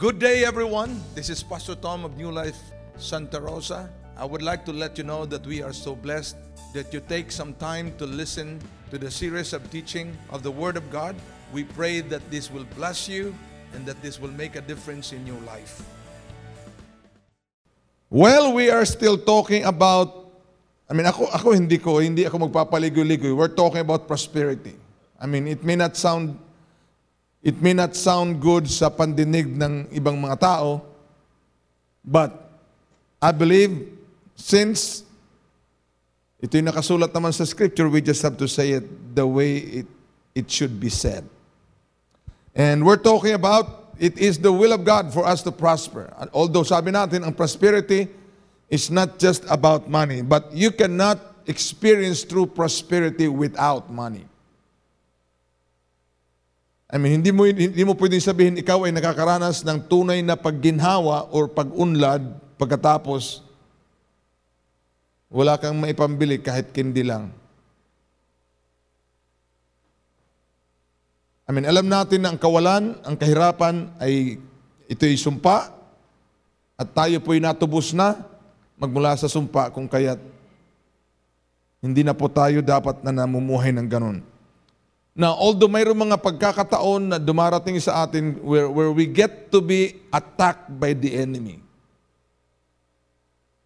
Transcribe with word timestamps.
Good 0.00 0.16
day, 0.18 0.48
everyone. 0.48 0.96
This 1.14 1.28
is 1.28 1.42
Pastor 1.42 1.74
Tom 1.76 2.08
of 2.08 2.16
New 2.16 2.32
Life 2.32 2.56
Santa 2.96 3.36
Rosa. 3.36 3.92
I 4.16 4.24
would 4.24 4.40
like 4.40 4.64
to 4.64 4.72
let 4.72 4.96
you 4.96 5.04
know 5.04 5.28
that 5.28 5.44
we 5.44 5.60
are 5.60 5.74
so 5.74 5.92
blessed 5.94 6.40
that 6.72 6.88
you 6.88 7.04
take 7.04 7.28
some 7.28 7.52
time 7.60 7.92
to 8.00 8.08
listen 8.08 8.64
to 8.88 8.96
the 8.96 9.10
series 9.10 9.52
of 9.52 9.60
teaching 9.68 10.16
of 10.32 10.40
the 10.42 10.50
Word 10.50 10.80
of 10.80 10.88
God. 10.88 11.12
We 11.52 11.64
pray 11.64 12.00
that 12.08 12.24
this 12.30 12.48
will 12.50 12.64
bless 12.80 13.12
you 13.12 13.36
and 13.76 13.84
that 13.84 14.00
this 14.00 14.16
will 14.16 14.32
make 14.32 14.56
a 14.56 14.64
difference 14.64 15.12
in 15.12 15.26
your 15.28 15.36
life. 15.44 15.84
Well, 18.08 18.56
we 18.56 18.72
are 18.72 18.88
still 18.88 19.20
talking 19.20 19.68
about 19.68 20.32
I 20.88 20.96
mean, 20.96 21.04
ako, 21.04 21.28
ako 21.28 21.52
hindi 21.52 21.76
ko, 21.76 22.00
hindi 22.00 22.24
ako 22.24 22.48
magpapaligoy-ligoy. 22.48 23.36
We're 23.36 23.52
talking 23.52 23.84
about 23.84 24.08
prosperity. 24.08 24.80
I 25.20 25.28
mean, 25.28 25.44
it 25.44 25.60
may 25.60 25.76
not 25.76 25.92
sound 25.92 26.40
It 27.40 27.60
may 27.62 27.72
not 27.72 27.96
sound 27.96 28.40
good 28.40 28.68
sa 28.68 28.92
pandinig 28.92 29.48
ng 29.48 29.88
ibang 29.96 30.20
mga 30.20 30.36
tao, 30.40 30.84
but 32.04 32.36
I 33.20 33.32
believe 33.32 33.88
since 34.36 35.08
ito 36.40 36.56
yung 36.56 36.72
nakasulat 36.72 37.12
naman 37.12 37.32
sa 37.32 37.44
scripture, 37.44 37.88
we 37.88 38.00
just 38.00 38.20
have 38.24 38.36
to 38.40 38.48
say 38.48 38.80
it 38.80 38.84
the 39.12 39.24
way 39.24 39.84
it, 39.84 39.88
it 40.32 40.46
should 40.48 40.80
be 40.80 40.88
said. 40.88 41.24
And 42.56 42.84
we're 42.84 43.00
talking 43.00 43.36
about 43.36 43.92
it 44.00 44.16
is 44.16 44.40
the 44.40 44.52
will 44.52 44.72
of 44.72 44.84
God 44.84 45.12
for 45.12 45.28
us 45.28 45.44
to 45.44 45.52
prosper. 45.52 46.08
Although 46.32 46.64
sabi 46.64 46.92
natin, 46.92 47.24
ang 47.24 47.36
prosperity 47.36 48.08
is 48.72 48.88
not 48.88 49.20
just 49.20 49.44
about 49.52 49.88
money, 49.92 50.24
but 50.24 50.48
you 50.56 50.72
cannot 50.72 51.20
experience 51.44 52.24
true 52.24 52.48
prosperity 52.48 53.28
without 53.28 53.92
money. 53.92 54.29
I 56.90 56.98
mean, 56.98 57.22
hindi 57.22 57.30
mo, 57.30 57.46
hindi 57.46 57.86
mo 57.86 57.94
pwedeng 57.94 58.18
sabihin 58.18 58.58
ikaw 58.58 58.82
ay 58.82 58.90
nakakaranas 58.90 59.62
ng 59.62 59.78
tunay 59.86 60.26
na 60.26 60.34
pagginhawa 60.34 61.30
or 61.30 61.46
pag-unlad 61.46 62.18
pagkatapos 62.58 63.46
wala 65.30 65.54
kang 65.54 65.78
maipambili 65.78 66.42
kahit 66.42 66.74
kindi 66.74 67.06
lang. 67.06 67.30
I 71.46 71.54
mean, 71.54 71.66
alam 71.66 71.86
natin 71.86 72.26
na 72.26 72.34
ang 72.34 72.38
kawalan, 72.38 72.98
ang 73.06 73.14
kahirapan 73.14 73.94
ay 74.02 74.42
ito'y 74.90 75.14
sumpa 75.14 75.70
at 76.74 76.88
tayo 76.90 77.22
po'y 77.22 77.38
natubos 77.38 77.94
na 77.94 78.18
magmula 78.74 79.14
sa 79.14 79.30
sumpa 79.30 79.70
kung 79.70 79.86
kaya't 79.86 80.18
hindi 81.80 82.02
na 82.02 82.12
po 82.12 82.26
tayo 82.26 82.58
dapat 82.60 82.98
na 83.06 83.14
namumuhay 83.14 83.70
ng 83.70 83.86
ganun. 83.86 84.18
Now, 85.14 85.34
although 85.34 85.68
mayroong 85.68 86.06
mga 86.06 86.22
pagkakataon 86.22 87.02
na 87.10 87.18
dumarating 87.18 87.76
sa 87.82 88.06
atin 88.06 88.38
where, 88.46 88.70
where 88.70 88.94
we 88.94 89.10
get 89.10 89.50
to 89.50 89.58
be 89.58 89.98
attacked 90.14 90.70
by 90.70 90.94
the 90.94 91.18
enemy. 91.18 91.58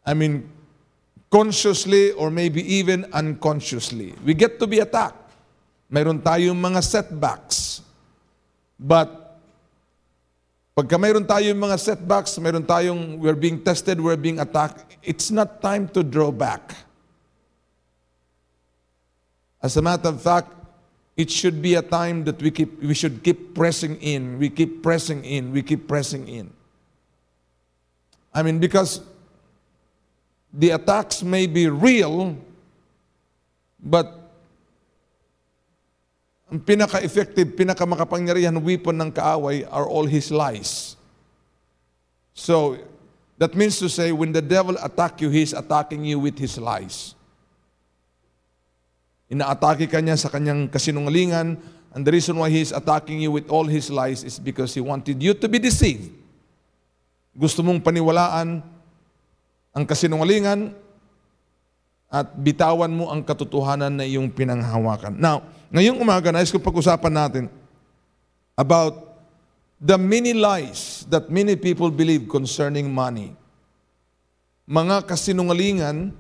I 0.05 0.17
mean, 0.17 0.49
consciously 1.29 2.13
or 2.13 2.31
maybe 2.31 2.65
even 2.65 3.05
unconsciously. 3.13 4.15
We 4.25 4.33
get 4.33 4.59
to 4.61 4.67
be 4.67 4.81
attacked. 4.81 5.21
Mayroon 5.93 6.25
tayong 6.25 6.57
mga 6.57 6.81
setbacks. 6.81 7.85
But, 8.81 9.37
pagka 10.73 10.97
mayroon 10.97 11.29
tayong 11.29 11.61
mga 11.61 11.77
setbacks, 11.79 12.41
mayroon 12.41 12.65
tayong, 12.65 13.21
we're 13.21 13.37
being 13.37 13.61
tested, 13.63 14.01
we're 14.01 14.19
being 14.19 14.41
attacked, 14.41 14.97
it's 15.03 15.31
not 15.31 15.61
time 15.61 15.89
to 15.93 16.03
draw 16.03 16.33
back. 16.33 16.75
As 19.63 19.77
a 19.77 19.83
matter 19.83 20.09
of 20.09 20.21
fact, 20.21 20.64
it 21.17 21.31
should 21.31 21.63
be 21.63 21.75
a 21.75 21.83
time 21.83 22.25
that 22.25 22.41
we 22.43 22.51
keep 22.51 22.83
we 22.83 22.95
should 22.95 23.23
keep 23.23 23.55
pressing 23.55 23.97
in 24.03 24.39
we 24.39 24.51
keep 24.51 24.83
pressing 24.83 25.25
in 25.25 25.53
we 25.53 25.63
keep 25.63 25.87
pressing 25.87 26.27
in 26.29 26.51
i 28.33 28.43
mean 28.43 28.59
because 28.59 29.01
the 30.53 30.71
attacks 30.71 31.23
may 31.23 31.47
be 31.47 31.69
real 31.69 32.37
but 33.79 34.25
ang 36.55 36.63
pinaka-effective, 36.63 37.59
pinaka-makapangyarihan 37.59 38.55
weapon 38.63 38.95
ng 39.03 39.11
kaaway 39.11 39.67
are 39.75 39.91
all 39.91 40.07
his 40.07 40.31
lies. 40.31 40.95
So, 42.31 42.79
that 43.43 43.59
means 43.59 43.83
to 43.83 43.91
say, 43.91 44.15
when 44.15 44.31
the 44.31 44.43
devil 44.43 44.79
attack 44.79 45.19
you, 45.19 45.35
he's 45.35 45.51
attacking 45.51 46.07
you 46.07 46.23
with 46.23 46.39
his 46.39 46.55
lies. 46.55 47.19
Inaatake 49.33 49.89
ka 49.89 50.01
niya 50.05 50.21
sa 50.21 50.29
kanyang 50.29 50.69
kasinungalingan. 50.69 51.57
And 51.95 52.03
the 52.03 52.13
reason 52.13 52.37
why 52.37 52.51
he 52.51 52.61
is 52.61 52.75
attacking 52.75 53.23
you 53.23 53.31
with 53.31 53.47
all 53.49 53.65
his 53.65 53.89
lies 53.89 54.27
is 54.27 54.43
because 54.43 54.75
he 54.75 54.83
wanted 54.83 55.23
you 55.23 55.33
to 55.33 55.47
be 55.47 55.63
deceived. 55.63 56.11
Gusto 57.35 57.63
mong 57.63 57.83
paniwalaan 57.83 58.63
ang 59.75 59.85
kasinungalingan 59.87 60.75
at 62.15 62.31
bitawan 62.39 62.95
mo 62.95 63.11
ang 63.11 63.27
katotohanan 63.27 63.91
na 63.91 64.07
iyong 64.07 64.31
pinanghawakan. 64.31 65.19
Now, 65.19 65.43
ngayong 65.75 65.99
umaga, 65.99 66.31
nais 66.31 66.55
ko 66.55 66.63
pag-usapan 66.63 67.11
natin 67.11 67.45
about 68.55 69.19
the 69.83 69.99
many 69.99 70.31
lies 70.31 71.03
that 71.11 71.27
many 71.27 71.59
people 71.59 71.91
believe 71.91 72.31
concerning 72.31 72.87
money. 72.87 73.35
Mga 74.71 75.11
kasinungalingan 75.11 76.15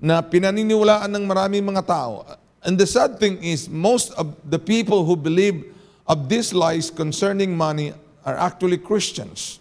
na 0.00 0.24
pinaniniwalaan 0.24 1.12
ng 1.12 1.24
maraming 1.28 1.62
mga 1.62 1.84
tao. 1.84 2.24
And 2.64 2.80
the 2.80 2.88
sad 2.88 3.20
thing 3.20 3.36
is, 3.44 3.68
most 3.68 4.16
of 4.16 4.32
the 4.48 4.56
people 4.56 5.04
who 5.04 5.14
believe 5.14 5.68
of 6.08 6.26
these 6.26 6.56
lies 6.56 6.88
concerning 6.88 7.52
money 7.52 7.92
are 8.24 8.36
actually 8.36 8.80
Christians. 8.80 9.60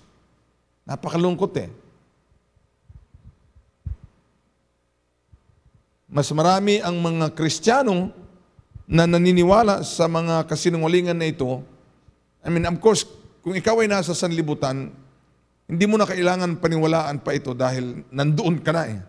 Napakalungkot 0.88 1.54
eh. 1.60 1.70
Mas 6.10 6.32
marami 6.34 6.82
ang 6.82 6.98
mga 6.98 7.38
Kristiyano 7.38 8.10
na 8.90 9.06
naniniwala 9.06 9.86
sa 9.86 10.10
mga 10.10 10.50
kasinungalingan 10.50 11.14
na 11.14 11.30
ito. 11.30 11.62
I 12.42 12.50
mean, 12.50 12.66
of 12.66 12.82
course, 12.82 13.06
kung 13.46 13.54
ikaw 13.54 13.78
ay 13.86 13.88
nasa 13.92 14.18
sanlibutan, 14.18 14.90
hindi 15.70 15.86
mo 15.86 16.02
na 16.02 16.10
kailangan 16.10 16.58
paniwalaan 16.58 17.22
pa 17.22 17.38
ito 17.38 17.54
dahil 17.54 18.02
nandoon 18.10 18.58
ka 18.66 18.74
na 18.74 18.84
eh. 18.90 19.00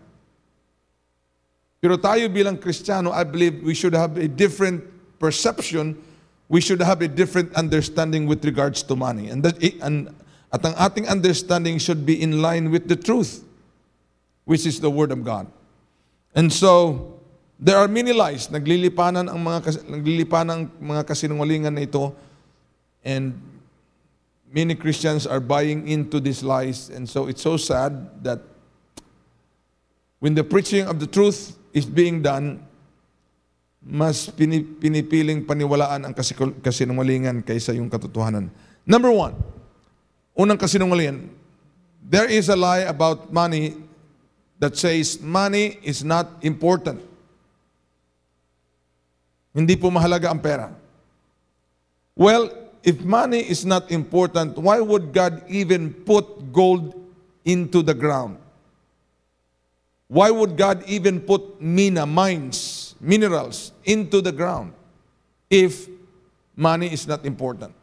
Pero 1.81 1.97
tayo 1.97 2.29
bilang 2.29 2.61
Kristiyano, 2.61 3.09
I 3.09 3.25
believe 3.25 3.65
we 3.65 3.73
should 3.73 3.97
have 3.97 4.13
a 4.21 4.29
different 4.29 4.85
perception, 5.17 5.97
we 6.45 6.61
should 6.61 6.79
have 6.79 7.01
a 7.01 7.09
different 7.09 7.49
understanding 7.57 8.29
with 8.29 8.45
regards 8.45 8.85
to 8.85 8.95
money. 8.95 9.33
And, 9.33 9.41
that, 9.41 9.57
and 9.81 10.13
at 10.53 10.61
ang 10.61 10.77
ating 10.77 11.09
understanding 11.09 11.81
should 11.81 12.05
be 12.05 12.21
in 12.21 12.41
line 12.41 12.69
with 12.69 12.85
the 12.87 12.95
truth, 12.95 13.43
which 14.45 14.69
is 14.69 14.79
the 14.79 14.93
Word 14.93 15.11
of 15.11 15.25
God. 15.25 15.49
And 16.35 16.53
so, 16.53 17.17
there 17.57 17.77
are 17.77 17.87
many 17.87 18.13
lies. 18.13 18.49
Naglilipanan 18.49 19.29
ang 19.29 19.41
mga 19.41 19.85
naglilipanan 19.89 20.49
ang 20.49 20.61
mga 20.81 21.05
kasinungalingan 21.05 21.73
na 21.73 21.81
ito. 21.81 22.13
And 23.05 23.41
many 24.53 24.75
Christians 24.75 25.25
are 25.25 25.39
buying 25.39 25.87
into 25.87 26.19
these 26.19 26.43
lies. 26.43 26.89
And 26.89 27.09
so 27.09 27.25
it's 27.25 27.41
so 27.41 27.57
sad 27.57 28.23
that 28.23 28.41
when 30.19 30.35
the 30.35 30.43
preaching 30.43 30.85
of 30.85 30.99
the 30.99 31.07
truth 31.07 31.57
is 31.71 31.87
being 31.87 32.19
done, 32.19 32.59
mas 33.81 34.29
pinipiling 34.29 35.41
paniwalaan 35.41 36.05
ang 36.05 36.13
kasinungalingan 36.61 37.41
kaysa 37.41 37.73
yung 37.73 37.89
katotohanan. 37.89 38.51
Number 38.85 39.09
one, 39.09 39.33
unang 40.37 40.59
kasinungalingan, 40.59 41.31
there 42.01 42.29
is 42.29 42.49
a 42.49 42.57
lie 42.57 42.85
about 42.85 43.33
money 43.33 43.77
that 44.61 44.77
says 44.77 45.17
money 45.21 45.81
is 45.81 46.05
not 46.05 46.29
important. 46.45 47.01
Hindi 49.51 49.75
po 49.75 49.89
mahalaga 49.89 50.31
ang 50.31 50.39
pera. 50.39 50.69
Well, 52.17 52.49
if 52.81 53.01
money 53.05 53.45
is 53.45 53.65
not 53.65 53.89
important, 53.93 54.57
why 54.57 54.81
would 54.81 55.13
God 55.13 55.41
even 55.49 55.93
put 55.93 56.25
gold 56.53 56.97
into 57.45 57.81
the 57.81 57.93
ground? 57.93 58.40
Why 60.11 60.29
would 60.29 60.57
God 60.57 60.83
even 60.87 61.21
put 61.21 61.61
mina, 61.61 62.05
mines, 62.05 62.95
minerals 62.99 63.71
into 63.85 64.19
the 64.19 64.33
ground 64.33 64.73
if 65.49 65.87
money 66.53 66.91
is 66.91 67.07
not 67.07 67.25
important? 67.25 67.73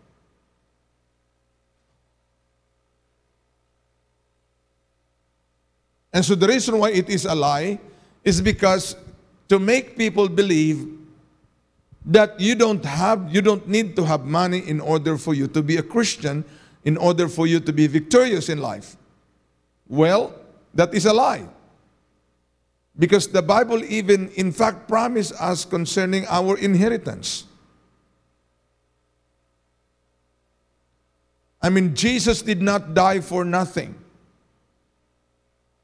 And 6.12 6.22
so 6.22 6.34
the 6.34 6.46
reason 6.46 6.76
why 6.78 6.90
it 6.90 7.08
is 7.08 7.24
a 7.24 7.34
lie 7.34 7.80
is 8.22 8.42
because 8.42 8.94
to 9.48 9.58
make 9.58 9.96
people 9.96 10.28
believe 10.28 10.86
that 12.04 12.38
you 12.38 12.54
don't 12.54 12.84
have 12.84 13.34
you 13.34 13.40
don't 13.40 13.66
need 13.66 13.96
to 13.96 14.04
have 14.04 14.26
money 14.26 14.68
in 14.68 14.80
order 14.80 15.16
for 15.16 15.32
you 15.32 15.46
to 15.48 15.62
be 15.62 15.78
a 15.78 15.82
Christian 15.82 16.44
in 16.84 16.98
order 16.98 17.26
for 17.26 17.46
you 17.46 17.58
to 17.58 17.72
be 17.72 17.86
victorious 17.86 18.50
in 18.50 18.60
life. 18.60 18.98
Well, 19.88 20.34
that 20.74 20.92
is 20.92 21.06
a 21.06 21.14
lie. 21.14 21.48
Because 22.98 23.28
the 23.28 23.42
Bible 23.42 23.84
even, 23.84 24.28
in 24.30 24.50
fact, 24.50 24.88
promised 24.88 25.32
us 25.40 25.64
concerning 25.64 26.26
our 26.28 26.58
inheritance. 26.58 27.44
I 31.62 31.70
mean, 31.70 31.94
Jesus 31.94 32.42
did 32.42 32.60
not 32.60 32.94
die 32.94 33.20
for 33.20 33.44
nothing. 33.44 33.94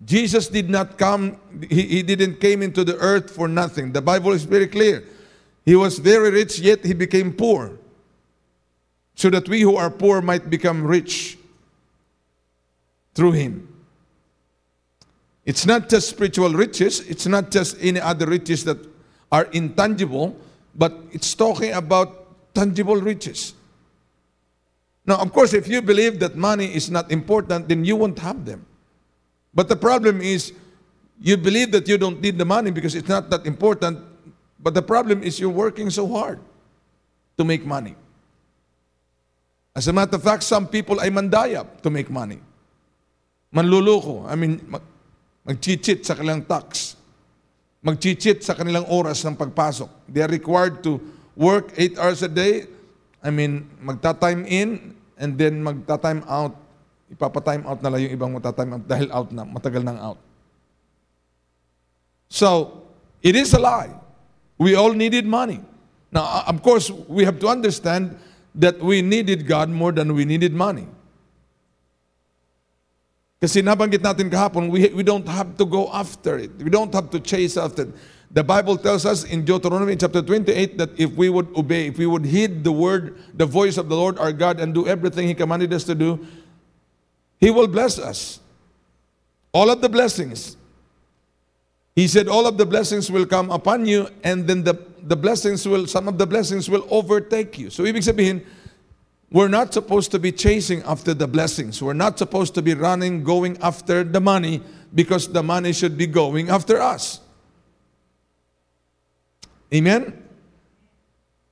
Jesus 0.05 0.49
did 0.49 0.69
not 0.69 0.99
come, 0.99 1.38
he, 1.69 1.82
he 1.82 2.02
didn't 2.02 2.40
came 2.40 2.62
into 2.62 2.84
the 2.84 2.96
earth 2.99 3.31
for 3.31 3.49
nothing. 3.49 3.93
The 3.93 4.02
Bible 4.02 4.32
is 4.32 4.44
very 4.44 4.67
clear. 4.67 5.05
He 5.64 5.75
was 5.75 5.99
very 5.99 6.31
rich, 6.31 6.58
yet 6.58 6.84
he 6.84 6.93
became 6.93 7.32
poor. 7.32 7.78
So 9.14 9.31
that 9.31 9.49
we 9.49 9.60
who 9.62 9.76
are 9.76 9.90
poor 9.90 10.20
might 10.20 10.50
become 10.50 10.84
rich 10.84 11.38
through 13.14 13.32
him. 13.32 13.74
It's 15.44 15.67
not 15.67 15.88
just 15.88 16.08
spiritual 16.08 16.52
riches, 16.52 17.00
it's 17.00 17.26
not 17.26 17.50
just 17.50 17.76
any 17.81 18.00
other 18.00 18.26
riches 18.26 18.64
that 18.64 18.79
are 19.31 19.44
intangible, 19.52 20.37
but 20.75 20.94
it's 21.12 21.35
talking 21.35 21.73
about 21.73 22.55
tangible 22.55 22.96
riches. 22.96 23.52
Now, 25.06 25.17
of 25.17 25.32
course, 25.32 25.52
if 25.52 25.69
you 25.69 25.82
believe 25.82 26.19
that 26.20 26.35
money 26.35 26.75
is 26.75 26.91
not 26.91 27.12
important, 27.12 27.69
then 27.69 27.85
you 27.85 27.96
won't 27.96 28.19
have 28.20 28.44
them. 28.44 28.64
But 29.52 29.69
the 29.69 29.76
problem 29.76 30.20
is, 30.20 30.52
you 31.20 31.37
believe 31.37 31.73
that 31.73 31.87
you 31.88 31.99
don't 31.99 32.20
need 32.20 32.38
the 32.38 32.44
money 32.44 32.70
because 32.70 32.94
it's 32.94 33.08
not 33.08 33.29
that 33.31 33.46
important, 33.46 33.99
but 34.58 34.73
the 34.73 34.82
problem 34.82 35.23
is 35.23 35.38
you're 35.38 35.50
working 35.50 35.91
so 35.91 36.08
hard 36.08 36.41
to 37.37 37.44
make 37.44 37.67
money. 37.67 37.94
As 39.76 39.88
a 39.88 39.93
matter 39.93 40.17
of 40.17 40.23
fact, 40.23 40.43
some 40.43 40.67
people 40.67 41.00
ay 41.00 41.11
mandayap 41.11 41.82
to 41.82 41.91
make 41.91 42.08
money. 42.08 42.41
Manluloko. 43.55 44.26
I 44.26 44.35
mean, 44.35 44.62
mag, 45.44 45.61
mag-cheat 45.61 46.00
sa 46.05 46.17
kanilang 46.17 46.43
tax. 46.49 46.96
Mag-cheat 47.85 48.41
sa 48.41 48.56
kanilang 48.56 48.88
oras 48.88 49.20
ng 49.29 49.37
pagpasok. 49.37 50.08
They 50.08 50.25
are 50.25 50.32
required 50.32 50.81
to 50.88 50.96
work 51.37 51.76
8 51.76 52.00
hours 52.00 52.20
a 52.25 52.32
day. 52.32 52.67
I 53.20 53.29
mean, 53.29 53.69
magta-time 53.81 54.49
in 54.49 54.96
and 55.20 55.37
then 55.37 55.61
magta-time 55.61 56.25
out. 56.25 56.56
Ipapa-time 57.12 57.69
out 57.69 57.85
na 57.85 57.93
yung 58.00 58.12
ibang 58.17 58.32
magta-time 58.32 58.81
out 58.81 58.85
dahil 58.88 59.08
out 59.12 59.29
na, 59.32 59.44
matagal 59.44 59.85
nang 59.85 60.00
out. 60.00 60.19
So, 62.32 62.82
it 63.20 63.37
is 63.37 63.52
a 63.52 63.61
lie. 63.61 63.93
We 64.56 64.75
all 64.75 64.96
needed 64.96 65.29
money. 65.29 65.61
Now, 66.11 66.25
uh, 66.25 66.44
of 66.49 66.62
course, 66.62 66.91
we 67.11 67.25
have 67.25 67.38
to 67.43 67.49
understand 67.49 68.17
that 68.55 68.79
we 68.79 69.02
needed 69.02 69.46
God 69.46 69.69
more 69.69 69.93
than 69.93 70.14
we 70.14 70.25
needed 70.25 70.55
money. 70.55 70.87
Kasi 73.40 73.62
nabanggit 73.62 74.00
natin 74.00 74.31
kahapon, 74.31 74.70
we, 74.70 74.88
we 74.88 75.02
don't 75.02 75.26
have 75.28 75.56
to 75.56 75.64
go 75.64 75.90
after 75.92 76.38
it. 76.38 76.50
We 76.58 76.70
don't 76.70 76.92
have 76.94 77.10
to 77.10 77.20
chase 77.20 77.56
after 77.56 77.82
it. 77.82 77.94
The 78.31 78.42
Bible 78.42 78.76
tells 78.76 79.06
us 79.06 79.22
in 79.22 79.44
Deuteronomy 79.44 79.94
chapter 79.94 80.20
28 80.20 80.78
that 80.78 80.90
if 80.98 81.12
we 81.12 81.28
would 81.28 81.46
obey, 81.54 81.86
if 81.86 81.98
we 81.98 82.06
would 82.06 82.25
heed 82.25 82.64
the 82.64 82.72
word, 82.72 83.16
the 83.34 83.46
voice 83.46 83.76
of 83.76 83.88
the 83.88 83.94
Lord 83.94 84.19
our 84.19 84.32
God 84.32 84.58
and 84.58 84.75
do 84.75 84.88
everything 84.88 85.28
He 85.28 85.34
commanded 85.34 85.72
us 85.72 85.84
to 85.84 85.94
do, 85.94 86.26
He 87.38 87.50
will 87.50 87.69
bless 87.69 87.98
us. 87.98 88.40
All 89.52 89.70
of 89.70 89.81
the 89.81 89.88
blessings. 89.88 90.56
He 91.94 92.08
said, 92.08 92.26
All 92.26 92.46
of 92.46 92.58
the 92.58 92.66
blessings 92.66 93.10
will 93.10 93.25
come 93.25 93.50
upon 93.50 93.86
you, 93.86 94.08
and 94.25 94.48
then 94.48 94.64
the, 94.64 94.75
the 95.02 95.14
blessings 95.14 95.66
will, 95.66 95.86
some 95.86 96.08
of 96.08 96.19
the 96.19 96.26
blessings 96.26 96.69
will 96.69 96.86
overtake 96.90 97.56
you. 97.56 97.70
So, 97.70 97.84
ibig 97.84 98.02
sabihin, 98.02 98.44
we're 99.34 99.50
not 99.50 99.75
supposed 99.75 100.14
to 100.14 100.22
be 100.22 100.31
chasing 100.31 100.78
after 100.86 101.10
the 101.10 101.26
blessings. 101.26 101.82
We're 101.82 101.98
not 101.98 102.22
supposed 102.22 102.54
to 102.54 102.62
be 102.62 102.78
running, 102.78 103.26
going 103.26 103.58
after 103.58 104.06
the 104.06 104.22
money, 104.22 104.62
because 104.94 105.26
the 105.26 105.42
money 105.42 105.75
should 105.75 105.98
be 105.98 106.06
going 106.06 106.54
after 106.54 106.78
us. 106.78 107.19
Amen? 109.75 110.14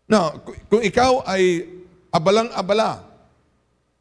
Now, 0.06 0.38
kung 0.70 0.78
ikaw 0.78 1.26
ay 1.26 1.66
abalang-abala 2.14 3.02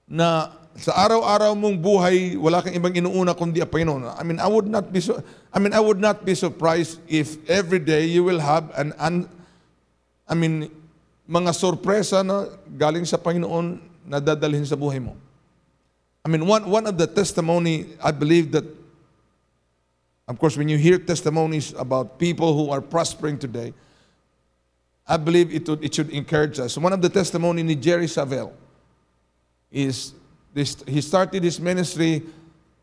na 0.05 0.53
sa 0.77 0.93
araw-araw 1.01 1.57
mong 1.57 1.81
buhay, 1.81 2.37
wala 2.37 2.61
kang 2.61 2.77
ibang 2.77 2.93
inuuna 2.93 3.33
kundi 3.33 3.65
ang 3.65 3.71
Panginoon. 3.73 4.13
I 4.13 4.21
mean, 4.21 4.37
I 4.37 4.45
would 4.45 4.69
not 4.69 4.93
be 4.93 5.01
so, 5.01 5.25
I 5.49 5.57
mean, 5.57 5.73
I 5.73 5.81
would 5.81 5.97
not 5.97 6.21
be 6.21 6.37
surprised 6.37 7.01
if 7.09 7.41
every 7.49 7.81
day 7.81 8.05
you 8.05 8.21
will 8.21 8.45
have 8.45 8.69
an, 8.77 8.93
an 9.01 9.25
I 10.29 10.37
mean, 10.37 10.69
mga 11.31 11.55
sorpresa 11.55 12.19
na 12.27 12.51
galing 12.75 13.07
sa 13.07 13.15
Panginoon 13.15 13.79
na 14.03 14.19
dadalhin 14.19 14.67
sa 14.67 14.75
buhay 14.75 14.99
mo. 14.99 15.15
I 16.25 16.27
mean, 16.27 16.45
one, 16.45 16.67
one 16.67 16.85
of 16.85 16.99
the 16.99 17.07
testimony, 17.07 17.95
I 18.03 18.11
believe 18.11 18.51
that, 18.51 18.67
of 20.27 20.37
course, 20.37 20.59
when 20.59 20.67
you 20.67 20.77
hear 20.77 20.99
testimonies 20.99 21.71
about 21.79 22.19
people 22.19 22.51
who 22.53 22.69
are 22.69 22.81
prospering 22.81 23.39
today, 23.39 23.73
I 25.07 25.15
believe 25.15 25.55
it, 25.55 25.67
would, 25.69 25.81
it 25.83 25.95
should 25.95 26.09
encourage 26.11 26.59
us. 26.59 26.77
One 26.77 26.91
of 26.91 27.01
the 27.01 27.09
testimony 27.09 27.63
ni 27.63 27.75
Jerry 27.75 28.05
Savelle 28.05 28.51
is 29.71 30.13
this, 30.53 30.83
he 30.85 30.99
started 30.99 31.43
his 31.43 31.59
ministry. 31.59 32.23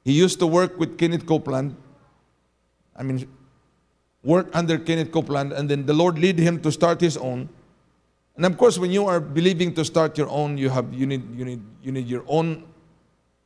He 0.04 0.12
used 0.12 0.38
to 0.40 0.46
work 0.46 0.78
with 0.80 0.96
Kenneth 0.96 1.26
Copeland. 1.26 1.76
I 2.96 3.02
mean, 3.02 3.28
work 4.24 4.48
under 4.54 4.78
Kenneth 4.78 5.12
Copeland, 5.12 5.52
and 5.52 5.68
then 5.68 5.84
the 5.84 5.92
Lord 5.92 6.18
lead 6.18 6.38
him 6.38 6.60
to 6.62 6.72
start 6.72 7.00
his 7.00 7.18
own. 7.18 7.50
And 8.38 8.46
of 8.46 8.56
course, 8.56 8.79
when 8.79 8.93
you 8.93 9.05
are 9.06 9.19
believing 9.19 9.75
to 9.75 9.85
start 9.85 10.17
your 10.17 10.31
own, 10.31 10.56
you 10.56 10.70
have 10.70 10.94
you 10.94 11.11
need 11.11 11.26
you 11.35 11.44
need 11.44 11.61
you 11.82 11.90
need 11.90 12.06
your 12.06 12.23
own 12.29 12.62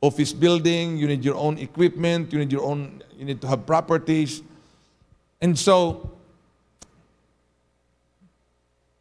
office 0.05 0.31
building, 0.31 1.01
you 1.01 1.07
need 1.07 1.25
your 1.25 1.33
own 1.33 1.57
equipment, 1.57 2.31
you 2.31 2.37
need 2.37 2.51
your 2.51 2.61
own 2.61 3.01
you 3.17 3.25
need 3.25 3.41
to 3.41 3.47
have 3.47 3.65
properties. 3.65 4.43
And 5.41 5.57
so 5.57 6.13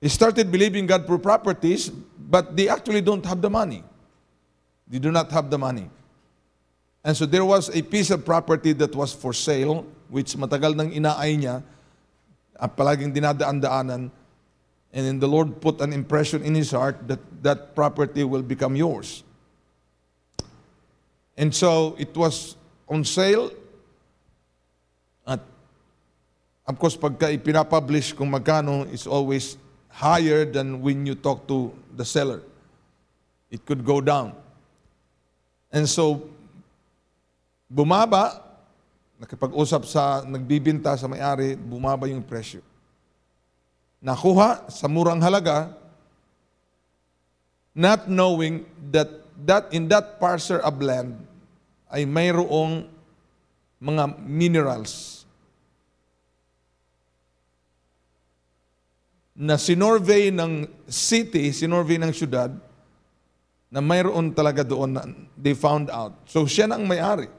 they 0.00 0.08
started 0.08 0.50
believing 0.50 0.86
God 0.86 1.06
for 1.06 1.18
properties, 1.18 1.90
but 1.90 2.56
they 2.56 2.72
actually 2.72 3.02
don't 3.02 3.24
have 3.26 3.42
the 3.42 3.50
money. 3.50 3.84
They 4.88 4.98
do 4.98 5.12
not 5.12 5.30
have 5.30 5.50
the 5.50 5.58
money. 5.58 5.90
And 7.04 7.14
so 7.14 7.26
there 7.26 7.44
was 7.44 7.68
a 7.68 7.82
piece 7.82 8.08
of 8.08 8.24
property 8.24 8.72
that 8.80 8.96
was 8.96 9.12
for 9.12 9.34
sale, 9.34 9.84
which 10.08 10.40
matagal 10.40 10.72
nang 10.74 10.90
inaay 10.90 11.36
niya, 11.36 11.62
at 12.58 12.76
palaging 12.76 13.12
dinadaan-daanan, 13.12 14.10
and 14.92 15.06
then 15.06 15.18
the 15.18 15.28
Lord 15.28 15.60
put 15.60 15.80
an 15.80 15.92
impression 15.92 16.44
in 16.44 16.54
his 16.54 16.70
heart 16.70 17.08
that 17.08 17.20
that 17.42 17.74
property 17.74 18.24
will 18.24 18.42
become 18.42 18.76
yours. 18.76 19.24
And 21.36 21.54
so 21.54 21.96
it 21.98 22.14
was 22.14 22.56
on 22.88 23.04
sale. 23.04 23.50
At 25.26 25.40
of 26.68 26.78
course, 26.78 26.96
pagka 26.96 27.32
ipinapublish 27.32 28.12
kung 28.12 28.30
magkano 28.30 28.84
is 28.92 29.08
always 29.08 29.56
higher 29.88 30.44
than 30.44 30.84
when 30.84 31.08
you 31.08 31.16
talk 31.16 31.48
to 31.48 31.72
the 31.96 32.04
seller. 32.04 32.44
It 33.50 33.64
could 33.64 33.84
go 33.84 34.00
down. 34.00 34.36
And 35.72 35.88
so, 35.88 36.28
bumaba, 37.68 38.40
nakipag-usap 39.20 39.88
sa, 39.88 40.20
nagbibinta 40.24 40.92
sa 40.96 41.08
may-ari, 41.08 41.56
bumaba 41.56 42.08
yung 42.08 42.24
presyo. 42.24 42.60
Nakuha 44.02 44.66
sa 44.66 44.90
murang 44.90 45.22
halaga, 45.22 45.70
not 47.70 48.10
knowing 48.10 48.66
that, 48.90 49.08
that 49.46 49.70
in 49.70 49.86
that 49.86 50.18
parcel 50.18 50.58
of 50.58 50.74
land 50.82 51.14
ay 51.86 52.02
mayroong 52.02 52.90
mga 53.78 54.18
minerals 54.26 55.22
na 59.32 59.56
sinorvey 59.56 60.34
ng 60.34 60.68
city, 60.90 61.54
sinorvey 61.54 61.96
ng 61.96 62.12
syudad, 62.12 62.52
na 63.72 63.80
mayroon 63.80 64.36
talaga 64.36 64.60
doon 64.60 64.90
na 64.92 65.02
they 65.32 65.56
found 65.56 65.88
out. 65.88 66.12
So 66.28 66.44
siya 66.44 66.68
na 66.68 66.76
ang 66.76 66.84
may-ari. 66.84 67.32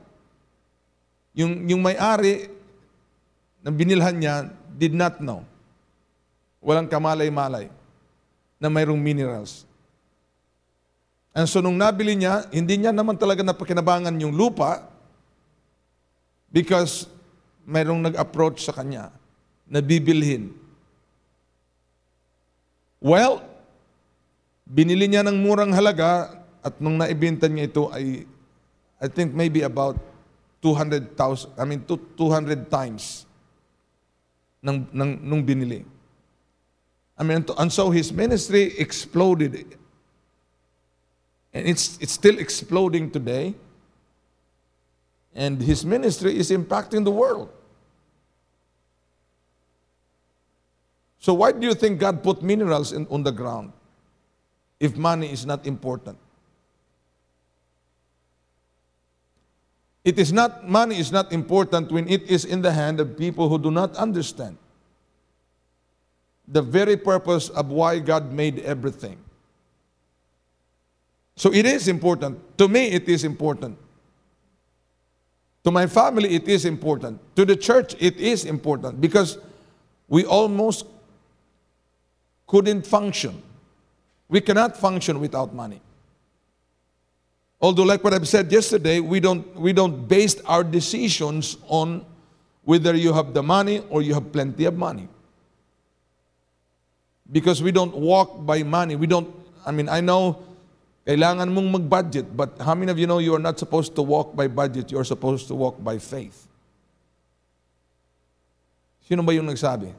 Yung, 1.37 1.69
yung 1.69 1.81
may-ari 1.85 2.49
na 3.61 3.69
binilhan 3.69 4.17
niya 4.17 4.35
did 4.73 4.97
not 4.97 5.21
know. 5.21 5.45
Walang 6.63 6.87
kamalay-malay 6.87 7.67
na 8.57 8.71
mayroong 8.71 8.97
minerals. 8.97 9.67
And 11.35 11.45
so 11.45 11.59
nung 11.59 11.75
nabili 11.75 12.15
niya, 12.15 12.47
hindi 12.49 12.79
niya 12.79 12.95
naman 12.95 13.19
talaga 13.19 13.43
napakinabangan 13.43 14.15
yung 14.23 14.31
lupa 14.31 14.87
because 16.47 17.11
mayroong 17.67 18.07
nag-approach 18.07 18.63
sa 18.63 18.71
kanya 18.71 19.11
na 19.67 19.83
bibilhin. 19.83 20.55
Well, 23.03 23.53
Binili 24.63 25.11
niya 25.11 25.27
ng 25.27 25.37
murang 25.43 25.75
halaga 25.75 26.39
at 26.63 26.79
nung 26.79 26.95
naibenta 26.95 27.51
niya 27.51 27.67
ito 27.67 27.91
ay 27.91 28.23
I 29.03 29.07
think 29.11 29.35
maybe 29.35 29.67
about 29.67 29.99
200,000, 30.63 31.59
I 31.59 31.63
mean 31.67 31.83
200 31.83 32.71
times 32.71 33.27
ng, 34.63 34.87
ng, 34.95 35.11
nung 35.19 35.43
binili. 35.43 35.83
I 37.17 37.23
mean, 37.23 37.45
and 37.57 37.71
so 37.71 37.91
his 37.91 38.11
ministry 38.11 38.77
exploded. 38.77 39.77
And 41.53 41.67
it's, 41.67 41.97
it's 42.01 42.13
still 42.13 42.39
exploding 42.39 43.11
today. 43.11 43.53
And 45.35 45.61
his 45.61 45.85
ministry 45.85 46.37
is 46.37 46.51
impacting 46.51 47.03
the 47.03 47.11
world. 47.11 47.49
So 51.19 51.33
why 51.33 51.51
do 51.51 51.65
you 51.65 51.73
think 51.73 51.99
God 51.99 52.21
put 52.21 52.41
minerals 52.41 52.91
in, 52.91 53.07
on 53.07 53.23
the 53.23 53.31
ground? 53.31 53.73
if 54.83 54.97
money 54.97 55.31
is 55.31 55.45
not 55.45 55.65
important. 55.65 56.17
It 60.03 60.19
is 60.19 60.33
not, 60.33 60.67
money 60.67 60.99
is 60.99 61.09
not 61.09 61.31
important 61.31 61.89
when 61.89 62.09
it 62.09 62.23
is 62.23 62.43
in 62.43 62.61
the 62.61 62.73
hand 62.73 62.99
of 62.99 63.17
people 63.17 63.47
who 63.47 63.57
do 63.57 63.71
not 63.71 63.95
understand 63.95 64.57
the 66.47 66.61
very 66.61 66.97
purpose 66.97 67.49
of 67.49 67.69
why 67.69 67.99
God 67.99 68.31
made 68.31 68.59
everything. 68.59 69.17
So 71.35 71.53
it 71.53 71.65
is 71.65 71.87
important. 71.87 72.57
To 72.57 72.67
me, 72.67 72.87
it 72.87 73.09
is 73.09 73.23
important. 73.23 73.77
To 75.63 75.71
my 75.71 75.87
family, 75.87 76.35
it 76.35 76.47
is 76.47 76.65
important. 76.65 77.19
To 77.35 77.45
the 77.45 77.55
church, 77.55 77.95
it 77.99 78.17
is 78.17 78.45
important 78.45 78.99
because 78.99 79.37
we 80.07 80.25
almost 80.25 80.85
couldn't 82.45 82.85
function. 82.85 83.41
We 84.27 84.41
cannot 84.41 84.75
function 84.77 85.19
without 85.19 85.55
money. 85.55 85.81
Although, 87.61 87.83
like 87.83 88.03
what 88.03 88.13
I've 88.13 88.27
said 88.27 88.51
yesterday, 88.51 88.99
we 88.99 89.21
don't, 89.21 89.55
we 89.55 89.71
don't 89.71 90.05
base 90.07 90.39
our 90.41 90.65
decisions 90.65 91.57
on 91.67 92.05
whether 92.65 92.93
you 92.93 93.13
have 93.13 93.33
the 93.33 93.41
money 93.41 93.81
or 93.89 94.01
you 94.01 94.13
have 94.13 94.31
plenty 94.33 94.65
of 94.65 94.75
money. 94.75 95.07
Because 97.29 97.63
we 97.63 97.71
don't 97.71 97.95
walk 97.95 98.45
by 98.45 98.63
money. 98.63 98.95
We 98.95 99.07
don't, 99.07 99.29
I 99.65 99.71
mean, 99.71 99.87
I 99.87 100.01
know 100.01 100.43
kailangan 101.03 101.51
mong 101.51 101.67
mag-budget, 101.79 102.31
but 102.31 102.55
how 102.63 102.75
many 102.75 102.91
of 102.91 102.99
you 102.99 103.07
know 103.07 103.19
you 103.19 103.35
are 103.35 103.43
not 103.43 103.59
supposed 103.59 103.91
to 103.95 104.01
walk 104.01 104.31
by 104.35 104.47
budget, 104.47 104.87
you 104.91 104.99
are 104.99 105.07
supposed 105.07 105.47
to 105.51 105.55
walk 105.55 105.75
by 105.83 105.99
faith? 105.99 106.47
Sino 109.03 109.19
ba 109.19 109.35
yung 109.35 109.47
nagsabi? 109.51 109.91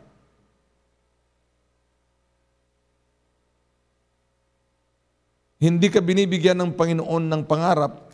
Hindi 5.60 5.88
ka 5.88 6.00
binibigyan 6.00 6.60
ng 6.60 6.72
Panginoon 6.76 7.24
ng 7.24 7.42
pangarap 7.44 8.12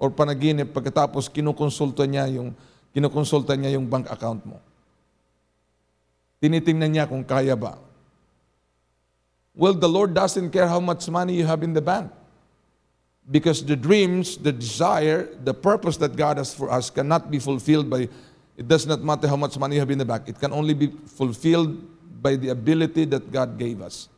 or 0.00 0.08
panaginip 0.12 0.72
pagkatapos 0.72 1.28
kinukonsulta 1.28 2.08
niya 2.08 2.24
yung 2.32 2.56
kinukonsulta 2.96 3.52
niya 3.52 3.76
yung 3.76 3.84
bank 3.84 4.08
account 4.08 4.44
mo. 4.48 4.56
Tinitingnan 6.40 6.88
niya 6.88 7.04
kung 7.04 7.20
kaya 7.20 7.52
ba. 7.52 7.76
Well, 9.54 9.74
the 9.74 9.88
Lord 9.88 10.14
doesn't 10.14 10.50
care 10.50 10.68
how 10.68 10.80
much 10.80 11.08
money 11.08 11.34
you 11.34 11.46
have 11.46 11.62
in 11.62 11.72
the 11.72 11.82
bank. 11.82 12.10
Because 13.30 13.64
the 13.64 13.76
dreams, 13.76 14.36
the 14.36 14.52
desire, 14.52 15.28
the 15.44 15.54
purpose 15.54 15.96
that 15.98 16.16
God 16.16 16.38
has 16.38 16.54
for 16.54 16.70
us 16.70 16.90
cannot 16.90 17.30
be 17.30 17.38
fulfilled 17.38 17.88
by, 17.88 18.08
it 18.56 18.66
does 18.66 18.86
not 18.86 19.02
matter 19.02 19.28
how 19.28 19.36
much 19.36 19.58
money 19.58 19.76
you 19.76 19.80
have 19.80 19.90
in 19.90 19.98
the 19.98 20.04
bank. 20.04 20.24
It 20.26 20.38
can 20.38 20.52
only 20.52 20.74
be 20.74 20.88
fulfilled 21.06 21.78
by 22.22 22.36
the 22.36 22.48
ability 22.48 23.04
that 23.06 23.30
God 23.30 23.58
gave 23.58 23.80
us. 23.80 24.08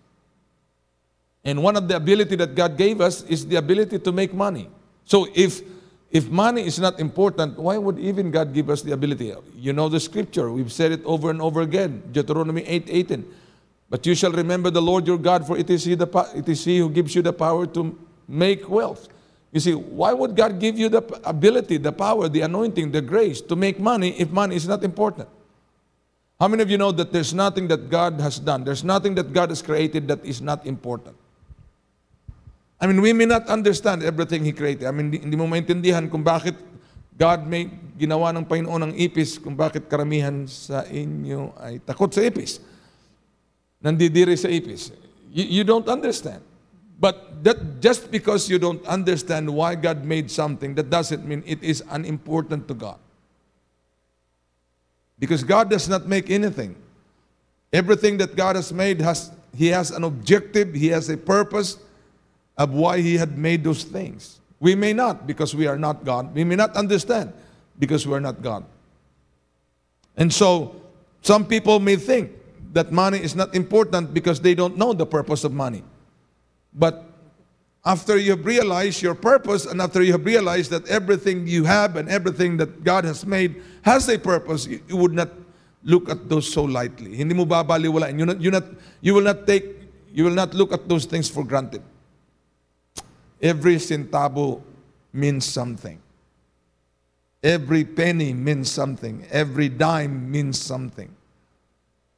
And 1.44 1.62
one 1.62 1.76
of 1.76 1.88
the 1.88 1.96
ability 1.96 2.36
that 2.36 2.54
God 2.54 2.76
gave 2.76 3.00
us 3.00 3.22
is 3.24 3.46
the 3.46 3.56
ability 3.56 3.98
to 3.98 4.12
make 4.12 4.32
money. 4.32 4.70
So 5.04 5.26
if 5.34 5.62
if 6.12 6.28
money 6.28 6.66
is 6.66 6.78
not 6.78 7.00
important, 7.00 7.58
why 7.58 7.78
would 7.78 7.98
even 7.98 8.30
God 8.30 8.52
give 8.52 8.68
us 8.68 8.82
the 8.82 8.92
ability? 8.92 9.34
You 9.56 9.72
know 9.72 9.88
the 9.88 9.98
scripture. 9.98 10.52
We've 10.52 10.70
said 10.70 10.92
it 10.92 11.02
over 11.04 11.30
and 11.30 11.40
over 11.40 11.62
again. 11.62 12.02
Deuteronomy 12.12 12.62
8, 12.64 12.84
18. 12.86 13.24
But 13.92 14.08
you 14.08 14.14
shall 14.14 14.32
remember 14.32 14.70
the 14.70 14.80
Lord 14.80 15.06
your 15.06 15.18
God, 15.18 15.46
for 15.46 15.58
it 15.58 15.68
is 15.68 15.84
He, 15.84 15.94
the, 15.94 16.08
it 16.34 16.48
is 16.48 16.64
he 16.64 16.78
who 16.78 16.88
gives 16.88 17.14
you 17.14 17.20
the 17.20 17.34
power 17.34 17.66
to 17.76 17.92
make 18.26 18.64
wealth. 18.64 19.06
You 19.52 19.60
see, 19.60 19.74
why 19.76 20.14
would 20.14 20.32
God 20.32 20.56
give 20.56 20.78
you 20.80 20.88
the 20.88 21.04
ability, 21.28 21.76
the 21.76 21.92
power, 21.92 22.26
the 22.26 22.40
anointing, 22.40 22.90
the 22.90 23.02
grace 23.02 23.42
to 23.42 23.54
make 23.54 23.78
money 23.78 24.16
if 24.16 24.30
money 24.30 24.56
is 24.56 24.66
not 24.66 24.82
important? 24.82 25.28
How 26.40 26.48
many 26.48 26.62
of 26.62 26.70
you 26.70 26.78
know 26.78 26.90
that 26.90 27.12
there's 27.12 27.34
nothing 27.34 27.68
that 27.68 27.90
God 27.90 28.18
has 28.18 28.40
done, 28.40 28.64
there's 28.64 28.82
nothing 28.82 29.14
that 29.16 29.30
God 29.30 29.50
has 29.50 29.60
created 29.60 30.08
that 30.08 30.24
is 30.24 30.40
not 30.40 30.64
important? 30.64 31.20
I 32.80 32.86
mean, 32.86 33.02
we 33.02 33.12
may 33.12 33.26
not 33.26 33.44
understand 33.46 34.02
everything 34.02 34.42
He 34.42 34.56
created. 34.56 34.88
I 34.88 34.90
mean, 34.90 35.12
hindi, 35.12 35.36
mo 35.36 35.44
maintindihan 35.44 36.08
kung 36.08 36.24
bakit 36.24 36.56
God 37.12 37.44
may 37.44 37.68
ginawa 38.00 38.32
ng 38.32 38.48
Panginoon 38.48 38.88
ng 38.88 38.94
ipis, 38.96 39.36
kung 39.36 39.52
bakit 39.52 39.84
karamihan 39.84 40.48
sa 40.48 40.88
inyo 40.88 41.52
ay 41.60 41.76
takot 41.84 42.08
sa 42.08 42.24
ipis. 42.24 42.71
Nandidiri 43.84 44.38
sa 44.38 44.48
ipis. 44.48 44.92
You, 45.32 45.44
you 45.44 45.64
don't 45.64 45.88
understand. 45.88 46.42
But 46.98 47.42
that 47.42 47.80
just 47.80 48.10
because 48.10 48.48
you 48.48 48.58
don't 48.58 48.84
understand 48.86 49.50
why 49.50 49.74
God 49.74 50.04
made 50.04 50.30
something, 50.30 50.74
that 50.76 50.88
doesn't 50.88 51.26
mean 51.26 51.42
it 51.44 51.62
is 51.62 51.82
unimportant 51.90 52.68
to 52.68 52.74
God. 52.74 52.98
Because 55.18 55.42
God 55.42 55.68
does 55.68 55.88
not 55.88 56.06
make 56.06 56.30
anything. 56.30 56.76
Everything 57.72 58.18
that 58.18 58.36
God 58.36 58.54
has 58.54 58.72
made 58.72 59.00
has 59.00 59.32
He 59.56 59.68
has 59.68 59.90
an 59.90 60.04
objective, 60.04 60.74
He 60.74 60.88
has 60.88 61.08
a 61.08 61.16
purpose, 61.16 61.78
of 62.56 62.70
why 62.70 63.00
He 63.00 63.16
had 63.16 63.36
made 63.36 63.64
those 63.64 63.82
things. 63.82 64.38
We 64.60 64.76
may 64.76 64.92
not 64.92 65.26
because 65.26 65.56
we 65.56 65.66
are 65.66 65.78
not 65.78 66.04
God. 66.04 66.34
We 66.34 66.44
may 66.44 66.54
not 66.54 66.76
understand 66.76 67.32
because 67.78 68.06
we 68.06 68.14
are 68.14 68.20
not 68.20 68.42
God. 68.42 68.64
And 70.16 70.32
so, 70.32 70.76
some 71.22 71.46
people 71.46 71.80
may 71.80 71.96
think 71.96 72.30
that 72.72 72.90
money 72.90 73.18
is 73.22 73.36
not 73.36 73.54
important 73.54 74.12
because 74.12 74.40
they 74.40 74.54
don't 74.54 74.76
know 74.76 74.92
the 74.92 75.06
purpose 75.06 75.44
of 75.44 75.52
money. 75.52 75.84
But 76.74 77.04
after 77.84 78.16
you 78.16 78.30
have 78.30 78.46
realized 78.46 79.02
your 79.02 79.14
purpose 79.14 79.66
and 79.66 79.80
after 79.80 80.02
you 80.02 80.12
have 80.12 80.24
realized 80.24 80.70
that 80.70 80.88
everything 80.88 81.46
you 81.46 81.64
have 81.64 81.96
and 81.96 82.08
everything 82.08 82.56
that 82.56 82.82
God 82.84 83.04
has 83.04 83.26
made 83.26 83.62
has 83.82 84.08
a 84.08 84.18
purpose, 84.18 84.66
you, 84.66 84.80
you 84.88 84.96
would 84.96 85.12
not 85.12 85.28
look 85.84 86.08
at 86.08 86.28
those 86.28 86.50
so 86.50 86.64
lightly. 86.64 87.14
Hindi 87.14 87.34
mo. 87.34 87.44
You, 87.44 88.26
not, 88.26 88.40
you, 88.40 88.50
not, 88.50 88.64
you 89.00 89.14
will 89.14 89.22
not 89.22 89.46
take, 89.46 89.64
you 90.12 90.24
will 90.24 90.34
not 90.34 90.54
look 90.54 90.72
at 90.72 90.88
those 90.88 91.04
things 91.04 91.28
for 91.28 91.44
granted. 91.44 91.82
Every 93.40 93.76
centavo 93.76 94.62
means 95.12 95.44
something. 95.44 96.00
Every 97.42 97.84
penny 97.84 98.32
means 98.32 98.70
something. 98.70 99.26
Every 99.30 99.68
dime 99.68 100.30
means 100.30 100.60
something. 100.60 101.14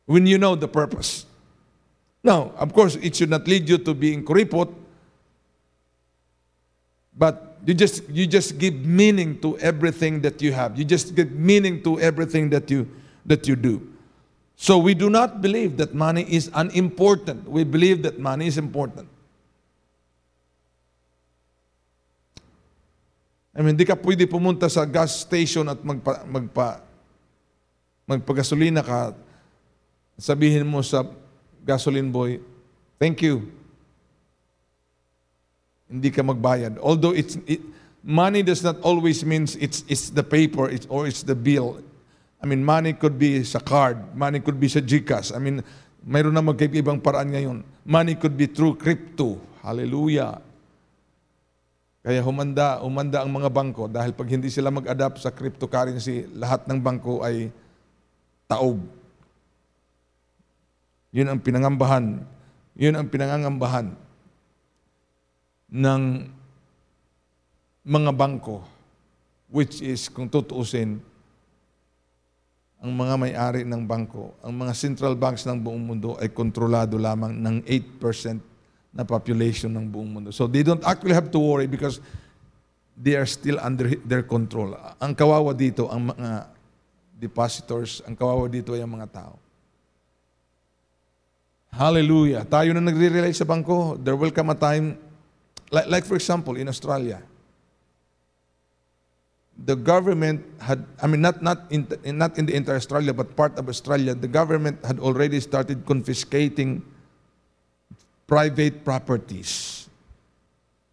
When 0.06 0.26
you 0.26 0.38
know 0.38 0.54
the 0.54 0.68
purpose. 0.68 1.26
Now, 2.22 2.52
of 2.56 2.72
course, 2.72 2.96
it 2.96 3.16
should 3.16 3.30
not 3.30 3.46
lead 3.48 3.68
you 3.68 3.78
to 3.78 3.94
being 3.94 4.24
kuripot, 4.24 4.72
but 7.16 7.56
you 7.64 7.74
just 7.74 8.08
you 8.08 8.26
just 8.26 8.58
give 8.58 8.74
meaning 8.74 9.40
to 9.40 9.56
everything 9.58 10.20
that 10.22 10.40
you 10.40 10.52
have. 10.52 10.78
You 10.78 10.84
just 10.84 11.14
give 11.14 11.32
meaning 11.32 11.82
to 11.84 12.00
everything 12.00 12.50
that 12.50 12.70
you 12.70 12.88
that 13.24 13.48
you 13.48 13.56
do. 13.56 13.80
So 14.56 14.78
we 14.78 14.94
do 14.94 15.10
not 15.10 15.42
believe 15.42 15.76
that 15.78 15.94
money 15.94 16.22
is 16.28 16.50
unimportant. 16.54 17.48
We 17.48 17.64
believe 17.64 18.02
that 18.04 18.18
money 18.18 18.46
is 18.46 18.56
important. 18.56 19.08
I 23.54 23.62
mean, 23.62 23.78
hindi 23.78 23.86
ka 23.86 23.94
pwede 23.94 24.26
pumunta 24.26 24.66
sa 24.66 24.82
gas 24.82 25.22
station 25.22 25.70
at 25.70 25.78
magpa, 25.78 26.26
magpa, 26.26 26.82
magpagasolina 28.02 28.82
ka. 28.82 29.14
Sabihin 30.14 30.66
mo 30.66 30.82
sa 30.82 31.02
gasoline 31.66 32.10
boy, 32.10 32.38
thank 33.00 33.22
you. 33.22 33.50
Hindi 35.90 36.10
ka 36.10 36.22
magbayad. 36.22 36.78
Although 36.78 37.12
it's, 37.12 37.38
it, 37.46 37.60
money 38.02 38.42
does 38.42 38.62
not 38.62 38.78
always 38.84 39.24
means 39.24 39.56
it's, 39.56 39.82
it's 39.88 40.10
the 40.10 40.22
paper 40.22 40.70
it's, 40.70 40.86
or 40.86 41.06
it's 41.06 41.22
the 41.22 41.34
bill. 41.34 41.82
I 42.42 42.46
mean, 42.46 42.60
money 42.60 42.92
could 42.92 43.18
be 43.18 43.40
sa 43.42 43.58
card. 43.58 43.96
Money 44.12 44.40
could 44.40 44.60
be 44.60 44.68
sa 44.68 44.80
GCash. 44.84 45.32
I 45.34 45.40
mean, 45.40 45.64
mayroon 46.04 46.36
na 46.36 46.44
magkaibang 46.44 47.00
paraan 47.00 47.32
ngayon. 47.32 47.58
Money 47.88 48.14
could 48.20 48.36
be 48.36 48.44
through 48.44 48.76
crypto. 48.76 49.40
Hallelujah. 49.64 50.44
Kaya 52.04 52.20
humanda, 52.20 52.84
umanda 52.84 53.24
ang 53.24 53.32
mga 53.32 53.48
bangko 53.48 53.88
dahil 53.88 54.12
pag 54.12 54.28
hindi 54.28 54.52
sila 54.52 54.68
mag-adapt 54.68 55.24
sa 55.24 55.32
cryptocurrency, 55.32 56.28
lahat 56.36 56.68
ng 56.68 56.76
bangko 56.76 57.24
ay 57.24 57.48
taob. 58.44 58.84
Yun 61.14 61.30
ang 61.30 61.38
pinangambahan. 61.38 62.26
Yun 62.74 62.98
ang 62.98 63.06
pinangangambahan 63.06 63.94
ng 65.70 66.02
mga 67.86 68.10
bangko 68.10 68.66
which 69.54 69.78
is 69.78 70.10
kung 70.10 70.26
tutuusin 70.26 70.98
ang 72.84 72.92
mga 72.92 73.14
may-ari 73.16 73.62
ng 73.64 73.86
bangko, 73.86 74.36
ang 74.44 74.52
mga 74.60 74.76
central 74.76 75.16
banks 75.16 75.48
ng 75.48 75.56
buong 75.56 75.80
mundo 75.80 76.20
ay 76.20 76.28
kontrolado 76.28 77.00
lamang 77.00 77.32
ng 77.32 77.56
8% 77.64 78.36
na 78.92 79.06
population 79.08 79.72
ng 79.72 79.88
buong 79.88 80.10
mundo. 80.10 80.28
So 80.34 80.44
they 80.44 80.60
don't 80.60 80.84
actually 80.84 81.16
have 81.16 81.32
to 81.32 81.40
worry 81.40 81.64
because 81.64 82.02
they 82.92 83.16
are 83.16 83.24
still 83.24 83.56
under 83.62 83.88
their 84.04 84.26
control. 84.26 84.76
Ang 85.00 85.16
kawawa 85.16 85.56
dito, 85.56 85.88
ang 85.88 86.12
mga 86.12 86.50
depositors, 87.16 88.04
ang 88.04 88.12
kawawa 88.12 88.52
dito 88.52 88.76
ay 88.76 88.84
ang 88.84 88.92
mga 88.92 89.08
tao. 89.08 89.43
Hallelujah. 91.74 92.46
Tayo 92.46 92.70
na 92.70 92.78
nagre-rely 92.78 93.34
sa 93.34 93.42
bangko, 93.42 93.98
there 93.98 94.14
will 94.14 94.30
come 94.30 94.54
a 94.54 94.54
time, 94.54 94.94
like, 95.74 95.90
like 95.90 96.04
for 96.06 96.14
example, 96.14 96.54
in 96.54 96.70
Australia, 96.70 97.18
the 99.58 99.74
government 99.74 100.38
had, 100.62 100.86
I 101.02 101.10
mean, 101.10 101.18
not, 101.18 101.42
not, 101.42 101.66
in, 101.74 101.90
not 102.14 102.38
in 102.38 102.46
the 102.46 102.54
entire 102.54 102.78
Australia, 102.78 103.10
but 103.10 103.34
part 103.34 103.58
of 103.58 103.66
Australia, 103.66 104.14
the 104.14 104.30
government 104.30 104.78
had 104.86 105.02
already 105.02 105.42
started 105.42 105.82
confiscating 105.82 106.78
private 108.26 108.86
properties, 108.86 109.90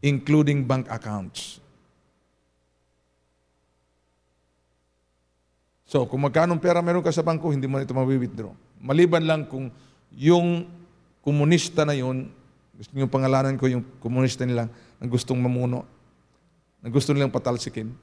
including 0.01 0.65
bank 0.65 0.89
accounts. 0.89 1.61
So, 5.85 6.09
kung 6.09 6.25
magkano 6.25 6.57
pera 6.57 6.81
meron 6.81 7.05
ka 7.05 7.13
sa 7.13 7.21
bangko, 7.21 7.53
hindi 7.53 7.69
mo 7.69 7.77
ito 7.77 7.93
mawi-withdraw. 7.93 8.49
Maliban 8.81 9.29
lang 9.29 9.45
kung 9.45 9.69
yung 10.15 10.67
komunista 11.23 11.87
na 11.87 11.95
yun, 11.95 12.27
gusto 12.75 12.91
yung 12.97 13.11
pangalanan 13.11 13.55
ko 13.55 13.69
yung 13.69 13.85
komunista 14.01 14.43
nila, 14.43 14.67
ang 14.97 15.09
gustong 15.09 15.37
mamuno, 15.37 15.85
na 16.81 16.89
gusto 16.89 17.13
nilang 17.13 17.33
patalsikin, 17.33 17.93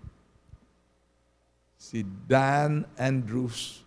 si 1.78 2.02
Dan 2.26 2.86
Andrews. 2.98 3.86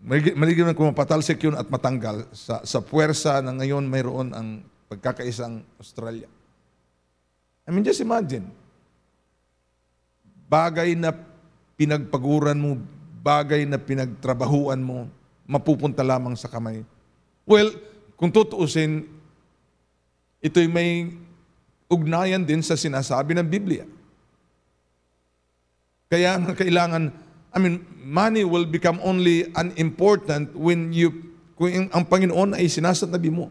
Maligid 0.00 0.64
man 0.64 0.76
kung 0.76 0.88
mapatalsik 0.88 1.44
yun 1.44 1.56
at 1.56 1.68
matanggal 1.68 2.24
sa, 2.32 2.64
sa 2.64 2.80
puwersa 2.80 3.44
na 3.44 3.52
ngayon 3.52 3.84
mayroon 3.84 4.32
ang 4.32 4.64
pagkakaisang 4.88 5.60
Australia. 5.76 6.28
I 7.68 7.70
mean, 7.72 7.84
just 7.84 8.00
imagine. 8.00 8.48
Bagay 10.48 10.96
na 10.96 11.12
pinagpaguran 11.76 12.56
mo, 12.56 12.80
bagay 13.20 13.68
na 13.68 13.76
pinagtrabahuan 13.76 14.80
mo, 14.80 15.06
mapupunta 15.50 16.06
lamang 16.06 16.38
sa 16.38 16.46
kamay. 16.46 16.86
Well, 17.42 17.74
kung 18.14 18.30
tutuusin, 18.30 19.10
ito'y 20.38 20.70
may 20.70 21.10
ugnayan 21.90 22.46
din 22.46 22.62
sa 22.62 22.78
sinasabi 22.78 23.34
ng 23.34 23.50
Biblia. 23.50 23.82
Kaya 26.06 26.38
nga 26.38 26.54
kailangan, 26.54 27.10
I 27.50 27.58
mean, 27.58 27.82
money 27.98 28.46
will 28.46 28.62
become 28.62 29.02
only 29.02 29.50
unimportant 29.58 30.54
when 30.54 30.94
you, 30.94 31.34
kung 31.58 31.90
ang 31.90 32.06
Panginoon 32.06 32.54
ay 32.54 32.70
sinasatabi 32.70 33.34
mo. 33.34 33.50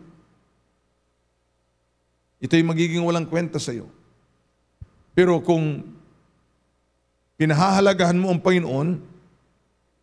Ito'y 2.39 2.63
magiging 2.63 3.03
walang 3.03 3.27
kwenta 3.27 3.59
sa 3.59 3.75
iyo. 3.75 3.91
Pero 5.11 5.43
kung 5.43 5.83
pinahahalagahan 7.35 8.15
mo 8.15 8.31
ang 8.31 8.39
Panginoon 8.39 9.08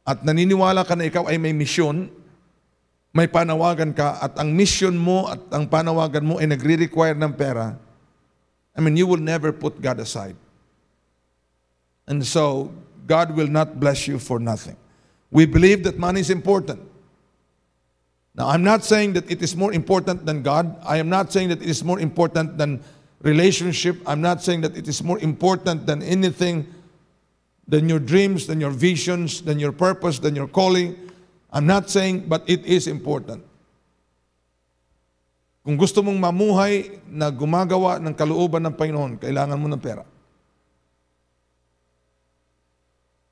at 0.07 0.23
naniniwala 0.23 0.87
ka 0.87 0.95
na 0.95 1.11
ikaw 1.11 1.27
ay 1.27 1.37
may 1.37 1.51
misyon, 1.51 2.07
may 3.11 3.27
panawagan 3.27 3.91
ka 3.91 4.23
at 4.23 4.39
ang 4.39 4.55
mission 4.55 4.95
mo 4.95 5.27
at 5.27 5.43
ang 5.51 5.67
panawagan 5.67 6.23
mo 6.23 6.39
ay 6.39 6.47
nagre-require 6.47 7.19
ng 7.19 7.33
pera, 7.35 7.75
I 8.77 8.81
mean, 8.81 8.95
you 8.95 9.09
will 9.09 9.21
never 9.21 9.51
put 9.51 9.81
God 9.81 9.99
aside. 9.99 10.37
And 12.07 12.23
so, 12.23 12.71
God 13.09 13.35
will 13.35 13.49
not 13.49 13.81
bless 13.81 14.07
you 14.07 14.19
for 14.21 14.39
nothing. 14.39 14.77
We 15.31 15.47
believe 15.47 15.83
that 15.85 15.99
money 15.99 16.21
is 16.21 16.31
important. 16.31 16.81
Now, 18.37 18.49
I'm 18.49 18.63
not 18.63 18.85
saying 18.85 19.15
that 19.15 19.31
it 19.31 19.41
is 19.41 19.57
more 19.57 19.73
important 19.73 20.27
than 20.27 20.43
God. 20.43 20.77
I 20.85 20.99
am 20.99 21.09
not 21.09 21.33
saying 21.33 21.49
that 21.49 21.63
it 21.63 21.69
is 21.69 21.83
more 21.83 21.99
important 21.99 22.59
than 22.59 22.85
relationship. 23.23 23.97
I'm 24.07 24.21
not 24.21 24.43
saying 24.43 24.61
that 24.61 24.77
it 24.77 24.87
is 24.87 25.03
more 25.03 25.19
important 25.19 25.87
than 25.87 26.03
anything, 26.03 26.69
than 27.69 27.89
your 27.89 27.99
dreams, 27.99 28.47
than 28.47 28.61
your 28.61 28.71
visions, 28.71 29.43
than 29.43 29.59
your 29.59 29.73
purpose, 29.73 30.19
than 30.19 30.35
your 30.35 30.47
calling. 30.47 30.95
I'm 31.53 31.67
not 31.67 31.91
saying, 31.91 32.29
but 32.29 32.47
it 32.47 32.65
is 32.65 32.87
important. 32.87 33.43
Kung 35.67 35.75
gusto 35.75 35.99
mong 35.99 36.15
mamuhay 36.23 37.03
na 37.11 37.27
gumagawa 37.27 37.99
ng 37.99 38.15
kalooban 38.15 38.63
ng 38.71 38.75
Panginoon, 38.79 39.19
kailangan 39.19 39.59
mo 39.59 39.67
ng 39.67 39.83
pera. 39.83 40.07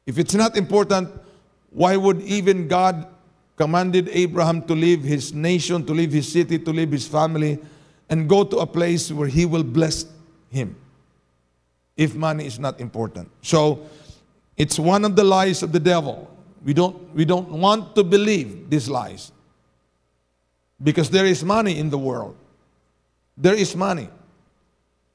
If 0.03 0.19
it's 0.19 0.35
not 0.35 0.59
important, 0.59 1.15
why 1.71 1.95
would 1.97 2.21
even 2.23 2.67
God 2.67 3.07
commanded 3.55 4.11
Abraham 4.11 4.67
to 4.67 4.75
leave 4.75 5.07
his 5.07 5.33
nation, 5.33 5.87
to 5.87 5.95
leave 5.95 6.11
his 6.11 6.27
city, 6.27 6.59
to 6.59 6.71
leave 6.75 6.91
his 6.91 7.07
family, 7.07 7.63
and 8.11 8.29
go 8.29 8.43
to 8.43 8.59
a 8.59 8.67
place 8.67 9.15
where 9.15 9.31
he 9.31 9.47
will 9.47 9.63
bless 9.63 10.05
him? 10.51 10.75
If 11.97 12.19
money 12.19 12.47
is 12.47 12.59
not 12.59 12.83
important. 12.83 13.31
So 13.43 13.87
it's 14.57 14.79
one 14.79 15.05
of 15.05 15.17
the 15.17 15.25
lies 15.25 15.63
of 15.63 15.73
the 15.73 15.81
devil. 15.81 16.31
We 16.65 16.73
don't, 16.73 16.97
we 17.15 17.25
don't 17.25 17.51
want 17.51 17.95
to 17.95 18.03
believe 18.05 18.71
these 18.71 18.89
lies. 18.89 19.33
Because 20.83 21.11
there 21.11 21.27
is 21.27 21.45
money 21.45 21.79
in 21.79 21.91
the 21.91 21.99
world. 21.99 22.37
There 23.37 23.55
is 23.55 23.77
money. 23.77 24.09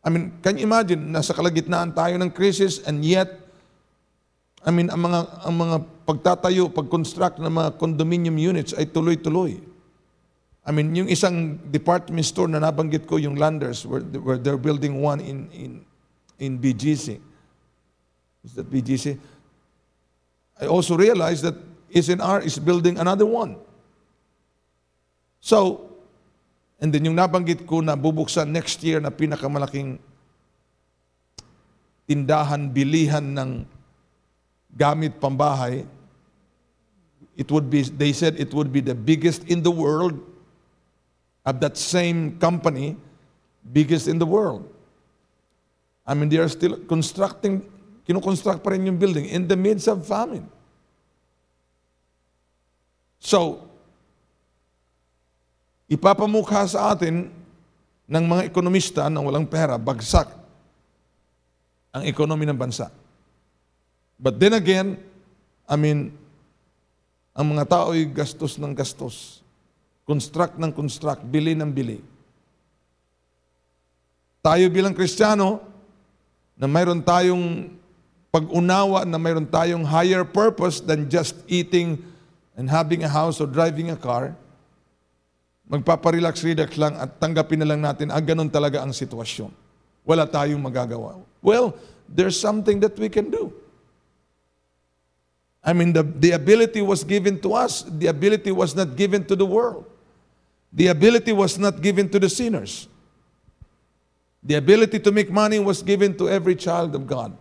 I 0.04 0.10
mean, 0.10 0.39
can 0.41 0.58
you 0.58 0.63
imagine, 0.63 1.12
nasa 1.12 1.34
kalagitnaan 1.36 1.91
tayo 1.95 2.15
ng 2.15 2.32
crisis 2.32 2.80
and 2.86 3.04
yet 3.04 3.49
I 4.60 4.71
mean, 4.75 4.91
ang 4.91 5.08
mga, 5.08 5.19
ang 5.47 5.56
mga 5.56 5.78
pagtatayo, 6.04 6.67
pag-construct 6.67 7.39
ng 7.39 7.47
mga 7.47 7.80
condominium 7.80 8.36
units 8.36 8.75
ay 8.75 8.91
tuloy-tuloy. 8.91 9.56
I 10.67 10.71
mean, 10.75 10.91
yung 10.91 11.08
isang 11.08 11.56
department 11.71 12.28
store 12.28 12.52
na 12.52 12.60
nabanggit 12.60 13.08
ko, 13.08 13.15
yung 13.15 13.39
Landers, 13.39 13.88
where, 13.88 14.04
where 14.19 14.36
they're 14.36 14.60
building 14.60 14.99
one 14.99 15.23
in, 15.23 15.47
in, 15.56 15.71
in 16.43 16.60
BGC. 16.60 17.23
Is 18.43 18.54
that 18.54 18.69
BGC? 18.69 19.19
I 20.62 20.67
also 20.67 20.97
realized 20.97 21.43
that 21.43 21.56
S&R 21.93 22.41
is 22.41 22.60
building 22.60 22.99
another 22.99 23.25
one. 23.25 23.58
So, 25.39 25.89
and 26.80 26.93
then 26.93 27.06
yung 27.06 27.15
nabanggit 27.15 27.65
ko 27.67 27.80
na 27.80 27.95
bubuksan 27.95 28.52
next 28.52 28.84
year 28.84 28.99
na 28.99 29.10
pinakamalaking 29.10 29.99
tindahan, 32.08 32.71
bilihan 32.71 33.23
ng 33.38 33.52
gamit 34.75 35.19
pambahay, 35.19 35.86
it 37.38 37.52
would 37.52 37.69
be, 37.69 37.84
they 37.84 38.12
said 38.12 38.36
it 38.39 38.54
would 38.54 38.73
be 38.73 38.82
the 38.82 38.95
biggest 38.95 39.47
in 39.47 39.63
the 39.63 39.71
world 39.71 40.19
of 41.45 41.60
that 41.62 41.78
same 41.78 42.38
company, 42.38 42.97
biggest 43.71 44.08
in 44.08 44.19
the 44.19 44.25
world. 44.25 44.67
I 46.06 46.13
mean, 46.13 46.28
they 46.28 46.38
are 46.38 46.49
still 46.49 46.75
constructing, 46.89 47.63
kinoconstruct 48.10 48.65
pa 48.65 48.74
rin 48.74 48.89
yung 48.89 48.98
building 48.98 49.30
in 49.30 49.45
the 49.45 49.54
midst 49.54 49.86
of 49.86 50.02
famine. 50.02 50.50
So, 53.22 53.69
ipapamukha 55.86 56.65
sa 56.65 56.98
atin 56.98 57.30
ng 58.10 58.26
mga 58.26 58.50
ekonomista 58.50 59.06
na 59.13 59.22
walang 59.22 59.45
pera, 59.45 59.78
bagsak 59.78 60.26
ang 61.93 62.02
ekonomi 62.10 62.50
ng 62.50 62.58
bansa. 62.58 62.89
But 64.17 64.41
then 64.41 64.58
again, 64.58 64.98
I 65.69 65.78
mean, 65.78 66.10
ang 67.38 67.45
mga 67.54 67.69
tao 67.69 67.93
ay 67.93 68.10
gastos 68.10 68.58
ng 68.58 68.74
gastos. 68.74 69.45
Construct 70.10 70.58
ng 70.58 70.74
construct, 70.74 71.22
bili 71.30 71.54
ng 71.54 71.69
bili. 71.69 72.02
Tayo 74.41 74.65
bilang 74.74 74.98
Kristiyano, 74.98 75.62
na 76.58 76.65
mayroon 76.65 77.00
tayong 77.00 77.72
pag-unawa 78.29 79.05
na 79.05 79.17
mayroon 79.17 79.49
tayong 79.49 79.85
higher 79.85 80.21
purpose 80.21 80.79
than 80.79 81.09
just 81.09 81.35
eating 81.49 81.97
and 82.53 82.69
having 82.69 83.03
a 83.03 83.09
house 83.09 83.41
or 83.41 83.47
driving 83.49 83.89
a 83.89 83.97
car, 83.97 84.37
magpaparelax-relax 85.69 86.77
lang 86.77 86.97
at 86.97 87.17
tanggapin 87.17 87.61
na 87.61 87.67
lang 87.69 87.81
natin, 87.81 88.09
ah, 88.13 88.21
ganun 88.21 88.49
talaga 88.49 88.81
ang 88.81 88.93
sitwasyon. 88.93 89.49
Wala 90.05 90.25
tayong 90.25 90.61
magagawa. 90.61 91.21
Well, 91.41 91.77
there's 92.09 92.37
something 92.37 92.81
that 92.81 92.97
we 92.97 93.09
can 93.09 93.29
do. 93.29 93.53
I 95.63 95.73
mean, 95.73 95.93
the, 95.93 96.03
the 96.03 96.31
ability 96.31 96.81
was 96.81 97.03
given 97.03 97.39
to 97.41 97.53
us, 97.53 97.83
the 97.83 98.07
ability 98.07 98.51
was 98.51 98.75
not 98.75 98.95
given 98.95 99.25
to 99.25 99.35
the 99.35 99.45
world. 99.45 99.85
The 100.71 100.87
ability 100.87 101.33
was 101.33 101.57
not 101.57 101.81
given 101.81 102.09
to 102.09 102.19
the 102.19 102.29
sinners. 102.29 102.87
The 104.41 104.55
ability 104.55 104.99
to 104.99 105.11
make 105.11 105.29
money 105.29 105.59
was 105.59 105.81
given 105.81 106.17
to 106.17 106.29
every 106.29 106.55
child 106.55 106.95
of 106.95 107.05
God. 107.05 107.35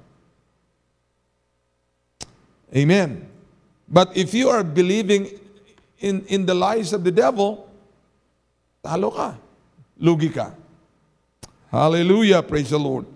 Amen. 2.74 3.26
But 3.88 4.16
if 4.16 4.34
you 4.34 4.48
are 4.50 4.62
believing 4.62 5.30
in, 5.98 6.24
in 6.26 6.46
the 6.46 6.54
lies 6.54 6.92
of 6.92 7.04
the 7.04 7.10
devil, 7.10 7.68
talo 8.84 9.14
ka. 9.14 9.36
Lugi 10.00 10.32
ka. 10.32 10.52
Hallelujah. 11.70 12.42
Praise 12.42 12.70
the 12.70 12.78
Lord. 12.78 13.06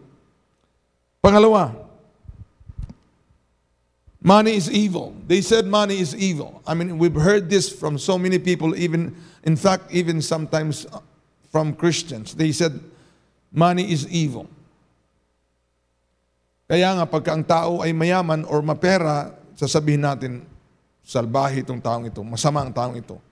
Pangalawa, 1.22 1.82
Money 4.22 4.54
is 4.54 4.70
evil. 4.70 5.14
They 5.26 5.40
said 5.40 5.66
money 5.66 5.98
is 5.98 6.14
evil. 6.14 6.62
I 6.64 6.74
mean, 6.74 6.96
we've 6.96 7.14
heard 7.14 7.50
this 7.50 7.68
from 7.68 7.98
so 7.98 8.16
many 8.16 8.38
people, 8.38 8.76
even, 8.76 9.16
in 9.42 9.56
fact, 9.56 9.90
even 9.90 10.22
sometimes 10.22 10.86
from 11.50 11.74
Christians. 11.74 12.32
They 12.34 12.52
said 12.52 12.78
money 13.50 13.90
is 13.90 14.06
evil. 14.06 14.46
Kaya 16.70 16.94
nga, 16.94 17.06
pagka 17.10 17.34
ang 17.34 17.42
tao 17.42 17.82
ay 17.82 17.90
mayaman 17.90 18.46
or 18.46 18.62
mapera, 18.62 19.34
sasabihin 19.62 20.02
natin, 20.02 20.42
salbahe 21.06 21.62
itong 21.62 21.78
taong 21.78 22.10
ito, 22.10 22.18
masama 22.26 22.66
ang 22.66 22.74
taong 22.74 22.98
ito, 22.98 23.22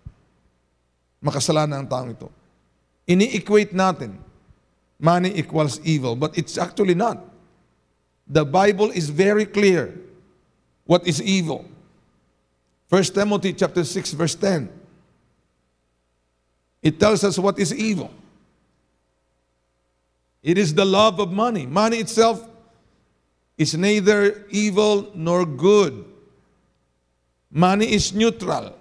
makasalanan 1.18 1.82
ang 1.82 1.88
taong 1.90 2.10
ito. 2.14 2.30
Ini-equate 3.10 3.74
natin, 3.74 4.14
money 4.94 5.34
equals 5.34 5.82
evil, 5.82 6.14
but 6.14 6.38
it's 6.38 6.54
actually 6.54 6.94
not. 6.94 7.18
The 8.30 8.46
Bible 8.46 8.94
is 8.94 9.10
very 9.10 9.42
clear 9.42 9.90
what 10.86 11.02
is 11.02 11.18
evil. 11.18 11.66
1 12.86 13.02
Timothy 13.10 13.50
chapter 13.50 13.82
6 13.82 14.14
verse 14.14 14.38
10. 14.38 14.70
It 16.82 17.02
tells 17.02 17.26
us 17.26 17.34
what 17.38 17.58
is 17.58 17.74
evil. 17.74 18.14
It 20.42 20.58
is 20.58 20.72
the 20.72 20.86
love 20.86 21.18
of 21.18 21.30
money. 21.30 21.66
Money 21.66 21.98
itself 21.98 22.46
is 23.58 23.74
neither 23.74 24.46
evil 24.48 25.10
nor 25.14 25.44
good. 25.44 26.09
Money 27.50 27.92
is 27.92 28.12
neutral. 28.14 28.76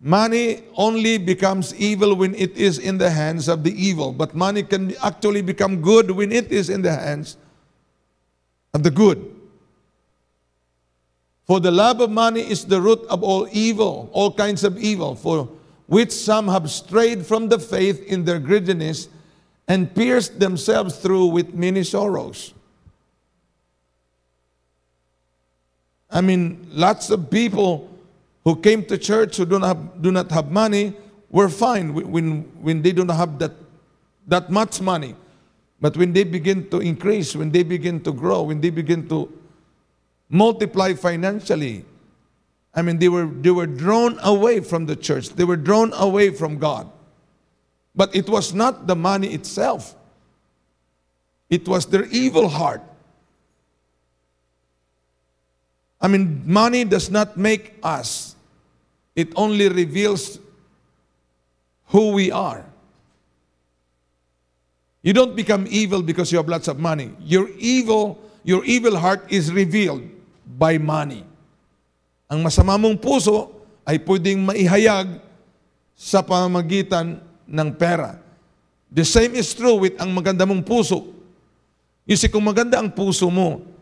Money 0.00 0.62
only 0.74 1.18
becomes 1.18 1.74
evil 1.74 2.14
when 2.14 2.34
it 2.34 2.56
is 2.56 2.78
in 2.78 2.98
the 2.98 3.10
hands 3.10 3.48
of 3.48 3.64
the 3.64 3.72
evil, 3.72 4.12
but 4.12 4.34
money 4.34 4.62
can 4.62 4.94
actually 5.02 5.40
become 5.40 5.80
good 5.80 6.10
when 6.10 6.30
it 6.30 6.52
is 6.52 6.68
in 6.68 6.82
the 6.82 6.92
hands 6.92 7.36
of 8.74 8.82
the 8.82 8.90
good. 8.90 9.34
For 11.46 11.60
the 11.60 11.70
love 11.70 12.00
of 12.00 12.10
money 12.10 12.40
is 12.40 12.64
the 12.64 12.80
root 12.80 13.00
of 13.08 13.22
all 13.22 13.48
evil, 13.52 14.08
all 14.12 14.32
kinds 14.32 14.64
of 14.64 14.78
evil, 14.78 15.14
for 15.14 15.48
which 15.86 16.10
some 16.10 16.48
have 16.48 16.70
strayed 16.70 17.26
from 17.26 17.48
the 17.48 17.58
faith 17.58 18.02
in 18.02 18.24
their 18.24 18.38
greediness 18.38 19.08
and 19.68 19.94
pierced 19.94 20.40
themselves 20.40 20.96
through 20.96 21.26
with 21.26 21.54
many 21.54 21.84
sorrows. 21.84 22.54
I 26.14 26.20
mean, 26.20 26.64
lots 26.70 27.10
of 27.10 27.28
people 27.28 27.90
who 28.44 28.54
came 28.56 28.84
to 28.84 28.96
church 28.96 29.36
who 29.36 29.44
do 29.44 29.58
not 29.58 29.66
have, 29.66 30.00
do 30.02 30.12
not 30.12 30.30
have 30.30 30.50
money 30.50 30.94
were 31.28 31.48
fine 31.48 31.92
when, 31.92 32.42
when 32.62 32.82
they 32.82 32.92
don't 32.92 33.08
have 33.08 33.40
that, 33.40 33.50
that 34.28 34.48
much 34.48 34.80
money. 34.80 35.16
But 35.80 35.96
when 35.96 36.12
they 36.12 36.22
begin 36.22 36.70
to 36.70 36.78
increase, 36.78 37.34
when 37.34 37.50
they 37.50 37.64
begin 37.64 38.00
to 38.04 38.12
grow, 38.12 38.42
when 38.42 38.60
they 38.60 38.70
begin 38.70 39.08
to 39.08 39.30
multiply 40.30 40.94
financially, 40.94 41.84
I 42.72 42.82
mean, 42.82 42.98
they 42.98 43.08
were, 43.08 43.26
they 43.26 43.50
were 43.50 43.66
drawn 43.66 44.18
away 44.22 44.60
from 44.60 44.86
the 44.86 44.94
church. 44.94 45.30
They 45.30 45.44
were 45.44 45.56
drawn 45.56 45.92
away 45.94 46.30
from 46.30 46.58
God. 46.58 46.90
But 47.94 48.14
it 48.14 48.28
was 48.28 48.54
not 48.54 48.86
the 48.86 48.94
money 48.94 49.34
itself. 49.34 49.96
It 51.50 51.66
was 51.66 51.86
their 51.86 52.04
evil 52.06 52.48
heart. 52.48 52.82
I 56.04 56.06
mean, 56.06 56.44
money 56.44 56.84
does 56.84 57.08
not 57.08 57.40
make 57.40 57.80
us. 57.80 58.36
It 59.16 59.32
only 59.40 59.72
reveals 59.72 60.36
who 61.88 62.12
we 62.12 62.28
are. 62.28 62.60
You 65.00 65.16
don't 65.16 65.32
become 65.32 65.64
evil 65.64 66.04
because 66.04 66.28
you 66.28 66.36
have 66.36 66.44
lots 66.44 66.68
of 66.68 66.76
money. 66.76 67.16
Your 67.24 67.48
evil, 67.56 68.20
your 68.44 68.68
evil 68.68 69.00
heart 69.00 69.24
is 69.32 69.48
revealed 69.48 70.04
by 70.44 70.76
money. 70.76 71.24
Ang 72.28 72.44
masama 72.44 72.76
mong 72.76 73.00
puso 73.00 73.48
ay 73.88 73.96
pwedeng 74.04 74.44
maihayag 74.44 75.24
sa 75.96 76.20
pamamagitan 76.20 77.16
ng 77.48 77.68
pera. 77.80 78.20
The 78.92 79.08
same 79.08 79.32
is 79.40 79.56
true 79.56 79.80
with 79.80 79.96
ang 79.96 80.12
maganda 80.12 80.44
mong 80.44 80.68
puso. 80.68 81.16
You 82.04 82.20
see, 82.20 82.28
kung 82.28 82.44
maganda 82.44 82.76
ang 82.76 82.92
puso 82.92 83.32
mo, 83.32 83.73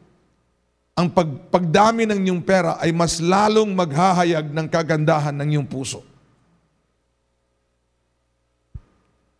ang 0.93 1.09
pag, 1.09 1.29
pagdami 1.49 2.05
ng 2.05 2.21
iyong 2.29 2.43
pera 2.45 2.77
ay 2.77 2.93
mas 2.93 3.17
lalong 3.17 3.73
maghahayag 3.73 4.53
ng 4.53 4.67
kagandahan 4.69 5.33
ng 5.33 5.49
iyong 5.57 5.69
puso. 5.69 6.05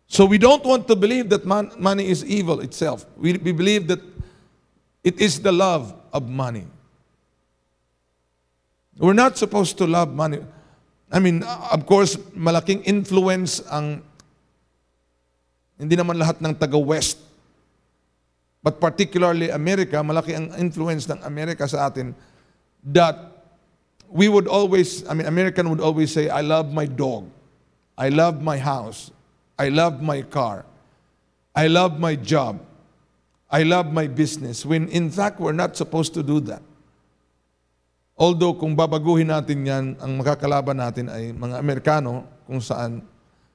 So 0.09 0.25
we 0.29 0.37
don't 0.37 0.61
want 0.61 0.85
to 0.89 0.95
believe 0.97 1.29
that 1.33 1.45
man, 1.45 1.73
money 1.77 2.09
is 2.09 2.21
evil 2.25 2.61
itself. 2.61 3.05
We, 3.17 3.33
we 3.37 3.49
believe 3.49 3.89
that 3.89 4.01
it 5.01 5.17
is 5.17 5.41
the 5.41 5.51
love 5.51 5.93
of 6.13 6.29
money. 6.29 6.69
We're 8.97 9.17
not 9.17 9.37
supposed 9.41 9.77
to 9.81 9.89
love 9.89 10.13
money. 10.13 10.45
I 11.09 11.17
mean, 11.17 11.41
of 11.45 11.85
course, 11.85 12.17
malaking 12.33 12.85
influence 12.85 13.61
ang 13.69 14.05
hindi 15.77 15.97
naman 15.97 16.17
lahat 16.17 16.41
ng 16.41 16.53
taga-West. 16.57 17.22
But 18.63 18.79
particularly 18.79 19.51
America, 19.51 19.99
malaki 19.99 20.39
ang 20.39 20.55
influence 20.55 21.03
ng 21.11 21.19
Amerika 21.27 21.67
sa 21.67 21.91
atin 21.91 22.15
that 22.87 23.19
we 24.07 24.31
would 24.31 24.47
always, 24.47 25.03
I 25.03 25.13
mean, 25.19 25.27
American 25.27 25.67
would 25.67 25.83
always 25.83 26.15
say, 26.15 26.31
I 26.31 26.39
love 26.39 26.71
my 26.71 26.87
dog. 26.87 27.27
I 27.99 28.07
love 28.07 28.39
my 28.39 28.55
house. 28.55 29.11
I 29.59 29.67
love 29.67 29.99
my 29.99 30.23
car. 30.23 30.63
I 31.51 31.67
love 31.67 31.99
my 31.99 32.15
job. 32.15 32.63
I 33.51 33.67
love 33.67 33.91
my 33.91 34.07
business. 34.07 34.65
When 34.65 34.87
in 34.89 35.11
fact, 35.11 35.43
we're 35.43 35.53
not 35.53 35.77
supposed 35.77 36.15
to 36.17 36.23
do 36.23 36.39
that. 36.49 36.63
Although 38.17 38.57
kung 38.57 38.73
babaguhin 38.73 39.29
natin 39.29 39.67
yan, 39.67 39.85
ang 39.99 40.11
makakalaban 40.17 40.79
natin 40.79 41.11
ay 41.11 41.35
mga 41.35 41.59
Amerikano 41.59 42.25
kung 42.47 42.63
saan 42.63 43.03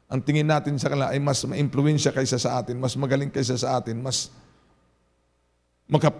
ang 0.08 0.20
tingin 0.22 0.46
natin 0.46 0.78
sa 0.78 0.92
kanila 0.92 1.10
ay 1.10 1.20
mas 1.20 1.42
ma-impluensya 1.44 2.14
kaysa 2.14 2.38
sa 2.38 2.60
atin, 2.62 2.78
mas 2.78 2.94
magaling 2.94 3.30
kaysa 3.30 3.58
sa 3.58 3.78
atin, 3.78 3.98
mas 4.00 4.30
magkap 5.90 6.14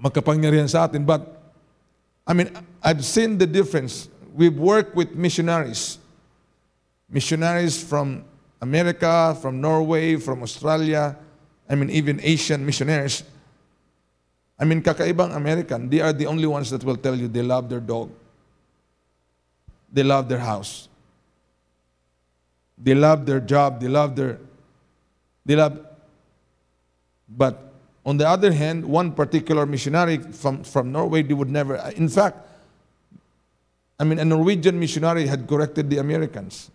magkapangyarihan 0.00 0.68
sa 0.68 0.88
atin. 0.88 1.04
But, 1.04 1.28
I 2.26 2.32
mean, 2.32 2.50
I've 2.82 3.04
seen 3.04 3.36
the 3.36 3.46
difference. 3.46 4.08
We've 4.34 4.56
worked 4.56 4.96
with 4.96 5.14
missionaries. 5.14 5.98
Missionaries 7.08 7.76
from 7.82 8.24
America, 8.60 9.36
from 9.40 9.60
Norway, 9.60 10.16
from 10.16 10.42
Australia, 10.42 11.16
I 11.68 11.74
mean, 11.74 11.90
even 11.90 12.20
Asian 12.22 12.64
missionaries. 12.64 13.22
I 14.58 14.64
mean, 14.64 14.82
kakaibang 14.82 15.34
American, 15.34 15.88
they 15.88 16.00
are 16.00 16.12
the 16.12 16.26
only 16.26 16.46
ones 16.46 16.70
that 16.70 16.84
will 16.84 16.96
tell 16.96 17.14
you 17.14 17.28
they 17.28 17.42
love 17.42 17.68
their 17.68 17.80
dog. 17.80 18.10
They 19.92 20.02
love 20.02 20.28
their 20.28 20.38
house. 20.38 20.88
They 22.76 22.94
love 22.94 23.24
their 23.24 23.40
job. 23.40 23.80
They 23.80 23.88
love 23.88 24.16
their, 24.16 24.38
they 25.44 25.56
love, 25.56 25.78
but 27.28 27.69
on 28.04 28.16
the 28.16 28.28
other 28.28 28.52
hand, 28.52 28.84
one 28.84 29.12
particular 29.12 29.66
missionary 29.66 30.18
from, 30.18 30.64
from 30.64 30.92
Norway, 30.92 31.22
they 31.22 31.34
would 31.34 31.50
never, 31.50 31.76
in 31.96 32.08
fact, 32.08 32.38
I 33.98 34.04
mean, 34.04 34.18
a 34.18 34.24
Norwegian 34.24 34.78
missionary 34.80 35.26
had 35.26 35.46
corrected 35.46 35.90
the 35.90 35.98
Americans. 35.98 36.70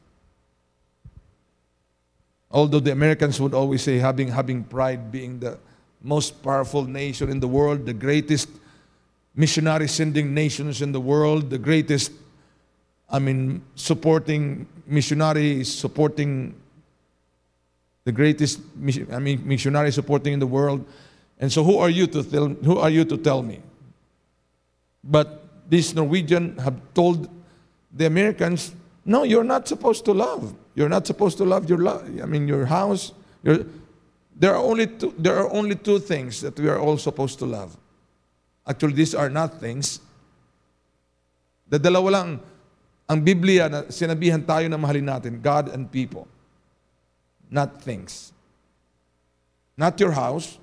Although 2.51 2.79
the 2.79 2.91
Americans 2.91 3.41
would 3.41 3.53
always 3.53 3.81
say 3.81 3.97
having, 3.97 4.27
having 4.27 4.63
pride 4.63 5.11
being 5.11 5.39
the, 5.39 5.57
most 6.05 6.41
powerful 6.43 6.83
nation 6.85 7.29
in 7.29 7.39
the 7.39 7.47
world, 7.47 7.85
the 7.85 7.93
greatest 7.93 8.47
missionary 9.35 9.87
sending 9.87 10.33
nations 10.33 10.81
in 10.81 10.91
the 10.91 10.99
world, 10.99 11.49
the 11.49 11.57
greatest, 11.57 12.11
I 13.09 13.19
mean, 13.19 13.63
supporting 13.75 14.67
missionaries, 14.85 15.73
supporting 15.73 16.53
the 18.03 18.11
greatest, 18.11 18.61
I 19.11 19.19
mean, 19.19 19.41
missionary 19.47 19.91
supporting 19.91 20.33
in 20.33 20.39
the 20.39 20.47
world. 20.47 20.85
And 21.39 21.51
so, 21.51 21.63
who 21.63 21.77
are 21.77 21.89
you 21.89 22.07
to 22.07 22.23
tell? 22.23 22.47
Who 22.47 22.77
are 22.79 22.89
you 22.89 23.05
to 23.05 23.17
tell 23.17 23.41
me? 23.41 23.61
But 25.03 25.43
these 25.69 25.93
Norwegian 25.93 26.57
have 26.57 26.79
told 26.93 27.29
the 27.91 28.05
Americans, 28.05 28.73
no, 29.03 29.23
you're 29.23 29.43
not 29.43 29.67
supposed 29.67 30.05
to 30.05 30.13
love. 30.13 30.53
You're 30.73 30.89
not 30.89 31.05
supposed 31.05 31.37
to 31.37 31.45
love 31.45 31.69
your 31.69 31.77
love. 31.77 32.03
I 32.21 32.25
mean, 32.25 32.47
your 32.47 32.65
house. 32.65 33.13
Your, 33.43 33.65
there 34.35 34.53
are 34.53 34.63
only 34.63 34.87
two, 34.87 35.13
there 35.17 35.37
are 35.37 35.49
only 35.51 35.75
two 35.75 35.99
things 35.99 36.41
that 36.41 36.59
we 36.59 36.67
are 36.67 36.79
all 36.79 36.97
supposed 36.97 37.39
to 37.39 37.45
love. 37.45 37.77
Actually, 38.67 38.93
these 38.93 39.15
are 39.15 39.29
not 39.29 39.59
things. 39.59 39.99
The 41.69 41.79
dalawa 41.79 42.11
lang 42.11 42.39
ang 43.07 43.21
Biblia 43.21 43.69
na 43.69 43.85
sinabihan 43.85 44.41
tayo 44.41 44.67
na 44.67 44.77
mahalin 44.77 45.05
natin, 45.05 45.41
God 45.41 45.69
and 45.69 45.89
people. 45.89 46.27
Not 47.49 47.81
things. 47.81 48.33
Not 49.77 49.99
your 49.99 50.11
house. 50.11 50.57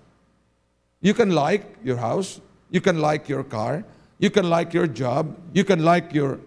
You 1.02 1.12
can 1.12 1.34
like 1.34 1.66
your 1.82 1.98
house. 1.98 2.40
You 2.70 2.80
can 2.80 3.02
like 3.02 3.28
your 3.28 3.42
car. 3.42 3.84
You 4.22 4.30
can 4.30 4.48
like 4.48 4.72
your 4.72 4.86
job. 4.86 5.36
You 5.52 5.66
can 5.66 5.84
like 5.84 6.14
your, 6.14 6.38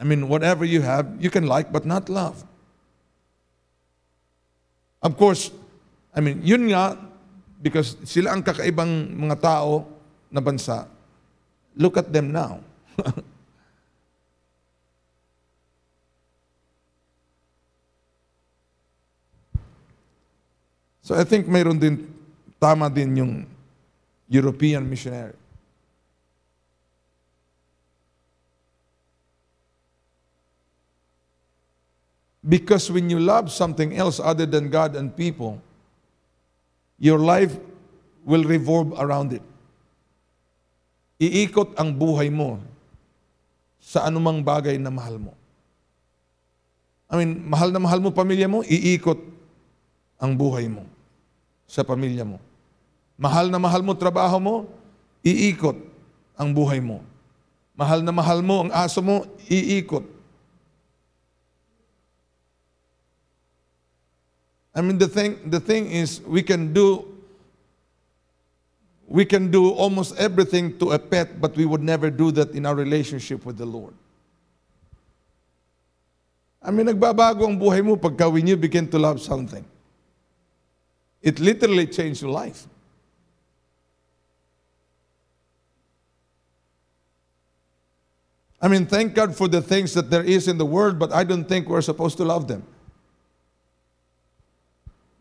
I 0.00 0.04
mean, 0.04 0.26
whatever 0.26 0.64
you 0.64 0.80
have, 0.80 1.06
you 1.20 1.28
can 1.28 1.46
like 1.46 1.70
but 1.70 1.84
not 1.84 2.08
love. 2.08 2.42
Of 5.02 5.16
course, 5.16 5.52
I 6.16 6.20
mean, 6.20 6.40
yun 6.42 6.72
nga, 6.72 6.96
because 7.60 7.96
sila 8.02 8.32
ang 8.32 8.42
kakaibang 8.42 9.14
mga 9.14 9.38
tao 9.38 9.86
na 10.32 10.40
bansa. 10.40 10.88
Look 11.76 11.96
at 12.00 12.10
them 12.10 12.32
now. 12.32 12.58
so 21.06 21.14
I 21.14 21.22
think 21.22 21.46
mayroon 21.46 21.78
din, 21.78 22.17
tama 22.58 22.90
din 22.90 23.10
yung 23.18 23.34
European 24.28 24.84
missionary. 24.84 25.38
Because 32.48 32.88
when 32.88 33.10
you 33.10 33.20
love 33.20 33.52
something 33.52 33.92
else 33.92 34.16
other 34.16 34.46
than 34.46 34.72
God 34.72 34.96
and 34.96 35.12
people, 35.12 35.60
your 36.96 37.20
life 37.20 37.52
will 38.24 38.42
revolve 38.42 38.96
around 38.96 39.36
it. 39.36 39.44
Iikot 41.20 41.76
ang 41.76 41.92
buhay 41.92 42.32
mo 42.32 42.62
sa 43.82 44.08
anumang 44.08 44.40
bagay 44.40 44.80
na 44.80 44.88
mahal 44.88 45.20
mo. 45.20 45.32
I 47.08 47.20
mean, 47.20 47.44
mahal 47.48 47.72
na 47.72 47.80
mahal 47.80 48.00
mo 48.00 48.12
pamilya 48.12 48.48
mo, 48.48 48.64
iikot 48.64 49.20
ang 50.20 50.32
buhay 50.32 50.68
mo 50.72 50.84
sa 51.68 51.84
pamilya 51.84 52.24
mo. 52.24 52.40
Mahal 53.18 53.50
na 53.50 53.58
mahal 53.58 53.82
mo 53.82 53.98
trabaho 53.98 54.38
mo, 54.38 54.56
iikot 55.26 55.74
ang 56.38 56.54
buhay 56.54 56.78
mo. 56.78 57.02
Mahal 57.74 58.06
na 58.06 58.14
mahal 58.14 58.46
mo 58.46 58.62
ang 58.62 58.70
aso 58.70 59.02
mo, 59.02 59.26
iikot. 59.50 60.06
I 64.70 64.80
mean 64.80 64.94
the 64.94 65.10
thing 65.10 65.42
the 65.50 65.58
thing 65.58 65.90
is 65.90 66.22
we 66.22 66.38
can 66.38 66.70
do 66.70 67.02
we 69.10 69.26
can 69.26 69.50
do 69.50 69.74
almost 69.74 70.14
everything 70.14 70.78
to 70.78 70.94
a 70.94 70.98
pet 71.02 71.40
but 71.42 71.56
we 71.58 71.66
would 71.66 71.82
never 71.82 72.14
do 72.14 72.30
that 72.38 72.54
in 72.54 72.62
our 72.62 72.78
relationship 72.78 73.42
with 73.42 73.58
the 73.58 73.66
Lord. 73.66 73.94
I 76.62 76.70
mean 76.70 76.86
nagbabago 76.86 77.42
ang 77.42 77.58
buhay 77.58 77.82
mo 77.82 77.98
pagka 77.98 78.30
when 78.30 78.46
you 78.46 78.54
begin 78.54 78.86
to 78.94 79.02
love 79.02 79.18
something. 79.18 79.66
It 81.18 81.42
literally 81.42 81.90
changed 81.90 82.22
your 82.22 82.30
life. 82.30 82.70
I 88.60 88.68
mean, 88.68 88.86
thank 88.86 89.14
God 89.14 89.36
for 89.36 89.46
the 89.46 89.62
things 89.62 89.94
that 89.94 90.10
there 90.10 90.24
is 90.24 90.48
in 90.48 90.58
the 90.58 90.66
world, 90.66 90.98
but 90.98 91.12
I 91.12 91.22
don't 91.24 91.44
think 91.44 91.68
we're 91.68 91.80
supposed 91.80 92.16
to 92.16 92.24
love 92.24 92.48
them. 92.48 92.64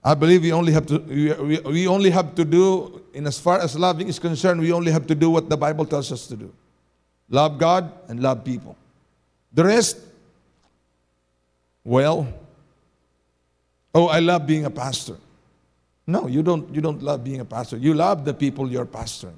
I 0.03 0.13
believe 0.13 0.41
we 0.41 0.53
only 0.53 0.71
have 0.71 0.85
to 0.87 0.99
we, 0.99 1.59
we, 1.59 1.87
only 1.87 2.09
have 2.09 2.33
to 2.35 2.45
do, 2.45 3.03
in 3.13 3.27
as 3.27 3.37
far 3.39 3.59
as 3.59 3.77
loving 3.77 4.07
is 4.07 4.19
concerned, 4.19 4.61
we 4.61 4.71
only 4.71 4.91
have 4.91 5.05
to 5.07 5.15
do 5.15 5.29
what 5.29 5.49
the 5.49 5.57
Bible 5.57 5.85
tells 5.85 6.11
us 6.11 6.27
to 6.27 6.35
do. 6.35 6.53
Love 7.29 7.57
God 7.57 7.91
and 8.07 8.21
love 8.21 8.43
people. 8.43 8.77
The 9.53 9.65
rest, 9.65 9.97
well, 11.83 12.25
oh, 13.93 14.07
I 14.07 14.19
love 14.19 14.47
being 14.47 14.65
a 14.65 14.69
pastor. 14.69 15.17
No, 16.05 16.27
you 16.27 16.41
don't 16.41 16.73
you 16.73 16.79
don't 16.79 17.03
love 17.03 17.23
being 17.23 17.41
a 17.41 17.45
pastor. 17.45 17.75
You 17.75 17.93
love 17.93 18.23
the 18.23 18.33
people 18.33 18.71
you're 18.71 18.85
pastoring. 18.85 19.37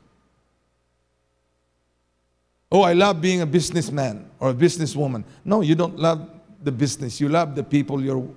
Oh, 2.71 2.81
I 2.81 2.93
love 2.93 3.19
being 3.19 3.41
a 3.41 3.45
businessman 3.45 4.29
or 4.39 4.51
a 4.51 4.53
businesswoman. 4.53 5.23
No, 5.43 5.61
you 5.61 5.73
don't 5.73 5.97
love 5.97 6.29
the 6.63 6.71
business. 6.71 7.19
You 7.19 7.29
love 7.29 7.55
the 7.55 7.63
people 7.63 8.01
you're, 8.01 8.27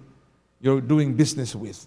you're 0.60 0.80
doing 0.80 1.14
business 1.14 1.54
with. 1.54 1.86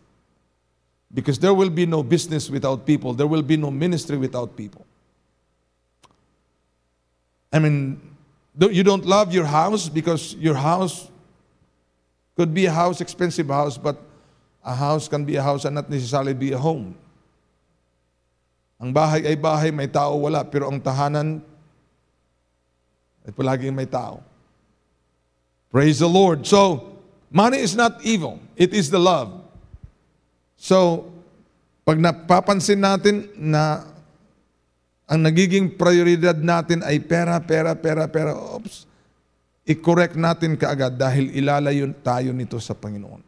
Because 1.14 1.40
there 1.40 1.54
will 1.54 1.70
be 1.70 1.86
no 1.86 2.04
business 2.04 2.50
without 2.50 2.86
people, 2.86 3.14
there 3.14 3.28
will 3.28 3.42
be 3.42 3.58
no 3.58 3.72
ministry 3.72 4.18
without 4.18 4.56
people. 4.56 4.86
I 7.52 7.60
mean, 7.60 8.02
you 8.60 8.84
don't 8.84 9.06
love 9.06 9.34
your 9.34 9.46
house 9.46 9.90
because 9.90 10.36
your 10.36 10.56
house 10.56 11.10
could 12.36 12.54
be 12.54 12.66
a 12.66 12.72
house, 12.72 13.00
expensive 13.00 13.48
house, 13.48 13.78
but 13.78 13.98
a 14.64 14.76
house 14.76 15.08
can 15.08 15.24
be 15.24 15.38
a 15.38 15.42
house 15.42 15.64
and 15.64 15.76
not 15.76 15.90
necessarily 15.90 16.34
be 16.34 16.52
a 16.52 16.58
home. 16.58 16.96
Ang 18.82 18.94
bahay 18.94 19.24
ay 19.24 19.36
bahay, 19.40 19.72
may 19.72 19.88
tao 19.88 20.20
wala, 20.20 20.44
pero 20.44 20.68
ang 20.68 20.82
tahanan 20.84 21.40
At 23.26 23.34
palaging 23.34 23.74
may 23.74 23.90
tao. 23.90 24.22
Praise 25.74 26.00
the 26.00 26.08
Lord. 26.08 26.46
So, 26.46 26.96
money 27.34 27.60
is 27.60 27.74
not 27.74 28.00
evil. 28.06 28.40
It 28.56 28.72
is 28.72 28.94
the 28.94 29.02
love. 29.02 29.44
So, 30.56 31.10
pag 31.86 32.02
napapansin 32.02 32.82
natin 32.82 33.30
na 33.38 33.86
ang 35.06 35.22
nagiging 35.22 35.78
prioridad 35.78 36.38
natin 36.42 36.82
ay 36.82 36.98
pera, 36.98 37.38
pera, 37.38 37.78
pera, 37.78 38.10
pera, 38.10 38.34
oops, 38.34 38.90
i-correct 39.70 40.18
natin 40.18 40.58
kaagad 40.58 40.98
dahil 40.98 41.30
ilalayo 41.34 41.94
tayo 42.02 42.34
nito 42.34 42.58
sa 42.58 42.74
Panginoon. 42.74 43.22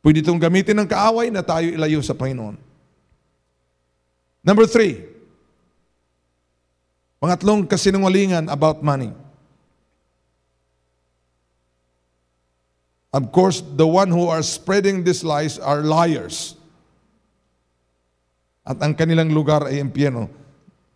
Pwede 0.00 0.22
itong 0.22 0.38
gamitin 0.38 0.78
ng 0.78 0.88
kaaway 0.88 1.34
na 1.34 1.42
tayo 1.42 1.66
ilayo 1.66 1.98
sa 2.00 2.14
Panginoon. 2.14 2.54
Number 4.40 4.64
three, 4.70 5.09
Pangatlong 7.20 7.68
kasinungalingan 7.68 8.48
about 8.48 8.80
money. 8.80 9.12
Of 13.12 13.28
course, 13.28 13.60
the 13.60 13.86
one 13.86 14.08
who 14.08 14.28
are 14.32 14.40
spreading 14.40 15.04
these 15.04 15.20
lies 15.20 15.58
are 15.58 15.84
liars. 15.84 16.56
At 18.64 18.80
ang 18.80 18.96
kanilang 18.96 19.34
lugar 19.36 19.68
ay 19.68 19.84
impyerno. 19.84 20.30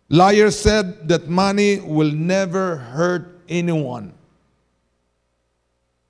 Liars 0.09 0.57
said 0.57 1.05
that 1.05 1.29
money 1.29 1.77
will 1.81 2.11
never 2.11 2.77
hurt 2.77 3.45
anyone. 3.45 4.13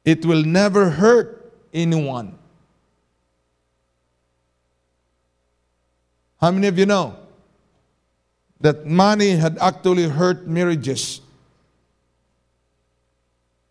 It 0.06 0.23
will 0.23 0.43
never 0.45 0.93
hurt 0.95 1.51
anyone. 1.73 2.38
How 6.39 6.51
many 6.51 6.67
of 6.67 6.78
you 6.78 6.86
know 6.86 7.25
that 8.62 8.86
money 8.86 9.36
had 9.36 9.58
actually 9.60 10.08
hurt 10.08 10.48
marriages, 10.48 11.22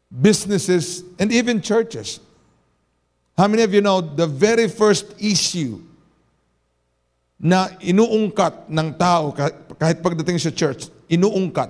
businesses, 0.09 1.03
and 1.19 1.33
even 1.33 1.61
churches. 1.61 2.21
How 3.37 3.49
many 3.49 3.63
of 3.63 3.75
you 3.75 3.81
know 3.81 4.01
the 4.01 4.27
very 4.27 4.69
first 4.69 5.15
issue 5.19 5.81
na 7.45 7.69
inuungkat 7.83 8.73
ng 8.73 8.89
tao 8.97 9.35
kahit 9.77 10.01
pagdating 10.01 10.41
sa 10.41 10.49
church, 10.49 10.89
inuungkat. 11.13 11.69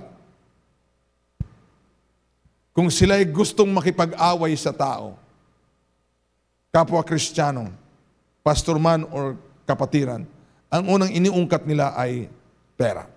Kung 2.75 2.87
sila 2.87 3.19
ay 3.19 3.27
gustong 3.27 3.71
makipag-away 3.71 4.55
sa 4.55 4.71
tao, 4.71 5.19
kapwa 6.71 7.03
Kristiyano, 7.03 7.71
pastor 8.39 8.79
man 8.79 9.03
or 9.11 9.35
kapatiran, 9.67 10.23
ang 10.71 10.83
unang 10.87 11.11
iniungkat 11.11 11.67
nila 11.67 11.91
ay 11.95 12.31
pera. 12.77 13.07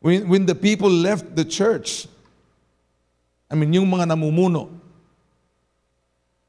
When, 0.00 0.28
when 0.28 0.46
the 0.46 0.54
people 0.54 0.90
left 0.90 1.36
the 1.36 1.44
church, 1.44 2.08
I 3.50 3.54
mean, 3.54 3.72
yung 3.72 3.86
mga 3.86 4.10
namumuno, 4.10 4.68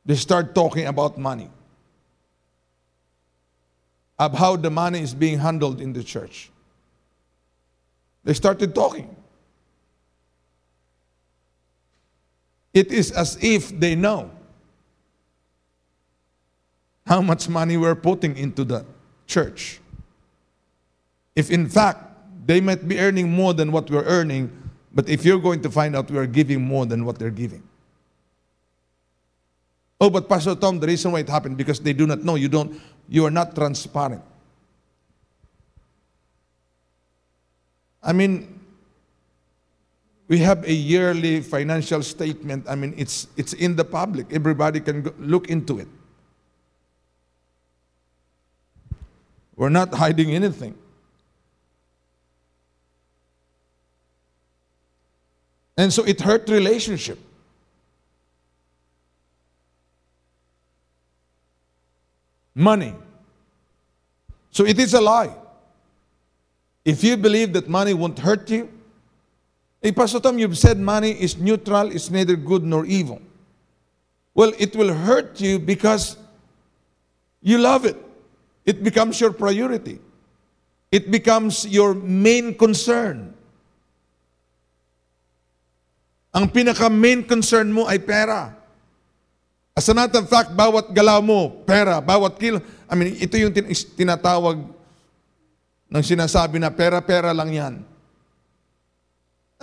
they 0.05 0.15
start 0.15 0.55
talking 0.55 0.87
about 0.87 1.17
money. 1.17 1.49
Of 4.17 4.33
how 4.33 4.55
the 4.55 4.69
money 4.69 5.01
is 5.01 5.13
being 5.13 5.39
handled 5.39 5.81
in 5.81 5.93
the 5.93 6.03
church. 6.03 6.49
They 8.23 8.33
started 8.33 8.73
talking. 8.73 9.13
It 12.73 12.91
is 12.91 13.11
as 13.11 13.37
if 13.41 13.77
they 13.77 13.95
know 13.95 14.31
how 17.13 17.21
much 17.21 17.47
money 17.47 17.77
we're 17.77 17.93
putting 18.09 18.35
into 18.35 18.63
the 18.63 18.83
church. 19.27 19.79
If 21.35 21.51
in 21.51 21.69
fact 21.69 21.99
they 22.47 22.59
might 22.59 22.87
be 22.87 22.97
earning 22.99 23.29
more 23.29 23.53
than 23.53 23.71
what 23.71 23.85
we're 23.91 24.09
earning, 24.17 24.49
but 24.91 25.07
if 25.07 25.23
you're 25.23 25.37
going 25.39 25.61
to 25.61 25.69
find 25.69 25.95
out 25.95 26.09
we 26.09 26.17
are 26.17 26.25
giving 26.25 26.61
more 26.65 26.87
than 26.87 27.05
what 27.05 27.19
they're 27.19 27.37
giving. 27.43 27.61
Oh, 30.01 30.09
but 30.09 30.27
Pastor 30.27 30.55
Tom, 30.55 30.79
the 30.79 30.87
reason 30.87 31.11
why 31.11 31.19
it 31.19 31.29
happened 31.29 31.55
because 31.55 31.79
they 31.79 31.93
do 31.93 32.07
not 32.07 32.23
know. 32.23 32.33
You 32.33 32.49
don't. 32.49 32.81
You 33.07 33.25
are 33.25 33.31
not 33.31 33.53
transparent. 33.53 34.23
I 38.01 38.11
mean, 38.11 38.59
we 40.27 40.39
have 40.39 40.65
a 40.65 40.73
yearly 40.73 41.41
financial 41.41 42.01
statement. 42.01 42.65
I 42.67 42.73
mean, 42.73 42.93
it's 42.97 43.27
it's 43.37 43.53
in 43.53 43.75
the 43.75 43.85
public. 43.85 44.33
Everybody 44.33 44.79
can 44.79 45.03
go, 45.03 45.13
look 45.19 45.47
into 45.49 45.77
it. 45.79 45.87
We're 49.55 49.69
not 49.69 49.93
hiding 49.93 50.31
anything. 50.31 50.75
And 55.77 55.91
so 55.91 56.03
it 56.03 56.21
hurt 56.21 56.49
relationship. 56.49 57.19
Money. 62.55 62.93
So 64.51 64.65
it 64.65 64.77
is 64.79 64.93
a 64.93 65.01
lie. 65.01 65.33
If 66.85 67.03
you 67.03 67.17
believe 67.17 67.53
that 67.53 67.67
money 67.67 67.93
won't 67.93 68.19
hurt 68.19 68.49
you, 68.49 68.69
hey, 69.81 69.91
Pastor 69.91 70.19
Tom, 70.19 70.37
you've 70.37 70.57
said 70.57 70.77
money 70.77 71.11
is 71.11 71.37
neutral, 71.37 71.91
it's 71.91 72.09
neither 72.09 72.35
good 72.35 72.63
nor 72.63 72.85
evil. 72.85 73.21
Well, 74.35 74.53
it 74.57 74.75
will 74.75 74.93
hurt 74.93 75.39
you 75.41 75.59
because 75.59 76.17
you 77.41 77.57
love 77.57 77.85
it. 77.85 77.97
It 78.63 78.83
becomes 78.83 79.19
your 79.19 79.35
priority. 79.35 79.99
It 80.91 81.11
becomes 81.11 81.67
your 81.67 81.93
main 81.93 82.55
concern. 82.55 83.33
Ang 86.33 86.49
pinaka 86.49 86.89
main 86.89 87.21
concern 87.21 87.69
mo 87.69 87.85
ay 87.85 88.01
pera. 88.01 88.55
As 89.73 89.89
a 89.89 89.93
matter 89.93 90.21
of 90.21 90.29
fact, 90.29 90.53
bawat 90.53 90.93
galaw 90.93 91.17
mo, 91.21 91.49
pera, 91.65 91.97
bawat 91.97 92.37
kilo. 92.37 92.61
I 92.85 92.93
mean, 92.93 93.17
ito 93.17 93.37
yung 93.41 93.53
tinatawag 93.97 94.61
ng 95.89 96.03
sinasabi 96.05 96.61
na 96.61 96.69
pera-pera 96.69 97.33
lang 97.33 97.49
yan. 97.53 97.73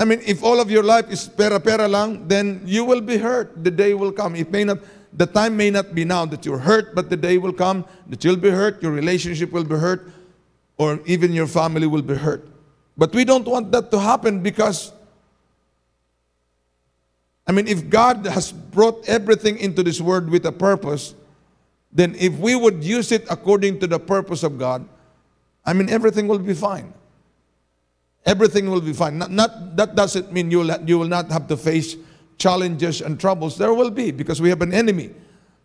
I 0.01 0.03
mean, 0.07 0.23
if 0.27 0.43
all 0.43 0.59
of 0.59 0.71
your 0.71 0.83
life 0.83 1.11
is 1.11 1.29
pera-pera 1.31 1.87
lang, 1.87 2.27
then 2.27 2.63
you 2.65 2.83
will 2.87 3.03
be 3.03 3.19
hurt. 3.19 3.53
The 3.55 3.71
day 3.71 3.95
will 3.95 4.11
come. 4.11 4.35
It 4.35 4.51
may 4.51 4.65
not, 4.65 4.79
the 5.12 5.27
time 5.27 5.57
may 5.57 5.70
not 5.70 5.94
be 5.94 6.05
now 6.05 6.25
that 6.27 6.46
you're 6.46 6.59
hurt, 6.59 6.94
but 6.94 7.11
the 7.11 7.16
day 7.16 7.38
will 7.38 7.53
come 7.53 7.85
that 8.09 8.25
you'll 8.25 8.37
be 8.37 8.51
hurt, 8.51 8.83
your 8.83 8.92
relationship 8.92 9.53
will 9.53 9.64
be 9.64 9.77
hurt, 9.77 10.11
or 10.79 11.01
even 11.07 11.33
your 11.33 11.46
family 11.46 11.87
will 11.87 12.03
be 12.03 12.14
hurt. 12.14 12.49
But 12.96 13.12
we 13.12 13.25
don't 13.25 13.46
want 13.46 13.73
that 13.73 13.90
to 13.90 13.99
happen 13.99 14.42
because, 14.42 14.92
I 17.46 17.53
mean, 17.53 17.66
if 17.66 17.88
God 17.90 18.27
has 18.27 18.53
brought 18.53 19.09
everything 19.09 19.59
into 19.59 19.83
this 19.83 20.01
world 20.01 20.31
with 20.31 20.46
a 20.46 20.53
purpose, 20.53 21.14
then 21.92 22.14
if 22.18 22.35
we 22.35 22.55
would 22.55 22.85
use 22.85 23.11
it 23.11 23.27
according 23.31 23.81
to 23.81 23.87
the 23.87 23.99
purpose 23.99 24.42
of 24.42 24.59
God, 24.59 24.87
I 25.64 25.73
mean, 25.73 25.90
everything 25.90 26.29
will 26.29 26.38
be 26.38 26.55
fine. 26.55 26.94
Everything 28.25 28.70
will 28.70 28.81
be 28.81 28.92
fine. 28.92 29.18
Not, 29.18 29.31
not, 29.31 29.77
that 29.77 29.94
doesn't 29.96 30.33
mean 30.33 30.51
you 30.51 30.59
will, 30.59 30.77
you 30.87 30.99
will 30.99 31.09
not 31.09 31.31
have 31.31 31.49
to 31.49 31.57
face 31.57 31.96
challenges 32.40 33.00
and 33.00 33.20
troubles. 33.20 33.57
There 33.57 33.72
will 33.72 33.90
be 33.90 34.11
because 34.11 34.40
we 34.40 34.48
have 34.48 34.62
an 34.62 34.72
enemy. 34.72 35.11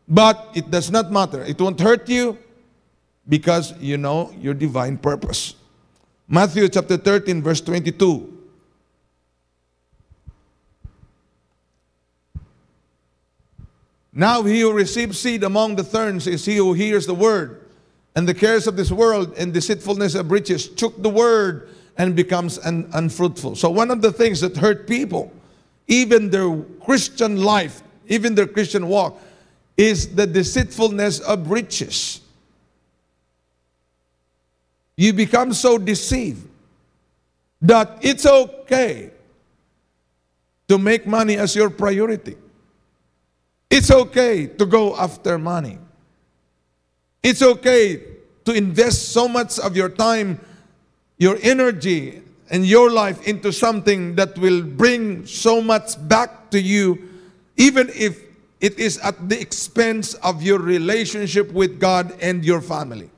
But 0.08 0.50
it 0.54 0.70
does 0.70 0.92
not 0.92 1.12
matter. 1.12 1.42
It 1.42 1.60
won't 1.60 1.80
hurt 1.80 2.08
you 2.08 2.38
because 3.28 3.74
you 3.80 3.98
know 3.98 4.32
your 4.40 4.54
divine 4.54 4.98
purpose. 4.98 5.56
Matthew 6.28 6.70
chapter 6.70 6.98
13, 6.98 7.42
verse 7.42 7.62
22. 7.62 8.34
Now 14.14 14.44
he 14.44 14.62
who 14.62 14.72
receives 14.72 15.20
seed 15.20 15.44
among 15.44 15.76
the 15.76 15.84
thorns 15.84 16.26
is 16.28 16.46
he 16.46 16.56
who 16.56 16.74
hears 16.74 17.06
the 17.06 17.14
word, 17.14 17.66
and 18.16 18.28
the 18.28 18.34
cares 18.34 18.66
of 18.66 18.78
this 18.78 18.92
world 18.92 19.34
and 19.38 19.54
deceitfulness 19.54 20.16
of 20.16 20.32
riches 20.32 20.70
choke 20.70 21.02
the 21.02 21.10
word 21.10 21.70
and 21.98 22.16
becomes 22.16 22.58
un- 22.60 22.90
unfruitful. 22.94 23.56
So 23.56 23.70
one 23.70 23.92
of 23.92 24.02
the 24.02 24.12
things 24.12 24.40
that 24.40 24.56
hurt 24.56 24.88
people, 24.88 25.34
even 25.88 26.30
their 26.30 26.58
Christian 26.84 27.38
life, 27.38 27.84
even 28.08 28.36
their 28.36 28.48
Christian 28.48 28.88
walk, 28.88 29.20
is 29.78 30.16
the 30.16 30.26
deceitfulness 30.26 31.20
of 31.20 31.50
riches. 31.50 32.22
You 34.98 35.14
become 35.14 35.54
so 35.54 35.78
deceived 35.78 36.48
that 37.62 37.98
it's 38.02 38.26
okay 38.26 39.12
to 40.68 40.78
make 40.78 41.06
money 41.06 41.38
as 41.38 41.56
your 41.56 41.70
priority. 41.70 42.38
It's 43.70 43.92
okay 43.92 44.48
to 44.48 44.66
go 44.66 44.96
after 44.96 45.38
money. 45.38 45.78
It's 47.22 47.42
okay 47.42 48.04
to 48.46 48.54
invest 48.54 49.10
so 49.10 49.28
much 49.28 49.60
of 49.60 49.76
your 49.76 49.90
time, 49.90 50.40
your 51.18 51.38
energy, 51.42 52.22
and 52.50 52.66
your 52.66 52.92
life 52.92 53.28
into 53.28 53.52
something 53.52 54.16
that 54.16 54.38
will 54.38 54.62
bring 54.62 55.26
so 55.26 55.62
much 55.62 55.96
back 56.08 56.50
to 56.52 56.62
you, 56.62 57.10
even 57.58 57.90
if 57.96 58.22
it 58.62 58.80
is 58.80 58.98
at 59.00 59.30
the 59.30 59.40
expense 59.40 60.14
of 60.16 60.42
your 60.42 60.60
relationship 60.60 61.52
with 61.52 61.80
God 61.80 62.16
and 62.22 62.46
your 62.46 62.62
family. 62.62 63.10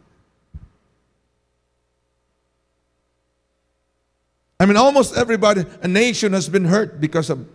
I 4.59 4.65
mean, 4.65 4.77
almost 4.77 5.15
everybody, 5.15 5.65
a 5.81 5.87
nation 5.87 6.33
has 6.33 6.49
been 6.49 6.65
hurt 6.65 6.99
because 6.99 7.29
of 7.29 7.47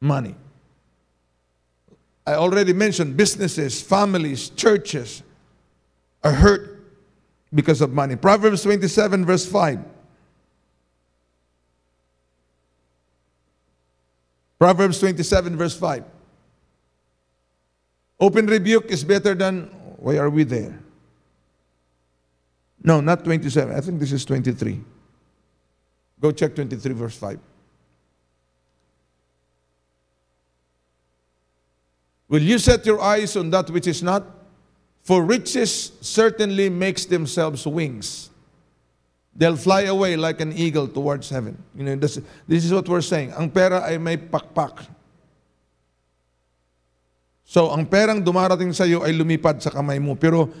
money. 0.00 0.34
I 2.26 2.34
already 2.34 2.72
mentioned 2.72 3.16
businesses, 3.16 3.82
families, 3.82 4.48
churches 4.50 5.22
are 6.24 6.32
hurt 6.32 6.84
because 7.52 7.80
of 7.80 7.92
money. 7.92 8.16
Proverbs 8.16 8.62
27, 8.62 9.26
verse 9.26 9.44
5. 9.44 9.80
Proverbs 14.62 15.00
27, 15.00 15.56
verse 15.56 15.76
5. 15.76 16.04
Open 18.20 18.46
rebuke 18.46 18.92
is 18.92 19.02
better 19.02 19.34
than, 19.34 19.64
why 19.96 20.18
are 20.18 20.30
we 20.30 20.44
there? 20.44 20.78
No, 22.80 23.00
not 23.00 23.24
27. 23.24 23.74
I 23.74 23.80
think 23.80 23.98
this 23.98 24.12
is 24.12 24.24
23. 24.24 24.80
Go 26.20 26.30
check 26.30 26.54
23, 26.54 26.94
verse 26.94 27.16
5. 27.16 27.40
Will 32.28 32.42
you 32.42 32.60
set 32.60 32.86
your 32.86 33.00
eyes 33.00 33.34
on 33.34 33.50
that 33.50 33.68
which 33.68 33.88
is 33.88 34.00
not? 34.00 34.24
For 35.02 35.24
riches 35.24 35.90
certainly 36.00 36.70
makes 36.70 37.04
themselves 37.04 37.66
wings. 37.66 38.30
They'll 39.32 39.56
fly 39.56 39.88
away 39.88 40.16
like 40.16 40.44
an 40.44 40.52
eagle 40.52 40.86
towards 40.86 41.32
heaven. 41.32 41.56
You 41.72 41.84
know, 41.84 41.96
this, 41.96 42.20
this 42.44 42.64
is 42.64 42.72
what 42.72 42.84
we're 42.84 43.04
saying. 43.04 43.32
Ang 43.32 43.48
pera 43.48 43.80
ay 43.88 43.96
may 43.96 44.20
pakpak. 44.20 44.84
So, 47.48 47.72
ang 47.72 47.88
perang 47.88 48.20
dumarating 48.20 48.72
sa 48.76 48.84
iyo 48.84 49.00
ay 49.04 49.12
lumipad 49.16 49.60
sa 49.64 49.72
kamay 49.72 49.96
mo. 49.96 50.16
Pero, 50.16 50.52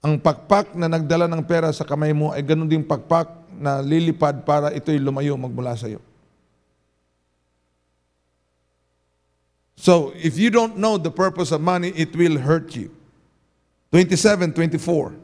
ang 0.00 0.16
pakpak 0.20 0.72
na 0.76 0.88
nagdala 0.88 1.28
ng 1.28 1.44
pera 1.44 1.68
sa 1.72 1.84
kamay 1.84 2.12
mo 2.16 2.32
ay 2.32 2.40
ganun 2.40 2.68
ding 2.68 2.84
pakpak 2.84 3.28
na 3.60 3.84
lilipad 3.84 4.44
para 4.48 4.72
ito'y 4.72 4.96
lumayo 4.96 5.36
magmula 5.36 5.76
sa 5.76 5.88
iyo. 5.88 6.00
So 9.80 10.12
if 10.16 10.36
you 10.36 10.52
don't 10.52 10.76
know 10.76 11.00
the 11.00 11.10
purpose 11.10 11.52
of 11.52 11.64
money, 11.64 11.88
it 11.96 12.12
will 12.16 12.36
hurt 12.36 12.76
you. 12.76 12.92
27, 13.92 14.52
24. 14.52 15.16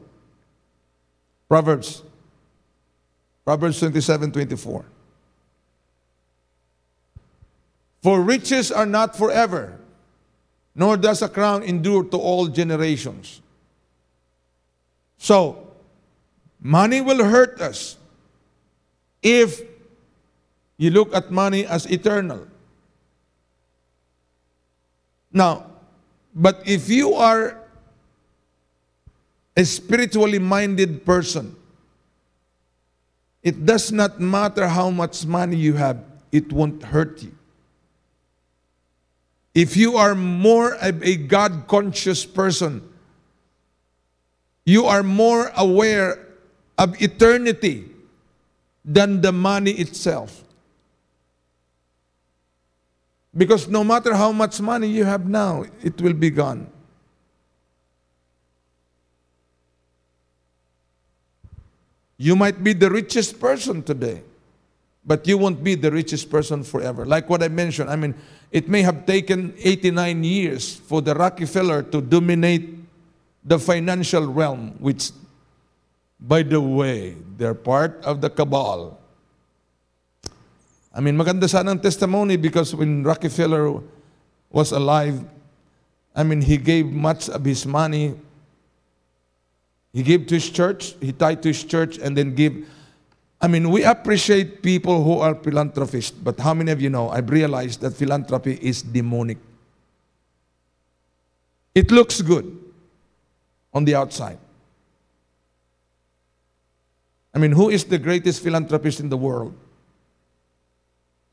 Proverbs. 1.47 2.01
Proverbs 3.47 3.79
27, 3.79 4.33
24. 4.33 4.83
For 8.03 8.21
riches 8.21 8.73
are 8.73 8.85
not 8.85 9.15
forever, 9.15 9.79
nor 10.75 10.97
does 10.97 11.21
a 11.21 11.29
crown 11.29 11.63
endure 11.63 12.03
to 12.03 12.17
all 12.17 12.47
generations. 12.47 13.41
So, 15.17 15.65
money 16.59 16.99
will 16.99 17.23
hurt 17.23 17.61
us 17.61 17.95
if 19.23 19.61
you 20.75 20.89
look 20.89 21.15
at 21.15 21.31
money 21.31 21.65
as 21.65 21.85
eternal. 21.85 22.45
Now, 25.31 25.67
but 26.35 26.63
if 26.67 26.89
you 26.89 27.13
are 27.13 27.63
a 29.55 29.63
spiritually 29.63 30.39
minded 30.39 31.05
person, 31.05 31.56
it 33.47 33.65
does 33.65 33.93
not 33.93 34.19
matter 34.19 34.67
how 34.67 34.89
much 34.89 35.25
money 35.25 35.55
you 35.55 35.71
have, 35.75 36.03
it 36.33 36.51
won't 36.51 36.83
hurt 36.83 37.23
you. 37.23 37.31
If 39.55 39.77
you 39.77 39.95
are 39.95 40.15
more 40.15 40.75
of 40.75 41.01
a 41.01 41.15
God 41.15 41.63
conscious 41.65 42.25
person, 42.25 42.83
you 44.65 44.83
are 44.83 45.01
more 45.01 45.49
aware 45.55 46.27
of 46.77 47.01
eternity 47.01 47.85
than 48.83 49.21
the 49.21 49.31
money 49.31 49.71
itself. 49.71 50.43
Because 53.33 53.69
no 53.69 53.81
matter 53.81 54.13
how 54.13 54.33
much 54.33 54.59
money 54.59 54.87
you 54.87 55.05
have 55.05 55.25
now, 55.25 55.63
it 55.81 56.01
will 56.01 56.19
be 56.19 56.29
gone. 56.29 56.67
You 62.17 62.35
might 62.35 62.63
be 62.63 62.73
the 62.73 62.89
richest 62.89 63.39
person 63.39 63.83
today, 63.83 64.21
but 65.05 65.27
you 65.27 65.37
won't 65.37 65.63
be 65.63 65.75
the 65.75 65.91
richest 65.91 66.29
person 66.29 66.63
forever. 66.63 67.05
Like 67.05 67.29
what 67.29 67.43
I 67.43 67.47
mentioned, 67.47 67.89
I 67.89 67.95
mean, 67.95 68.15
it 68.51 68.67
may 68.67 68.81
have 68.81 69.05
taken 69.05 69.53
89 69.57 70.23
years 70.23 70.75
for 70.75 71.01
the 71.01 71.13
Rockefeller 71.13 71.83
to 71.83 72.01
dominate 72.01 72.73
the 73.45 73.59
financial 73.59 74.25
realm, 74.25 74.75
which, 74.79 75.11
by 76.19 76.43
the 76.43 76.59
way, 76.59 77.15
they're 77.37 77.53
part 77.53 78.03
of 78.03 78.19
the 78.19 78.29
cabal. 78.29 78.99
I 80.93 80.99
mean, 80.99 81.15
maganda 81.15 81.47
sana 81.47 81.71
ang 81.71 81.79
testimony 81.79 82.37
because 82.37 82.73
when 82.73 83.03
Rockefeller 83.03 83.79
was 84.49 84.71
alive, 84.71 85.21
I 86.15 86.23
mean, 86.23 86.41
he 86.41 86.57
gave 86.57 86.87
much 86.87 87.29
of 87.29 87.45
his 87.45 87.65
money. 87.67 88.17
He 89.97 90.03
gave 90.03 90.27
to 90.27 90.35
his 90.37 90.49
church, 90.49 90.93
he 91.01 91.11
tied 91.11 91.41
to 91.41 91.49
his 91.49 91.63
church, 91.63 91.97
and 91.97 92.13
then 92.13 92.35
give. 92.35 92.53
I 93.41 93.47
mean, 93.47 93.69
we 93.69 93.83
appreciate 93.83 94.61
people 94.61 95.03
who 95.03 95.19
are 95.19 95.33
philanthropists, 95.33 96.11
but 96.11 96.39
how 96.39 96.53
many 96.53 96.69
of 96.71 96.81
you 96.81 96.89
know? 96.89 97.09
I've 97.09 97.29
realized 97.29 97.81
that 97.81 97.97
philanthropy 97.97 98.59
is 98.61 98.81
demonic. 98.81 99.37
It 101.73 101.89
looks 101.89 102.21
good 102.21 102.45
on 103.73 103.85
the 103.85 103.95
outside. 103.95 104.37
I 107.33 107.39
mean, 107.39 107.51
who 107.51 107.69
is 107.69 107.83
the 107.85 107.97
greatest 107.97 108.41
philanthropist 108.43 108.99
in 108.99 109.09
the 109.09 109.17
world? 109.17 109.53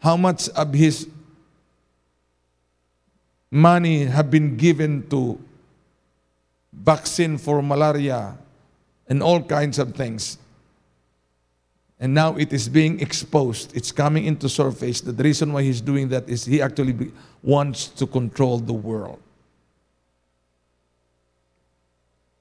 how 0.05 0.19
much 0.19 0.51
of 0.51 0.75
his 0.75 1.09
money 3.51 4.05
have 4.05 4.31
been 4.31 4.55
given 4.55 5.09
to 5.09 5.41
vaccine 6.71 7.39
for 7.39 7.63
malaria 7.63 8.37
and 9.09 9.23
all 9.23 9.43
kinds 9.43 9.79
of 9.79 9.95
things. 9.95 10.39
And 12.01 12.13
now 12.13 12.37
it 12.37 12.53
is 12.53 12.69
being 12.69 13.01
exposed. 13.01 13.77
It's 13.77 13.93
coming 13.93 14.25
into 14.25 14.49
surface. 14.49 15.01
The 15.01 15.13
reason 15.13 15.53
why 15.53 15.63
he's 15.63 15.81
doing 15.81 16.09
that 16.09 16.29
is 16.29 16.45
he 16.45 16.61
actually 16.61 16.93
be, 16.93 17.13
wants 17.43 17.89
to 17.89 18.07
control 18.07 18.59
the 18.59 18.73
world. 18.73 19.21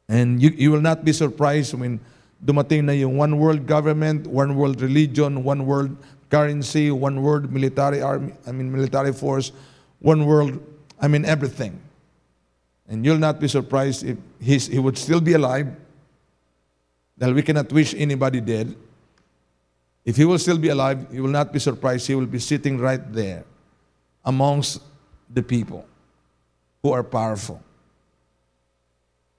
And 0.09 0.41
you, 0.41 0.49
you 0.49 0.72
will 0.72 0.82
not 0.82 1.05
be 1.05 1.14
surprised 1.14 1.74
when 1.74 1.99
dumating 2.43 2.86
na 2.86 2.91
yung 2.91 3.18
one 3.18 3.38
world 3.38 3.66
government, 3.66 4.28
one 4.28 4.55
world 4.55 4.82
religion, 4.82 5.43
one 5.43 5.66
world 5.66 5.95
currency, 6.30 6.91
one 6.91 7.22
world 7.22 7.51
military 7.51 8.01
army, 8.01 8.34
I 8.45 8.51
mean 8.51 8.72
military 8.72 9.14
force, 9.14 9.51
one 9.99 10.26
world, 10.26 10.59
I 10.99 11.07
mean 11.07 11.26
everything. 11.26 11.80
And 12.89 13.05
you'll 13.05 13.18
not 13.22 13.39
be 13.39 13.47
surprised 13.47 14.03
if 14.03 14.18
he's, 14.41 14.68
he 14.68 14.78
would 14.78 14.97
still 14.97 15.22
be 15.22 15.34
alive. 15.34 15.68
That 17.18 17.34
we 17.34 17.41
cannot 17.41 17.72
wish 17.72 17.93
anybody 17.93 18.41
dead. 18.41 18.76
If 20.05 20.18
he 20.18 20.26
will 20.26 20.39
still 20.39 20.57
be 20.57 20.70
alive, 20.70 21.07
you 21.11 21.24
will 21.24 21.30
not 21.30 21.53
be 21.53 21.59
surprised. 21.59 22.07
He 22.07 22.16
will 22.16 22.26
be 22.26 22.39
sitting 22.39 22.78
right 22.78 23.01
there 23.14 23.45
amongst 24.26 24.82
the 25.30 25.43
people 25.43 25.86
who 26.82 26.91
are 26.91 27.03
powerful. 27.03 27.61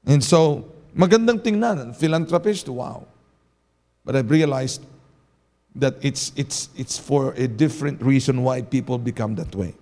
And 0.07 0.22
so, 0.22 0.70
magandang 0.97 1.41
tingnan, 1.41 1.97
philanthropist, 1.97 2.68
wow. 2.68 3.07
But 4.05 4.16
I've 4.16 4.31
realized 4.31 4.85
that 5.75 5.97
it's, 6.03 6.33
it's, 6.37 6.68
it's 6.77 6.99
for 6.99 7.33
a 7.35 7.49
different 7.49 8.03
reason 8.03 8.43
why 8.43 8.62
people 8.62 8.99
become 8.99 9.35
that 9.37 9.55
way. 9.55 9.75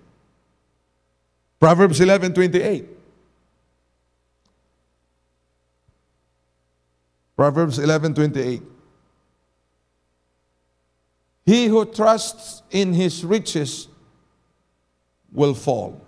Proverbs 1.59 2.01
11 2.01 2.33
28. 2.33 2.92
Proverbs 7.35 7.79
11 7.79 8.13
28. 8.13 8.61
He 11.45 11.65
who 11.67 11.85
trusts 11.85 12.63
in 12.71 12.93
his 12.93 13.25
riches 13.25 13.87
will 15.31 15.53
fall. 15.53 15.99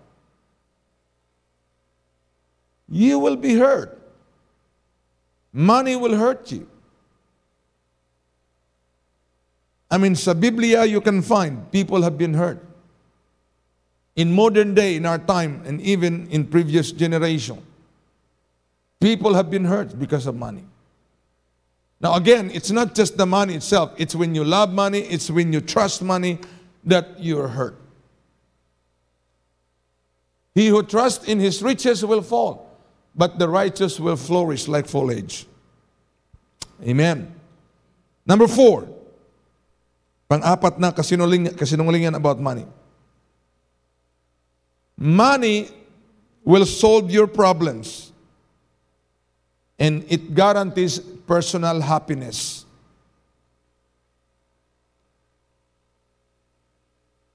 You 2.88 3.20
will 3.20 3.36
be 3.36 3.56
hurt. 3.56 4.00
Money 5.52 5.96
will 5.96 6.16
hurt 6.16 6.52
you. 6.52 6.70
I 9.90 9.98
mean, 9.98 10.16
sa 10.16 10.34
Biblia, 10.34 10.86
you 10.86 11.02
can 11.02 11.22
find 11.22 11.72
people 11.72 12.02
have 12.02 12.18
been 12.18 12.34
hurt. 12.34 12.64
In 14.16 14.32
modern 14.32 14.74
day, 14.74 14.96
in 14.96 15.06
our 15.06 15.18
time, 15.18 15.62
and 15.66 15.82
even 15.82 16.28
in 16.30 16.46
previous 16.48 16.92
generation, 16.92 17.62
people 19.00 19.34
have 19.34 19.50
been 19.50 19.66
hurt 19.66 19.98
because 20.00 20.26
of 20.26 20.36
money. 20.36 20.64
Now, 22.06 22.14
again, 22.14 22.52
it's 22.54 22.70
not 22.70 22.94
just 22.94 23.18
the 23.18 23.26
money 23.26 23.56
itself. 23.56 23.98
It's 23.98 24.14
when 24.14 24.36
you 24.36 24.46
love 24.46 24.72
money, 24.72 25.00
it's 25.00 25.32
when 25.32 25.52
you 25.52 25.60
trust 25.60 26.04
money 26.04 26.38
that 26.84 27.18
you're 27.18 27.48
hurt. 27.48 27.82
He 30.54 30.68
who 30.68 30.84
trusts 30.84 31.26
in 31.26 31.40
his 31.40 31.64
riches 31.64 32.06
will 32.06 32.22
fall 32.22 32.66
but 33.16 33.40
the 33.40 33.50
righteous 33.50 34.00
will 34.00 34.18
flourish 34.18 34.68
like 34.68 34.86
foliage. 34.86 35.48
Amen. 36.86 37.34
Number 38.22 38.48
four, 38.48 38.88
pang-apat 40.30 40.78
na 40.78 40.92
kasinungalingan, 40.92 42.14
about 42.14 42.40
money. 42.40 42.68
Money 44.96 45.70
will 46.44 46.68
solve 46.68 47.10
your 47.10 47.26
problems 47.26 48.12
and 49.78 50.06
it 50.08 50.34
guarantees 50.34 51.00
personal 51.00 51.82
happiness. 51.82 52.66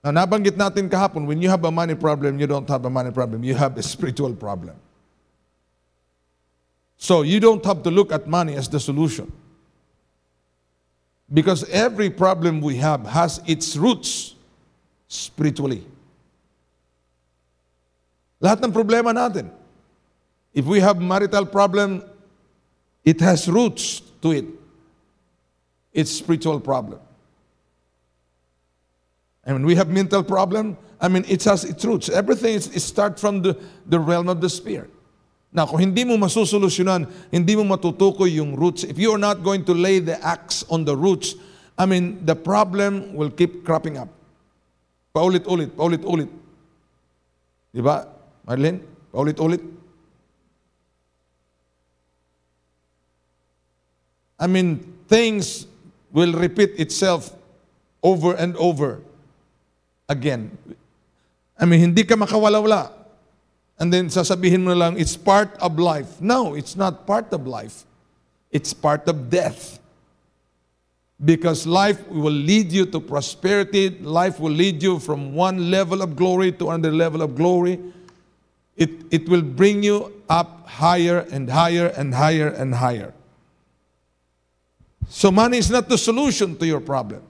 Now, 0.03 0.11
nabanggit 0.25 0.57
natin 0.57 0.89
kahapon, 0.89 1.27
when 1.27 1.43
you 1.43 1.51
have 1.51 1.65
a 1.65 1.71
money 1.71 1.95
problem, 1.95 2.41
you 2.41 2.47
don't 2.47 2.69
have 2.69 2.85
a 2.85 2.91
money 2.91 3.11
problem, 3.11 3.45
you 3.45 3.55
have 3.55 3.77
a 3.77 3.83
spiritual 3.83 4.33
problem. 4.33 4.77
So 6.97 7.23
you 7.23 7.41
don't 7.41 7.65
have 7.65 7.83
to 7.85 7.91
look 7.91 8.13
at 8.13 8.27
money 8.27 8.55
as 8.57 8.69
the 8.69 8.81
solution. 8.81 9.31
Because 11.33 11.69
every 11.69 12.11
problem 12.11 12.61
we 12.61 12.77
have 12.77 13.07
has 13.07 13.41
its 13.47 13.77
roots 13.77 14.35
spiritually. 15.07 15.85
Lahat 18.41 18.65
ng 18.65 18.73
problema 18.73 19.13
natin. 19.13 19.53
If 20.53 20.65
we 20.65 20.81
have 20.81 21.01
marital 21.01 21.45
problem, 21.45 22.03
it 23.05 23.21
has 23.21 23.49
roots 23.49 24.01
to 24.23 24.33
it. 24.33 24.45
It's 25.93 26.11
spiritual 26.11 26.61
problem. 26.61 27.01
And 29.45 29.57
when 29.57 29.67
we 29.67 29.75
have 29.75 29.89
mental 29.89 30.23
problem, 30.23 30.77
I 31.01 31.09
mean, 31.09 31.25
it 31.27 31.43
has 31.45 31.65
its 31.65 31.85
roots. 31.85 32.09
Everything 32.09 32.55
is, 32.55 32.69
it 32.69 32.81
start 32.81 33.19
from 33.19 33.43
the, 33.43 33.59
the 33.87 33.99
realm 33.99 34.29
of 34.29 34.41
the 34.41 34.51
spirit. 34.51 34.91
Now, 35.53 35.67
kung 35.67 35.81
hindi 35.81 36.05
mo 36.05 36.15
masusolusyonan, 36.15 37.11
hindi 37.33 37.57
mo 37.57 37.65
matutukoy 37.65 38.37
yung 38.37 38.55
roots, 38.55 38.85
if 38.85 38.99
you 38.99 39.11
are 39.11 39.19
not 39.19 39.43
going 39.43 39.65
to 39.65 39.75
lay 39.75 39.99
the 39.99 40.15
axe 40.25 40.63
on 40.71 40.85
the 40.85 40.95
roots, 40.95 41.35
I 41.77 41.87
mean, 41.87 42.25
the 42.25 42.37
problem 42.37 43.15
will 43.15 43.31
keep 43.31 43.65
cropping 43.65 43.97
up. 43.99 44.09
Paulit-ulit, 45.11 45.75
paulit-ulit. 45.75 46.29
Di 47.75 47.81
Marlene? 47.83 48.79
Paulit-ulit. 49.11 49.80
I 54.41 54.49
mean, 54.49 54.81
things 55.07 55.69
will 56.11 56.33
repeat 56.33 56.81
itself 56.81 57.37
over 58.03 58.33
and 58.35 58.57
over 58.57 59.05
again. 60.09 60.57
I 61.61 61.67
mean, 61.67 61.81
hindi 61.81 62.03
ka 62.03 62.17
makawala-wala 62.17 63.01
and 63.81 63.91
then 63.91 64.13
sasabihin 64.13 64.61
mo 64.61 64.77
lang, 64.77 65.01
it's 65.01 65.17
part 65.17 65.57
of 65.57 65.81
life. 65.81 66.21
No, 66.21 66.53
it's 66.53 66.77
not 66.77 67.07
part 67.09 67.33
of 67.33 67.49
life. 67.49 67.89
It's 68.53 68.77
part 68.77 69.09
of 69.09 69.31
death. 69.31 69.81
Because 71.17 71.67
life 71.67 72.07
will 72.09 72.37
lead 72.37 72.71
you 72.71 72.85
to 72.93 73.01
prosperity. 73.01 73.89
Life 73.89 74.39
will 74.39 74.53
lead 74.53 74.83
you 74.83 74.99
from 74.99 75.33
one 75.33 75.71
level 75.71 76.03
of 76.03 76.15
glory 76.15 76.53
to 76.61 76.69
another 76.69 76.93
level 76.93 77.23
of 77.23 77.35
glory. 77.35 77.81
It, 78.77 78.91
it 79.11 79.29
will 79.31 79.43
bring 79.43 79.83
you 79.83 80.13
up 80.29 80.69
higher 80.69 81.25
and 81.33 81.49
higher 81.49 81.87
and 81.89 82.15
higher 82.15 82.49
and 82.49 82.75
higher. 82.75 83.15
So 85.11 85.33
money 85.33 85.59
is 85.59 85.69
not 85.69 85.89
the 85.89 85.99
solution 85.99 86.57
to 86.57 86.67
your 86.67 86.81
problem. 86.81 87.23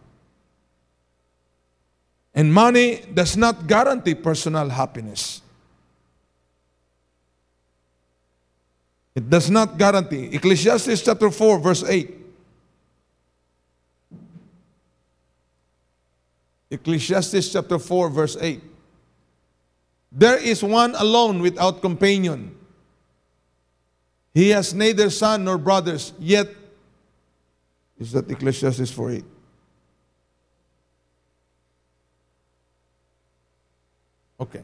And 2.35 2.53
money 2.53 3.03
does 3.13 3.37
not 3.39 3.67
guarantee 3.67 4.15
personal 4.15 4.69
happiness. 4.69 5.41
It 9.15 9.29
does 9.29 9.51
not 9.51 9.79
guarantee. 9.79 10.27
Ecclesiastes 10.27 11.03
chapter 11.03 11.31
4, 11.31 11.59
verse 11.59 11.83
8. 11.83 12.15
Ecclesiastes 16.71 17.51
chapter 17.51 17.79
4, 17.79 18.11
verse 18.11 18.37
8. 18.39 18.61
There 20.13 20.37
is 20.37 20.63
one 20.63 20.95
alone 20.97 21.41
without 21.41 21.81
companion. 21.81 22.55
He 24.35 24.51
has 24.51 24.75
neither 24.75 25.09
son 25.09 25.45
nor 25.45 25.57
brothers, 25.59 26.13
yet 26.19 26.60
is 28.01 28.11
that 28.13 28.29
Ecclesiastes 28.29 28.91
4 28.91 29.13
8. 29.13 29.25
Okay. 34.41 34.63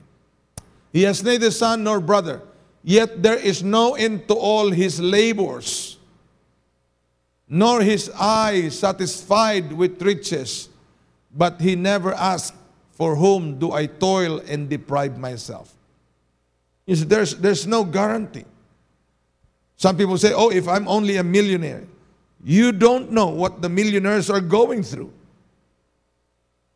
He 0.92 1.02
has 1.02 1.22
neither 1.22 1.50
son 1.50 1.84
nor 1.84 2.00
brother, 2.00 2.42
Yet 2.86 3.20
there 3.20 3.36
is 3.36 3.64
no 3.64 3.96
end 3.96 4.28
to 4.28 4.34
all 4.34 4.70
his 4.70 5.00
labors, 5.00 5.98
nor 7.48 7.82
his 7.82 8.08
eye 8.14 8.68
satisfied 8.68 9.72
with 9.72 10.00
riches. 10.00 10.68
But 11.34 11.60
he 11.60 11.74
never 11.74 12.14
asked, 12.14 12.54
For 12.92 13.16
whom 13.16 13.58
do 13.58 13.72
I 13.72 13.86
toil 13.86 14.38
and 14.46 14.70
deprive 14.70 15.18
myself? 15.18 15.74
Yes, 16.86 17.02
there's, 17.02 17.34
there's 17.34 17.66
no 17.66 17.82
guarantee. 17.82 18.44
Some 19.76 19.96
people 19.96 20.16
say, 20.16 20.32
Oh, 20.32 20.50
if 20.50 20.68
I'm 20.68 20.86
only 20.86 21.16
a 21.16 21.24
millionaire, 21.24 21.88
you 22.46 22.70
don't 22.70 23.10
know 23.10 23.26
what 23.26 23.60
the 23.60 23.68
millionaires 23.68 24.30
are 24.30 24.40
going 24.40 24.84
through. 24.84 25.12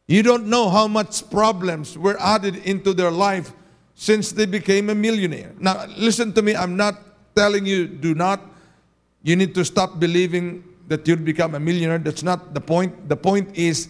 You 0.08 0.24
don't 0.24 0.48
know 0.48 0.68
how 0.68 0.88
much 0.88 1.30
problems 1.30 1.96
were 1.96 2.20
added 2.20 2.56
into 2.66 2.92
their 2.92 3.12
life 3.12 3.52
since 3.94 4.32
they 4.32 4.46
became 4.46 4.90
a 4.90 4.96
millionaire. 4.96 5.54
Now, 5.60 5.86
listen 5.96 6.32
to 6.32 6.42
me, 6.42 6.56
I'm 6.56 6.76
not 6.76 6.96
telling 7.36 7.66
you, 7.66 7.86
do 7.86 8.16
not, 8.16 8.40
you 9.22 9.36
need 9.36 9.54
to 9.54 9.64
stop 9.64 10.00
believing 10.00 10.64
that 10.88 11.06
you'll 11.06 11.18
become 11.18 11.54
a 11.54 11.60
millionaire. 11.60 11.98
That's 11.98 12.24
not 12.24 12.52
the 12.52 12.60
point. 12.60 13.08
The 13.08 13.16
point 13.16 13.56
is, 13.56 13.88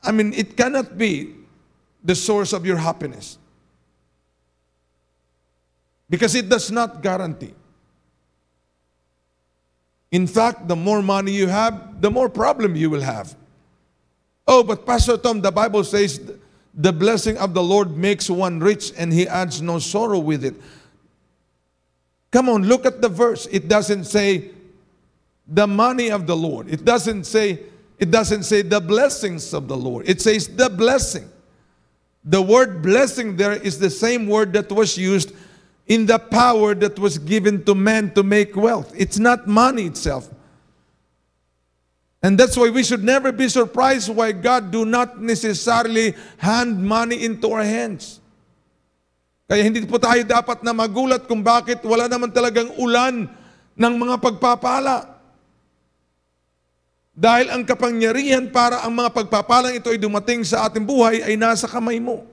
I 0.00 0.12
mean, 0.12 0.32
it 0.32 0.56
cannot 0.56 0.96
be 0.96 1.34
the 2.04 2.14
source 2.14 2.52
of 2.52 2.64
your 2.64 2.76
happiness. 2.76 3.36
Because 6.08 6.36
it 6.36 6.48
does 6.48 6.70
not 6.70 7.02
guarantee. 7.02 7.54
In 10.14 10.28
fact, 10.28 10.68
the 10.68 10.76
more 10.76 11.02
money 11.02 11.32
you 11.32 11.48
have, 11.48 12.00
the 12.00 12.08
more 12.08 12.28
problem 12.28 12.76
you 12.76 12.88
will 12.88 13.00
have. 13.00 13.34
Oh, 14.46 14.62
but 14.62 14.86
Pastor 14.86 15.16
Tom, 15.16 15.40
the 15.40 15.50
Bible 15.50 15.82
says 15.82 16.20
the 16.72 16.92
blessing 16.92 17.36
of 17.36 17.52
the 17.52 17.60
Lord 17.60 17.96
makes 17.96 18.30
one 18.30 18.60
rich 18.60 18.92
and 18.96 19.12
he 19.12 19.26
adds 19.26 19.60
no 19.60 19.80
sorrow 19.80 20.20
with 20.20 20.44
it. 20.44 20.54
Come 22.30 22.48
on, 22.48 22.62
look 22.62 22.86
at 22.86 23.02
the 23.02 23.08
verse. 23.08 23.48
It 23.50 23.66
doesn't 23.66 24.04
say 24.04 24.52
the 25.48 25.66
money 25.66 26.12
of 26.12 26.28
the 26.28 26.36
Lord. 26.36 26.68
It 26.72 26.84
doesn't 26.84 27.24
say 27.24 27.58
it 27.98 28.12
doesn't 28.12 28.44
say 28.44 28.62
the 28.62 28.80
blessings 28.80 29.52
of 29.52 29.66
the 29.66 29.76
Lord. 29.76 30.08
It 30.08 30.20
says 30.20 30.46
the 30.46 30.70
blessing. 30.70 31.28
The 32.24 32.40
word 32.40 32.82
blessing 32.82 33.36
there 33.36 33.54
is 33.54 33.80
the 33.80 33.90
same 33.90 34.28
word 34.28 34.52
that 34.52 34.70
was 34.70 34.96
used 34.96 35.32
in 35.86 36.06
the 36.06 36.18
power 36.18 36.74
that 36.74 36.98
was 36.98 37.20
given 37.20 37.62
to 37.64 37.74
man 37.74 38.12
to 38.16 38.22
make 38.22 38.56
wealth. 38.56 38.92
It's 38.96 39.18
not 39.18 39.46
money 39.46 39.84
itself. 39.86 40.28
And 42.24 42.40
that's 42.40 42.56
why 42.56 42.72
we 42.72 42.80
should 42.80 43.04
never 43.04 43.32
be 43.36 43.52
surprised 43.52 44.08
why 44.08 44.32
God 44.32 44.72
do 44.72 44.88
not 44.88 45.20
necessarily 45.20 46.16
hand 46.40 46.80
money 46.80 47.20
into 47.20 47.52
our 47.52 47.60
hands. 47.60 48.16
Kaya 49.44 49.60
hindi 49.60 49.84
po 49.84 50.00
tayo 50.00 50.24
dapat 50.24 50.64
na 50.64 50.72
magulat 50.72 51.28
kung 51.28 51.44
bakit 51.44 51.84
wala 51.84 52.08
naman 52.08 52.32
talagang 52.32 52.72
ulan 52.80 53.28
ng 53.76 53.94
mga 54.00 54.16
pagpapala. 54.24 55.20
Dahil 57.14 57.52
ang 57.52 57.62
kapangyarihan 57.62 58.48
para 58.48 58.82
ang 58.82 58.90
mga 58.90 59.12
pagpapalang 59.14 59.76
ito 59.76 59.92
ay 59.92 60.00
dumating 60.00 60.42
sa 60.42 60.66
ating 60.66 60.82
buhay 60.82 61.22
ay 61.22 61.36
nasa 61.36 61.68
kamay 61.68 62.00
mo. 62.00 62.26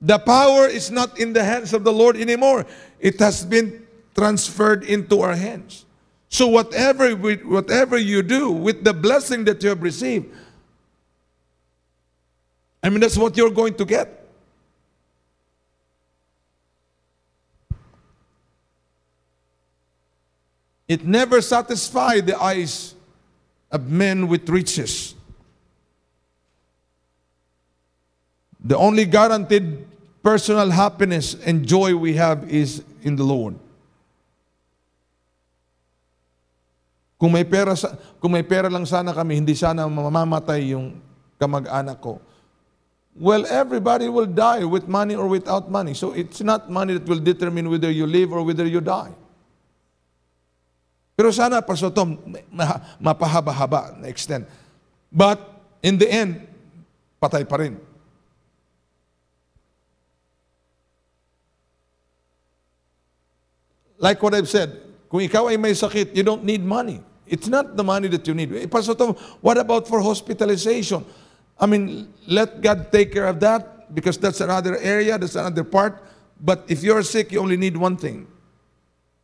The 0.00 0.18
power 0.18 0.66
is 0.66 0.90
not 0.90 1.18
in 1.18 1.32
the 1.32 1.42
hands 1.42 1.72
of 1.72 1.82
the 1.82 1.92
Lord 1.92 2.16
anymore. 2.16 2.66
It 3.00 3.18
has 3.18 3.44
been 3.44 3.86
transferred 4.14 4.84
into 4.84 5.20
our 5.20 5.34
hands. 5.34 5.84
So 6.28 6.46
whatever 6.46 7.16
whatever 7.16 7.96
you 7.96 8.22
do 8.22 8.50
with 8.50 8.84
the 8.84 8.92
blessing 8.92 9.44
that 9.44 9.62
you 9.62 9.70
have 9.70 9.82
received, 9.82 10.26
I 12.82 12.90
mean 12.90 13.00
that's 13.00 13.16
what 13.16 13.36
you're 13.36 13.50
going 13.50 13.74
to 13.74 13.84
get. 13.84 14.18
It 20.86 21.04
never 21.04 21.42
satisfied 21.42 22.26
the 22.26 22.40
eyes 22.40 22.94
of 23.70 23.90
men 23.90 24.28
with 24.28 24.48
riches. 24.48 25.14
The 28.64 28.76
only 28.76 29.04
guaranteed 29.04 29.87
personal 30.22 30.70
happiness 30.70 31.34
and 31.46 31.66
joy 31.66 31.94
we 31.94 32.14
have 32.14 32.48
is 32.50 32.82
in 33.02 33.16
the 33.16 33.24
Lord. 33.24 33.56
Kung 37.18 37.34
may 37.34 37.42
pera, 37.42 37.74
kung 38.22 38.30
may 38.30 38.46
pera 38.46 38.70
lang 38.70 38.86
sana 38.86 39.10
kami, 39.10 39.42
hindi 39.42 39.54
sana 39.58 39.90
mamamatay 39.90 40.70
yung 40.70 41.02
kamag-anak 41.34 41.98
ko. 41.98 42.22
Well, 43.18 43.42
everybody 43.50 44.06
will 44.06 44.30
die 44.30 44.62
with 44.62 44.86
money 44.86 45.18
or 45.18 45.26
without 45.26 45.66
money. 45.66 45.98
So 45.98 46.14
it's 46.14 46.38
not 46.38 46.70
money 46.70 46.94
that 46.94 47.06
will 47.10 47.18
determine 47.18 47.66
whether 47.66 47.90
you 47.90 48.06
live 48.06 48.30
or 48.30 48.46
whether 48.46 48.62
you 48.62 48.78
die. 48.78 49.10
Pero 51.18 51.34
sana, 51.34 51.58
Pastor 51.58 51.90
Tom, 51.90 52.14
mapahaba-haba 53.02 53.98
na 53.98 54.06
extent. 54.06 54.46
But 55.10 55.42
in 55.82 55.98
the 55.98 56.06
end, 56.06 56.46
patay 57.18 57.42
pa 57.42 57.58
rin. 57.58 57.74
Like 63.98 64.22
what 64.22 64.34
I've 64.34 64.48
said, 64.48 64.80
kung 65.10 65.20
ikaw 65.20 65.50
ay 65.50 65.56
may 65.56 65.72
sakit, 65.72 66.14
you 66.14 66.22
don't 66.22 66.44
need 66.44 66.62
money. 66.62 67.02
It's 67.26 67.46
not 67.46 67.76
the 67.76 67.84
money 67.84 68.08
that 68.08 68.26
you 68.26 68.32
need. 68.32 68.54
Eh, 68.54 68.66
Pastor 68.66 68.94
Tom, 68.94 69.14
what 69.42 69.58
about 69.58 69.86
for 69.86 70.00
hospitalization? 70.00 71.04
I 71.58 71.66
mean, 71.66 72.08
let 72.26 72.62
God 72.62 72.90
take 72.90 73.12
care 73.12 73.26
of 73.26 73.40
that 73.40 73.92
because 73.92 74.16
that's 74.16 74.40
another 74.40 74.78
area, 74.78 75.18
that's 75.18 75.34
another 75.34 75.64
part. 75.64 76.00
But 76.40 76.64
if 76.68 76.82
you're 76.82 77.02
sick, 77.02 77.32
you 77.32 77.40
only 77.40 77.56
need 77.56 77.76
one 77.76 77.96
thing 77.96 78.26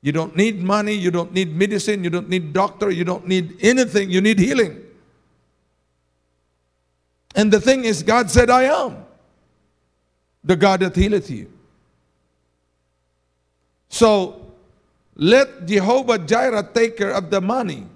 you 0.05 0.13
don't 0.13 0.37
need 0.37 0.63
money, 0.63 0.93
you 0.93 1.11
don't 1.11 1.33
need 1.33 1.57
medicine, 1.57 2.05
you 2.05 2.11
don't 2.11 2.29
need 2.29 2.53
doctor, 2.53 2.91
you 2.91 3.05
don't 3.05 3.27
need 3.27 3.57
anything, 3.65 4.11
you 4.11 4.21
need 4.21 4.39
healing. 4.39 4.83
And 7.35 7.51
the 7.51 7.59
thing 7.59 7.87
is, 7.87 8.03
God 8.03 8.31
said, 8.31 8.51
I 8.51 8.65
am 8.65 8.99
the 10.45 10.57
God 10.57 10.81
that 10.81 10.95
healeth 10.95 11.31
you. 11.31 11.51
So 13.89 14.44
let 15.17 15.67
Jehovah 15.67 16.19
Jireh 16.19 16.69
take 16.75 16.97
care 16.97 17.13
of 17.13 17.31
the 17.31 17.41
money. 17.41 17.87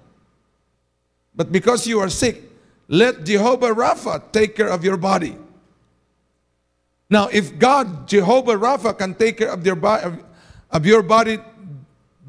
But 1.35 1.51
because 1.51 1.87
you 1.87 1.99
are 1.99 2.09
sick, 2.09 2.43
let 2.87 3.23
Jehovah 3.23 3.75
Rapha 3.75 4.31
take 4.31 4.55
care 4.55 4.69
of 4.69 4.83
your 4.83 4.97
body. 4.97 5.35
Now, 7.09 7.27
if 7.27 7.57
God, 7.57 8.07
Jehovah 8.07 8.55
Rapha, 8.55 8.97
can 8.97 9.15
take 9.15 9.37
care 9.37 9.49
of 9.51 9.65
your, 9.65 9.75
body, 9.75 10.17
of 10.71 10.85
your 10.85 11.01
body, 11.01 11.39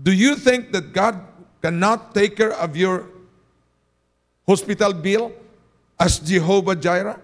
do 0.03 0.13
you 0.13 0.37
think 0.37 0.73
that 0.73 0.93
God 0.93 1.21
cannot 1.61 2.15
take 2.15 2.37
care 2.37 2.53
of 2.53 2.77
your 2.77 3.07
hospital 4.47 4.93
bill 4.93 5.33
as 5.99 6.19
Jehovah 6.19 6.77
Jireh? 6.77 7.21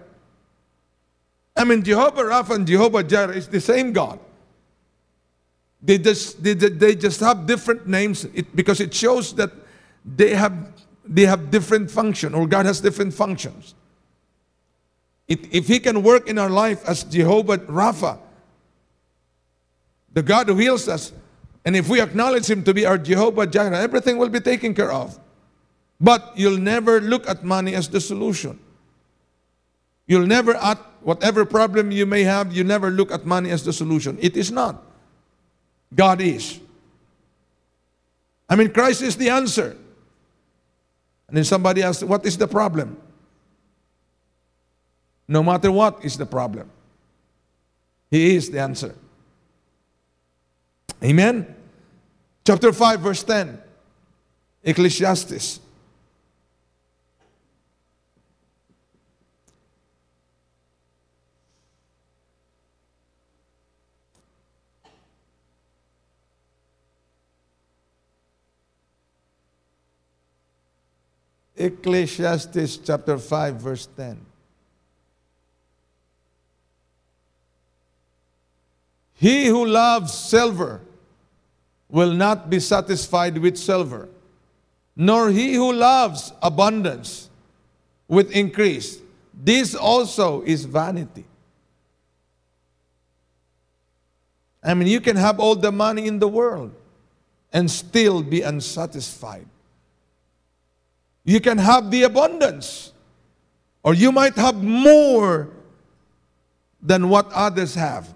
I 1.55 1.63
mean, 1.63 1.83
Jehovah 1.83 2.23
Rapha 2.23 2.55
and 2.55 2.67
Jehovah 2.67 3.03
Jireh 3.03 3.33
is 3.33 3.47
the 3.47 3.59
same 3.59 3.91
God. 3.91 4.19
They 5.81 5.97
just, 5.97 6.43
they, 6.43 6.53
they 6.53 6.95
just 6.95 7.19
have 7.19 7.45
different 7.45 7.87
names 7.87 8.25
it, 8.25 8.55
because 8.55 8.79
it 8.79 8.93
shows 8.93 9.33
that 9.35 9.51
they 10.03 10.33
have, 10.33 10.53
they 11.05 11.25
have 11.25 11.51
different 11.51 11.91
function 11.91 12.33
or 12.33 12.47
God 12.47 12.65
has 12.65 12.81
different 12.81 13.13
functions. 13.13 13.75
It, 15.27 15.53
if 15.53 15.67
He 15.67 15.79
can 15.79 16.03
work 16.03 16.27
in 16.29 16.39
our 16.39 16.49
life 16.49 16.83
as 16.87 17.03
Jehovah 17.03 17.59
Rapha, 17.59 18.19
the 20.13 20.23
God 20.23 20.47
who 20.47 20.55
heals 20.55 20.87
us, 20.87 21.11
and 21.63 21.75
if 21.75 21.89
we 21.89 22.01
acknowledge 22.01 22.49
Him 22.49 22.63
to 22.63 22.73
be 22.73 22.85
our 22.85 22.97
Jehovah 22.97 23.45
Jireh, 23.45 23.77
everything 23.77 24.17
will 24.17 24.29
be 24.29 24.39
taken 24.39 24.73
care 24.73 24.91
of. 24.91 25.19
But 25.99 26.31
you'll 26.35 26.59
never 26.59 27.01
look 27.01 27.27
at 27.27 27.43
money 27.43 27.75
as 27.75 27.89
the 27.89 27.99
solution. 27.99 28.59
You'll 30.07 30.25
never, 30.25 30.55
at 30.55 30.77
whatever 31.01 31.45
problem 31.45 31.91
you 31.91 32.05
may 32.05 32.23
have, 32.23 32.53
you 32.53 32.63
never 32.63 32.89
look 32.89 33.11
at 33.11 33.25
money 33.25 33.51
as 33.51 33.63
the 33.63 33.73
solution. 33.73 34.17
It 34.21 34.37
is 34.37 34.51
not. 34.51 34.81
God 35.93 36.21
is. 36.21 36.59
I 38.49 38.55
mean, 38.55 38.71
Christ 38.71 39.01
is 39.01 39.17
the 39.17 39.29
answer. 39.29 39.75
And 41.27 41.35
then 41.37 41.43
somebody 41.43 41.83
asks, 41.83 42.03
What 42.03 42.25
is 42.25 42.37
the 42.37 42.47
problem? 42.47 42.97
No 45.27 45.43
matter 45.43 45.71
what 45.71 46.03
is 46.05 46.17
the 46.17 46.25
problem, 46.25 46.69
He 48.09 48.35
is 48.35 48.49
the 48.49 48.59
answer. 48.59 48.95
Amen? 51.03 51.55
Chapter 52.45 52.71
5, 52.71 52.99
verse 53.01 53.23
10. 53.23 53.61
Ecclesiastes. 54.63 55.59
Ecclesiastes 71.57 72.77
chapter 72.77 73.17
5, 73.17 73.55
verse 73.55 73.87
10. 73.97 74.19
He 79.15 79.47
who 79.47 79.65
loves 79.65 80.13
silver 80.13 80.81
will 81.89 82.13
not 82.13 82.49
be 82.49 82.59
satisfied 82.59 83.37
with 83.37 83.57
silver, 83.57 84.09
nor 84.95 85.29
he 85.29 85.55
who 85.55 85.73
loves 85.73 86.31
abundance 86.41 87.29
with 88.07 88.31
increase. 88.31 88.99
This 89.33 89.73
also 89.73 90.41
is 90.43 90.65
vanity. 90.65 91.25
I 94.63 94.73
mean, 94.73 94.87
you 94.87 95.01
can 95.01 95.15
have 95.15 95.39
all 95.39 95.55
the 95.55 95.71
money 95.71 96.07
in 96.07 96.19
the 96.19 96.27
world 96.27 96.73
and 97.53 97.71
still 97.71 98.21
be 98.21 98.41
unsatisfied. 98.41 99.47
You 101.27 101.43
can 101.43 101.59
have 101.59 101.91
the 101.91 102.07
abundance, 102.07 102.95
or 103.83 103.93
you 103.93 104.15
might 104.15 104.39
have 104.39 104.63
more 104.63 105.51
than 106.79 107.09
what 107.11 107.27
others 107.35 107.75
have, 107.75 108.07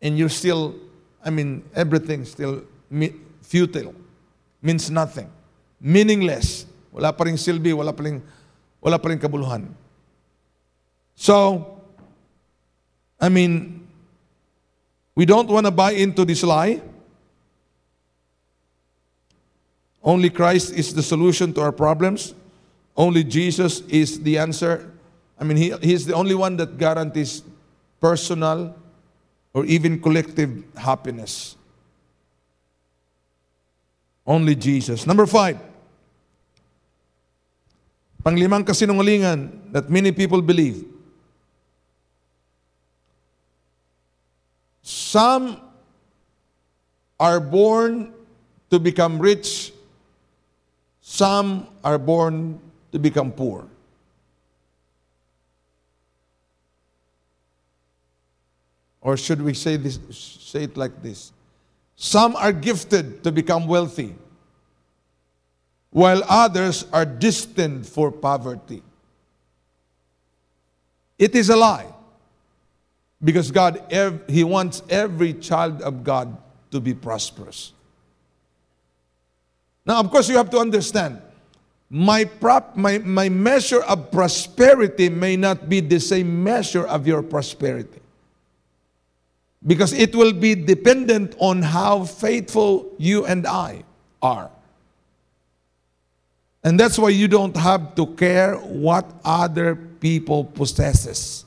and 0.00 0.16
you're 0.16 0.30
still 0.30 0.86
I 1.26 1.30
mean, 1.30 1.66
everything 1.74 2.24
still 2.24 2.62
futile, 3.42 3.92
means 4.62 4.86
nothing, 4.94 5.26
meaningless. 5.82 6.70
Wala 6.94 7.10
pa 7.10 7.26
rin 7.26 7.34
silbi, 7.34 7.74
wala 7.74 7.90
pa 7.90 8.06
wala 8.78 8.96
pa 9.02 9.10
kabuluhan. 9.10 9.66
So, 11.18 11.66
I 13.18 13.28
mean, 13.28 13.82
we 15.16 15.26
don't 15.26 15.50
want 15.50 15.66
to 15.66 15.74
buy 15.74 15.98
into 15.98 16.24
this 16.24 16.44
lie. 16.46 16.80
Only 20.06 20.30
Christ 20.30 20.72
is 20.72 20.94
the 20.94 21.02
solution 21.02 21.52
to 21.54 21.60
our 21.62 21.72
problems. 21.72 22.32
Only 22.96 23.24
Jesus 23.24 23.80
is 23.90 24.22
the 24.22 24.38
answer. 24.38 24.88
I 25.34 25.42
mean, 25.42 25.56
he, 25.56 25.74
He's 25.82 26.06
the 26.06 26.14
only 26.14 26.36
one 26.36 26.56
that 26.58 26.78
guarantees 26.78 27.42
personal 28.00 28.72
or 29.52 29.64
even 29.64 30.00
collective 30.00 30.62
happiness. 30.76 31.56
Only 34.24 34.54
Jesus. 34.54 35.06
Number 35.06 35.26
five, 35.26 35.58
panglimang 38.22 38.62
kasinungalingan 38.62 39.72
that 39.72 39.90
many 39.90 40.12
people 40.12 40.40
believe. 40.40 40.86
Some 44.82 45.60
are 47.18 47.40
born 47.40 48.14
to 48.70 48.78
become 48.78 49.18
rich, 49.18 49.72
some 51.08 51.68
are 51.84 51.98
born 51.98 52.58
to 52.90 52.98
become 52.98 53.30
poor. 53.30 53.64
Or 59.00 59.16
should 59.16 59.40
we 59.40 59.54
say 59.54 59.76
this 59.76 60.00
say 60.10 60.64
it 60.64 60.76
like 60.76 61.04
this? 61.04 61.30
Some 61.94 62.34
are 62.34 62.52
gifted 62.52 63.22
to 63.22 63.30
become 63.30 63.68
wealthy, 63.68 64.16
while 65.90 66.24
others 66.28 66.84
are 66.92 67.06
destined 67.06 67.86
for 67.86 68.10
poverty. 68.10 68.82
It 71.20 71.36
is 71.36 71.50
a 71.50 71.56
lie. 71.56 71.86
Because 73.22 73.52
God, 73.52 73.80
He 74.28 74.42
wants 74.42 74.82
every 74.90 75.34
child 75.34 75.82
of 75.82 76.02
God 76.02 76.36
to 76.72 76.80
be 76.80 76.94
prosperous. 76.94 77.72
Now, 79.86 80.00
of 80.00 80.10
course, 80.10 80.28
you 80.28 80.36
have 80.36 80.50
to 80.50 80.58
understand 80.58 81.22
my, 81.88 82.24
prop, 82.24 82.76
my, 82.76 82.98
my 82.98 83.28
measure 83.28 83.82
of 83.84 84.10
prosperity 84.10 85.08
may 85.08 85.36
not 85.36 85.68
be 85.68 85.80
the 85.80 86.00
same 86.00 86.42
measure 86.42 86.84
of 86.84 87.06
your 87.06 87.22
prosperity. 87.22 88.00
Because 89.64 89.92
it 89.92 90.14
will 90.14 90.32
be 90.32 90.54
dependent 90.54 91.34
on 91.38 91.62
how 91.62 92.04
faithful 92.04 92.92
you 92.98 93.24
and 93.26 93.46
I 93.46 93.84
are. 94.20 94.50
And 96.62 96.78
that's 96.78 96.98
why 96.98 97.10
you 97.10 97.28
don't 97.28 97.56
have 97.56 97.94
to 97.94 98.06
care 98.18 98.56
what 98.56 99.06
other 99.24 99.76
people 99.76 100.44
possesses. 100.44 101.44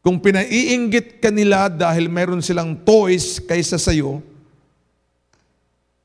Kung 0.00 0.16
pinaiinggit 0.16 1.20
ka 1.20 1.28
nila 1.28 1.68
dahil 1.68 2.08
meron 2.08 2.40
silang 2.40 2.80
toys 2.80 3.36
kaysa 3.36 3.76
sa'yo, 3.76 4.24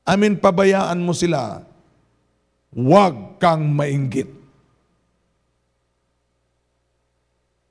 amin 0.04 0.36
pabayaan 0.36 1.00
mo 1.00 1.16
sila, 1.16 1.64
huwag 2.70 3.40
kang 3.40 3.64
mainggit. 3.72 4.28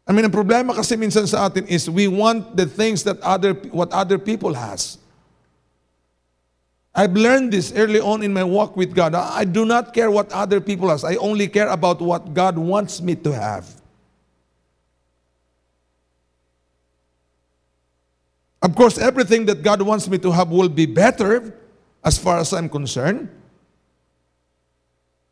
I 0.03 0.11
mean, 0.11 0.27
ang 0.27 0.35
problema 0.35 0.75
kasi 0.75 0.99
minsan 0.99 1.23
sa 1.23 1.47
atin 1.47 1.63
is 1.71 1.87
we 1.87 2.11
want 2.11 2.59
the 2.59 2.67
things 2.67 3.07
that 3.07 3.21
other 3.23 3.55
what 3.71 3.87
other 3.95 4.19
people 4.19 4.51
has. 4.51 4.99
I've 6.93 7.15
learned 7.15 7.49
this 7.55 7.73
early 7.73 8.03
on 8.03 8.21
in 8.21 8.35
my 8.35 8.43
walk 8.43 8.77
with 8.77 8.93
God. 8.93 9.15
I 9.15 9.45
do 9.45 9.65
not 9.65 9.95
care 9.95 10.11
what 10.11 10.29
other 10.29 10.61
people 10.61 10.89
has. 10.89 11.01
I 11.03 11.15
only 11.15 11.47
care 11.47 11.69
about 11.69 11.97
what 12.01 12.35
God 12.35 12.57
wants 12.57 13.01
me 13.01 13.15
to 13.25 13.31
have. 13.33 13.65
Of 18.61 18.75
course, 18.75 18.99
everything 18.99 19.45
that 19.47 19.63
God 19.63 19.81
wants 19.81 20.07
me 20.07 20.19
to 20.19 20.31
have 20.31 20.49
will 20.49 20.69
be 20.69 20.85
better 20.85 21.57
as 22.03 22.17
far 22.17 22.37
as 22.37 22.53
I'm 22.53 22.69
concerned 22.69 23.29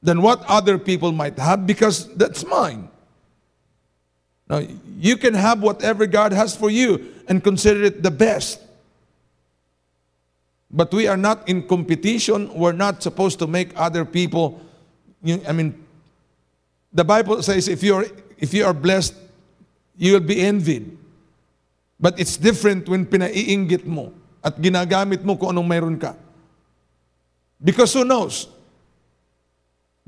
than 0.02 0.22
what 0.22 0.44
other 0.48 0.78
people 0.78 1.12
might 1.12 1.38
have 1.38 1.68
because 1.68 2.08
that's 2.16 2.46
mine. 2.46 2.90
Now, 4.50 4.62
you 5.00 5.16
can 5.16 5.34
have 5.34 5.62
whatever 5.62 6.06
God 6.06 6.34
has 6.34 6.56
for 6.56 6.70
you 6.70 7.14
and 7.28 7.44
consider 7.44 7.84
it 7.84 8.04
the 8.04 8.12
best. 8.12 8.60
But 10.72 10.92
we 10.94 11.08
are 11.08 11.18
not 11.18 11.48
in 11.48 11.68
competition. 11.68 12.52
We're 12.54 12.72
not 12.76 13.04
supposed 13.04 13.40
to 13.40 13.48
make 13.48 13.72
other 13.76 14.06
people. 14.06 14.60
I 15.48 15.52
mean, 15.52 15.76
the 16.92 17.04
Bible 17.04 17.44
says 17.44 17.68
if 17.68 17.84
you're 17.84 18.06
if 18.40 18.54
you 18.54 18.66
are 18.66 18.74
blessed, 18.74 19.16
you 19.98 20.14
will 20.14 20.26
be 20.26 20.42
envied. 20.42 20.98
But 22.00 22.20
it's 22.20 22.36
different 22.36 22.90
when 22.90 23.06
pinaiinggit 23.06 23.86
mo 23.86 24.12
at 24.44 24.58
ginagamit 24.58 25.24
mo 25.24 25.36
kung 25.36 25.56
anong 25.56 25.68
mayroon 25.68 26.00
ka. 26.00 26.16
Because 27.62 27.94
who 27.94 28.02
knows? 28.02 28.50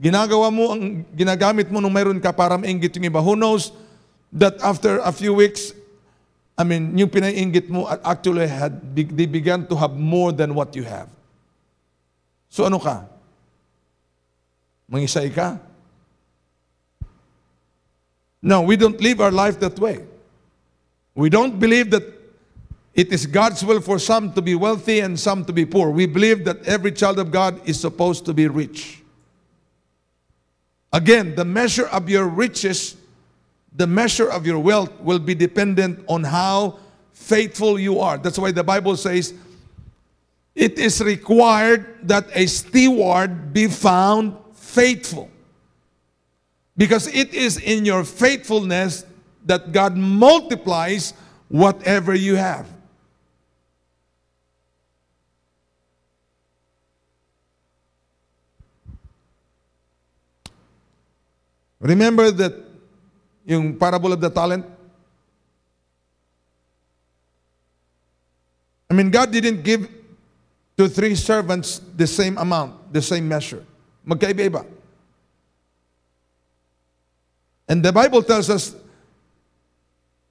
Ginagawa 0.01 0.49
mo 0.49 0.74
ang 0.74 1.06
ginagamit 1.14 1.70
mo 1.70 1.78
nung 1.78 1.93
mayroon 1.93 2.18
ka 2.18 2.34
para 2.34 2.58
mainggit 2.58 2.97
yung 2.97 3.06
iba. 3.06 3.22
Who 3.22 3.38
knows 3.38 3.70
that 4.34 4.58
after 4.66 4.97
a 5.06 5.14
few 5.14 5.38
weeks, 5.38 5.72
I 6.58 6.66
mean, 6.66 6.97
yung 6.97 7.10
pinaiinggit 7.10 7.70
mo 7.70 7.86
actually 7.86 8.49
had, 8.49 8.74
they 8.93 9.30
began 9.30 9.66
to 9.70 9.76
have 9.78 9.93
more 9.93 10.34
than 10.34 10.58
what 10.58 10.76
you 10.76 10.84
have. 10.84 11.10
So 12.49 12.66
ano 12.66 12.78
ka? 12.82 13.06
Mangisay 14.89 15.34
ka? 15.34 15.58
No, 18.41 18.62
we 18.62 18.76
don't 18.76 18.99
live 18.99 19.22
our 19.22 19.32
life 19.32 19.58
that 19.62 19.78
way. 19.80 20.06
We 21.16 21.30
don't 21.30 21.58
believe 21.58 21.89
that 21.89 22.06
it 22.94 23.12
is 23.12 23.26
God's 23.26 23.66
will 23.66 23.82
for 23.82 23.98
some 23.98 24.34
to 24.34 24.41
be 24.41 24.54
wealthy 24.56 25.00
and 25.00 25.20
some 25.20 25.44
to 25.46 25.54
be 25.54 25.66
poor. 25.66 25.89
We 25.89 26.06
believe 26.06 26.46
that 26.46 26.64
every 26.68 26.91
child 26.91 27.18
of 27.18 27.32
God 27.32 27.60
is 27.68 27.80
supposed 27.80 28.26
to 28.26 28.34
be 28.34 28.48
rich. 28.48 29.02
Again, 30.91 31.34
the 31.34 31.46
measure 31.46 31.88
of 31.88 32.08
your 32.08 32.28
riches, 32.28 32.96
the 33.76 33.88
measure 33.88 34.30
of 34.30 34.46
your 34.46 34.60
wealth 34.60 34.91
will 35.02 35.18
be 35.18 35.34
dependent 35.34 36.06
on 36.08 36.24
how 36.24 36.78
faithful 37.14 37.80
you 37.80 38.00
are. 38.00 38.20
That's 38.20 38.38
why 38.38 38.52
the 38.52 38.64
Bible 38.64 38.96
says 38.96 39.34
it 40.54 40.78
is 40.78 41.02
required 41.02 42.08
that 42.08 42.28
a 42.36 42.46
steward 42.46 43.54
be 43.54 43.68
found 43.68 44.38
faithful. 44.54 45.32
Because 46.78 47.08
it 47.08 47.34
is 47.34 47.58
in 47.58 47.86
your 47.86 48.04
faithfulness 48.04 49.06
that 49.46 49.72
God 49.72 49.98
multiplies 49.98 51.14
whatever 51.50 52.14
you 52.14 52.36
have. 52.36 52.68
Remember 61.84 62.31
that 62.31 62.55
yung 63.43 63.75
parable 63.75 64.15
of 64.15 64.21
the 64.23 64.31
talent? 64.31 64.63
I 68.89 68.93
mean, 68.95 69.11
God 69.11 69.31
didn't 69.31 69.63
give 69.67 69.91
to 70.77 70.88
three 70.88 71.15
servants 71.15 71.84
the 71.97 72.07
same 72.07 72.38
amount, 72.38 72.93
the 72.93 73.01
same 73.01 73.27
measure. 73.27 73.65
Magkaiba-iba. 74.07 74.65
And 77.67 77.84
the 77.84 77.91
Bible 77.91 78.23
tells 78.23 78.49
us 78.49 78.75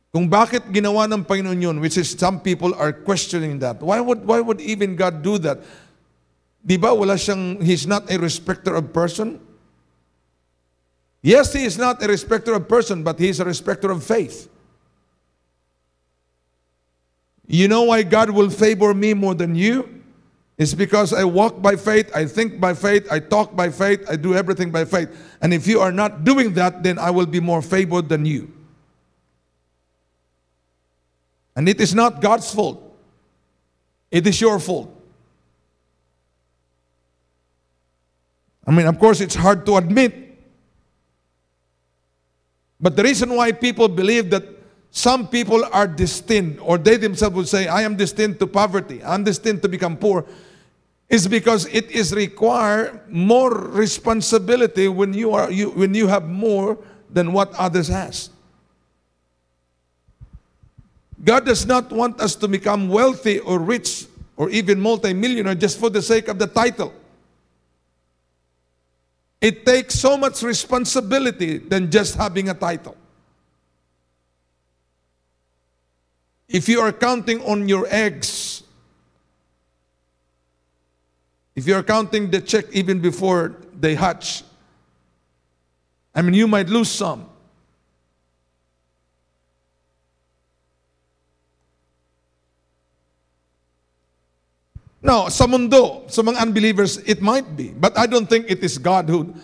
kung 0.09 0.29
bakit 0.29 0.65
ginawa 0.73 1.05
ng 1.05 1.25
Panginoon 1.25 1.61
yun, 1.61 1.81
which 1.81 1.99
is 2.01 2.17
some 2.17 2.41
people 2.41 2.73
are 2.81 2.93
questioning 2.93 3.59
that. 3.61 3.81
Why 3.81 4.01
would, 4.01 4.25
why 4.25 4.41
would 4.41 4.61
even 4.61 4.97
God 4.97 5.21
do 5.21 5.37
that? 5.39 5.61
Di 6.65 6.77
ba 6.77 6.95
wala 6.95 7.21
siyang, 7.21 7.61
He's 7.61 7.87
not 7.87 8.09
a 8.09 8.17
respecter 8.17 8.73
of 8.73 8.93
person? 8.93 9.52
Yes, 11.23 11.53
He 11.53 11.65
is 11.65 11.79
not 11.79 12.03
a 12.03 12.09
respecter 12.09 12.53
of 12.53 12.69
person, 12.69 13.05
but 13.05 13.19
He 13.19 13.29
is 13.29 13.39
a 13.39 13.45
respecter 13.45 13.91
of 13.91 14.03
faith. 14.03 14.51
You 17.47 17.69
know 17.69 17.85
why 17.85 18.03
God 18.03 18.31
will 18.31 18.51
favor 18.51 18.93
me 18.93 19.15
more 19.15 19.35
than 19.35 19.55
you? 19.55 20.03
It's 20.59 20.75
because 20.75 21.13
I 21.13 21.25
walk 21.25 21.63
by 21.63 21.77
faith, 21.77 22.15
I 22.15 22.27
think 22.27 22.61
by 22.61 22.75
faith, 22.75 23.11
I 23.11 23.19
talk 23.21 23.57
by 23.57 23.71
faith, 23.71 24.05
I 24.09 24.17
do 24.17 24.35
everything 24.35 24.71
by 24.71 24.85
faith. 24.85 25.11
And 25.41 25.53
if 25.53 25.67
you 25.67 25.81
are 25.81 25.93
not 25.93 26.25
doing 26.25 26.55
that, 26.55 26.83
then 26.83 26.99
I 26.99 27.11
will 27.11 27.27
be 27.27 27.41
more 27.41 27.63
favored 27.63 28.09
than 28.09 28.27
you. 28.27 28.53
And 31.57 31.69
it 31.69 31.81
is 31.81 31.95
not 31.95 32.21
God's 32.21 32.53
fault, 32.53 32.83
it 34.11 34.27
is 34.27 34.41
your 34.41 34.59
fault. 34.59 34.99
I 38.67 38.71
mean, 38.71 38.87
of 38.87 38.99
course, 38.99 39.21
it's 39.21 39.35
hard 39.35 39.67
to 39.67 39.77
admit. 39.77 40.22
But 42.83 42.97
the 42.97 43.05
reason 43.05 43.35
why 43.37 43.53
people 43.53 43.87
believe 43.87 44.29
that 44.31 44.43
some 44.91 45.29
people 45.29 45.65
are 45.73 45.87
destined, 45.87 46.59
or 46.61 46.77
they 46.77 46.97
themselves 46.97 47.37
would 47.37 47.49
say, 47.49 47.69
I 47.69 47.83
am 47.83 47.97
destined 47.97 48.41
to 48.41 48.47
poverty, 48.47 49.03
I'm 49.03 49.25
destined 49.25 49.63
to 49.63 49.69
become 49.69 49.97
poor, 49.97 50.27
is 51.09 51.29
because 51.29 51.67
it 51.67 51.91
is 51.91 52.13
require 52.13 53.01
more 53.09 53.55
responsibility 53.55 54.89
when 54.89 55.15
you 55.15 55.33
are 55.33 55.51
you, 55.51 55.71
when 55.71 55.95
you 55.95 56.09
have 56.09 56.29
more 56.29 56.77
than 57.09 57.33
what 57.33 57.55
others 57.55 57.89
has. 57.89 58.31
God 61.25 61.47
does 61.47 61.65
not 61.65 61.93
want 61.93 62.21
us 62.21 62.35
to 62.37 62.49
become 62.49 62.89
wealthy 62.89 63.39
or 63.39 63.61
rich 63.61 64.07
or 64.37 64.51
even 64.51 64.81
multimillionaire 64.81 65.55
just 65.55 65.79
for 65.79 65.89
the 65.89 66.03
sake 66.03 66.29
of 66.29 66.39
the 66.39 66.49
title. 66.49 66.93
It 69.43 69.67
takes 69.67 69.97
so 69.97 70.17
much 70.17 70.41
responsibility 70.45 71.59
than 71.59 71.91
just 71.91 72.15
having 72.15 72.49
a 72.49 72.55
title. 72.55 72.97
If 76.49 76.69
you 76.69 76.81
are 76.81 76.93
counting 76.93 77.43
on 77.43 77.69
your 77.69 77.89
eggs, 77.91 78.63
if 81.57 81.67
you 81.67 81.75
are 81.75 81.83
counting 81.83 82.31
the 82.31 82.41
check 82.41 82.67
even 82.71 83.01
before 83.01 83.57
they 83.81 83.97
hatch, 83.97 84.45
I 86.15 86.23
mean, 86.23 86.35
you 86.35 86.47
might 86.47 86.69
lose 86.69 86.91
some. 86.91 87.29
No, 95.03 95.29
sa 95.29 95.47
mundo, 95.47 96.05
sa 96.07 96.23
mga 96.23 96.39
unbelievers, 96.41 96.99
it 96.99 97.21
might 97.21 97.57
be. 97.57 97.75
But 97.75 97.99
I 97.99 98.07
don't 98.07 98.31
think 98.31 98.47
it 98.49 98.63
is 98.63 98.79
God 98.79 99.09
who, 99.09 99.35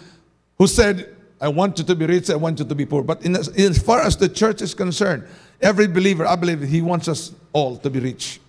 who 0.57 0.69
said, 0.69 1.17
I 1.41 1.49
want 1.49 1.79
you 1.79 1.85
to 1.85 1.95
be 1.95 2.07
rich, 2.07 2.31
I 2.31 2.37
want 2.37 2.61
you 2.61 2.65
to 2.65 2.75
be 2.75 2.87
poor. 2.87 3.03
But 3.03 3.25
in 3.25 3.35
as, 3.35 3.49
in 3.49 3.71
as 3.71 3.79
far 3.79 4.01
as 4.01 4.17
the 4.17 4.29
church 4.29 4.63
is 4.63 4.73
concerned, 4.73 5.27
every 5.61 5.89
believer, 5.89 6.27
I 6.27 6.37
believe, 6.37 6.63
he 6.63 6.81
wants 6.81 7.09
us 7.09 7.33
all 7.53 7.77
to 7.79 7.91
be 7.91 7.99
rich. 7.99 8.41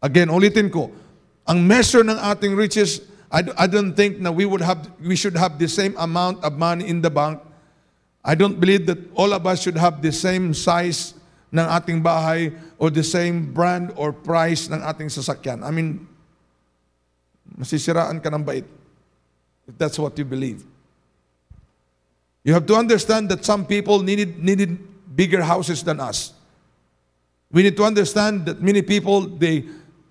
Again, 0.00 0.28
ulitin 0.28 0.72
ko, 0.72 0.90
ang 1.46 1.66
measure 1.66 2.00
ng 2.00 2.16
ating 2.16 2.56
riches, 2.56 3.02
I, 3.30 3.44
I 3.58 3.66
don't 3.66 3.92
think 3.92 4.20
na 4.20 4.30
we 4.30 4.46
would 4.46 4.62
have, 4.62 4.88
we 5.04 5.16
should 5.16 5.36
have 5.36 5.58
the 5.58 5.68
same 5.68 5.94
amount 5.98 6.42
of 6.44 6.56
money 6.56 6.88
in 6.88 7.02
the 7.02 7.10
bank. 7.10 7.40
I 8.24 8.34
don't 8.34 8.58
believe 8.58 8.86
that 8.86 8.98
all 9.14 9.32
of 9.34 9.46
us 9.46 9.60
should 9.60 9.76
have 9.76 10.00
the 10.00 10.12
same 10.12 10.54
size 10.54 11.14
ng 11.52 11.66
ating 11.68 12.02
bahay 12.02 12.52
or 12.78 12.90
the 12.90 13.02
same 13.02 13.52
brand 13.52 13.92
or 13.96 14.12
price 14.12 14.68
ng 14.68 14.80
ating 14.84 15.08
sasakyan. 15.08 15.64
I 15.64 15.70
mean, 15.70 16.06
masisiraan 17.56 18.22
ka 18.22 18.28
ng 18.28 18.44
bait 18.44 18.64
if 19.66 19.76
that's 19.76 19.98
what 19.98 20.16
you 20.18 20.24
believe. 20.24 20.64
You 22.44 22.54
have 22.54 22.66
to 22.66 22.76
understand 22.76 23.28
that 23.28 23.44
some 23.44 23.66
people 23.66 24.00
needed, 24.00 24.42
needed 24.42 24.78
bigger 25.14 25.42
houses 25.42 25.82
than 25.82 26.00
us. 26.00 26.32
We 27.52 27.62
need 27.62 27.76
to 27.76 27.84
understand 27.84 28.46
that 28.46 28.62
many 28.62 28.82
people, 28.82 29.22
they, 29.22 29.64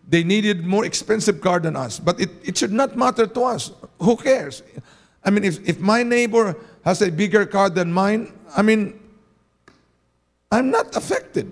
they 0.08 0.24
needed 0.24 0.66
more 0.66 0.86
expensive 0.86 1.42
car 1.42 1.60
than 1.60 1.76
us. 1.76 2.00
But 2.00 2.20
it, 2.20 2.30
it 2.44 2.58
should 2.58 2.74
not 2.74 2.98
matter 2.98 3.26
to 3.26 3.42
us. 3.44 3.72
Who 4.00 4.18
cares? 4.18 4.62
I 5.24 5.30
mean, 5.30 5.44
if, 5.44 5.68
if 5.68 5.80
my 5.80 6.04
neighbor 6.04 6.56
has 6.84 7.02
a 7.02 7.12
bigger 7.12 7.46
car 7.46 7.70
than 7.70 7.92
mine, 7.92 8.34
I 8.56 8.62
mean, 8.62 9.00
I'm 10.48 10.72
not 10.72 10.96
affected. 10.96 11.52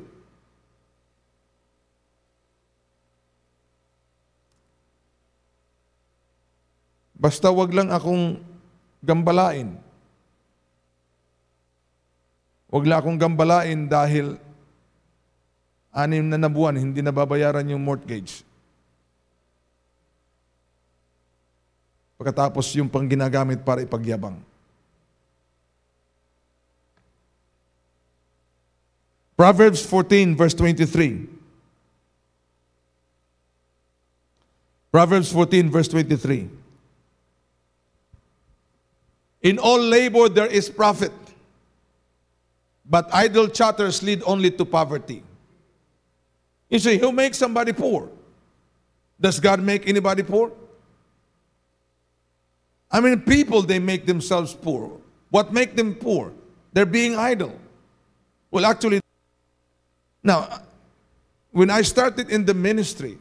Basta 7.15 7.51
wag 7.51 7.71
lang 7.75 7.91
akong 7.91 8.39
gambalain. 9.03 9.75
Wag 12.71 12.85
lang 12.87 12.97
akong 12.99 13.19
gambalain 13.19 13.87
dahil 13.87 14.39
anim 15.95 16.27
na 16.27 16.35
nabuwan, 16.39 16.75
hindi 16.75 16.99
nababayaran 16.99 17.71
yung 17.71 17.83
mortgage. 17.83 18.43
Pagkatapos 22.15 22.71
yung 22.79 22.87
pang 22.87 23.07
ginagamit 23.07 23.63
para 23.63 23.83
ipagyabang. 23.83 24.39
Proverbs 29.37 29.85
14, 29.85 30.35
verse 30.35 30.53
23. 30.53 31.27
Proverbs 34.91 35.31
14, 35.31 35.69
verse 35.69 35.87
23. 35.89 36.49
In 39.41 39.59
all 39.59 39.79
labor 39.79 40.29
there 40.29 40.47
is 40.47 40.69
profit, 40.69 41.11
but 42.89 43.13
idle 43.13 43.47
chatters 43.47 44.01
lead 44.01 44.23
only 44.25 44.49
to 44.51 44.65
poverty. 44.65 45.21
You 46.69 46.79
see, 46.79 46.97
who 46.97 47.11
makes 47.11 47.37
somebody 47.37 47.73
poor? 47.73 48.09
Does 49.19 49.39
God 49.39 49.61
make 49.61 49.87
anybody 49.87 50.23
poor? 50.23 50.51
I 52.89 53.01
mean, 53.01 53.21
people, 53.21 53.61
they 53.61 53.79
make 53.79 54.05
themselves 54.05 54.53
poor. 54.53 54.91
What 55.29 55.51
make 55.51 55.75
them 55.75 55.93
poor? 55.93 56.31
They're 56.73 56.85
being 56.85 57.17
idle. 57.17 57.53
Well, 58.49 58.65
actually, 58.65 59.01
now, 60.25 60.59
when 61.51 61.69
I 61.69 61.83
started 61.83 62.31
in 62.31 62.45
the 62.45 62.55
ministry, 62.55 63.19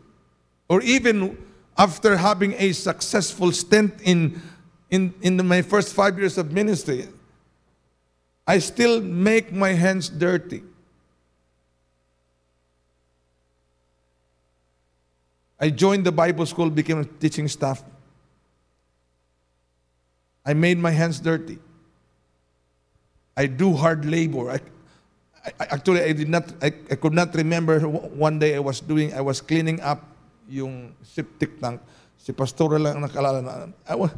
or 0.71 0.81
even 0.81 1.37
after 1.77 2.17
having 2.17 2.55
a 2.57 2.73
successful 2.73 3.53
stint 3.53 3.93
in, 4.03 4.41
in, 4.89 5.13
in 5.21 5.47
my 5.47 5.61
first 5.61 5.93
five 5.93 6.19
years 6.19 6.39
of 6.39 6.51
ministry, 6.51 7.07
I 8.47 8.59
still 8.59 9.03
make 9.03 9.53
my 9.53 9.75
hands 9.75 10.09
dirty. 10.09 10.63
I 15.61 15.69
joined 15.69 16.07
the 16.07 16.13
Bible 16.13 16.47
school, 16.47 16.71
became 16.71 17.01
a 17.01 17.05
teaching 17.05 17.49
staff. 17.49 17.85
I 20.47 20.55
made 20.55 20.79
my 20.79 20.91
hands 20.91 21.21
dirty. 21.21 21.59
I 23.37 23.45
do 23.45 23.75
hard 23.75 24.07
labor. 24.07 24.51
I, 24.51 24.61
actually, 25.61 26.03
I 26.03 26.13
did 26.13 26.29
not, 26.29 26.53
I, 26.63 26.73
I 26.91 26.97
could 26.97 27.13
not 27.13 27.35
remember 27.35 27.81
one 27.81 28.39
day 28.39 28.57
I 28.57 28.61
was 28.61 28.81
doing, 28.81 29.13
I 29.13 29.21
was 29.21 29.41
cleaning 29.41 29.81
up 29.81 30.03
yung 30.49 30.95
septic 31.03 31.61
tank. 31.61 31.81
Si 32.19 32.33
Pastora 32.33 32.81
lang 32.81 33.03
nakalala 33.05 33.45
na. 33.45 33.69
I, 33.89 33.95
was, 33.95 34.11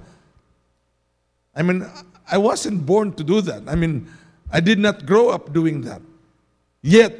I 1.54 1.62
mean, 1.62 1.84
I 2.30 2.38
wasn't 2.38 2.86
born 2.86 3.12
to 3.14 3.24
do 3.24 3.40
that. 3.40 3.62
I 3.66 3.74
mean, 3.74 4.06
I 4.50 4.60
did 4.60 4.78
not 4.78 5.06
grow 5.06 5.30
up 5.30 5.52
doing 5.52 5.82
that. 5.82 6.00
Yet, 6.82 7.14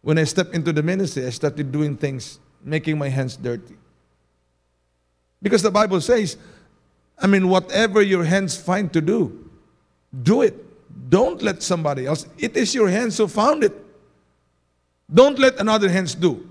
when 0.00 0.18
I 0.18 0.24
stepped 0.24 0.54
into 0.54 0.72
the 0.72 0.82
ministry, 0.82 1.26
I 1.26 1.30
started 1.30 1.70
doing 1.70 1.96
things, 1.96 2.38
making 2.62 2.96
my 2.96 3.08
hands 3.08 3.36
dirty. 3.36 3.76
Because 5.42 5.60
the 5.62 5.70
Bible 5.70 6.00
says, 6.00 6.38
I 7.18 7.26
mean, 7.26 7.48
whatever 7.48 8.00
your 8.00 8.24
hands 8.24 8.56
find 8.56 8.90
to 8.92 9.00
do, 9.00 9.50
do 10.22 10.40
it. 10.42 10.56
Don't 10.94 11.42
let 11.42 11.62
somebody 11.62 12.06
else. 12.06 12.26
It 12.38 12.56
is 12.56 12.74
your 12.74 12.88
hands 12.88 13.18
who 13.18 13.28
found 13.28 13.64
it. 13.64 13.74
Don't 15.12 15.38
let 15.38 15.58
another 15.58 15.88
hands 15.88 16.14
do. 16.14 16.46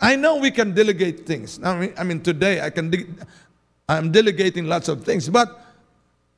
I 0.00 0.14
know 0.14 0.36
we 0.36 0.50
can 0.50 0.74
delegate 0.74 1.26
things. 1.26 1.58
I 1.62 1.78
mean, 1.78 1.92
I 1.98 2.04
mean 2.04 2.20
today 2.20 2.60
I 2.60 2.70
can. 2.70 2.90
De- 2.90 3.06
I'm 3.88 4.12
delegating 4.12 4.66
lots 4.66 4.86
of 4.88 5.02
things, 5.02 5.28
but 5.28 5.48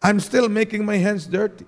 I'm 0.00 0.20
still 0.20 0.48
making 0.48 0.84
my 0.84 0.96
hands 0.96 1.26
dirty. 1.26 1.66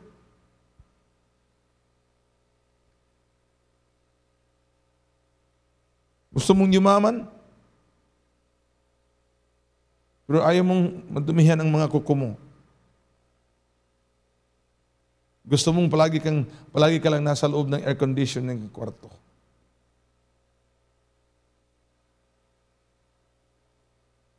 Gusto 6.33 6.57
mong 6.57 6.73
yumaman? 6.73 7.29
Pero 10.25 10.41
ayaw 10.41 10.65
mong 10.65 10.85
madumihan 11.13 11.61
ang 11.61 11.69
mga 11.69 11.93
kuko 11.93 12.17
mo. 12.17 12.31
Gusto 15.43 15.75
mong 15.75 15.91
palagi 15.91 16.23
kang 16.23 16.47
palagi 16.71 17.03
ka 17.03 17.11
lang 17.11 17.27
nasa 17.27 17.51
loob 17.51 17.67
ng 17.67 17.83
air 17.83 17.99
conditioning 17.99 18.71
kwarto. 18.71 19.11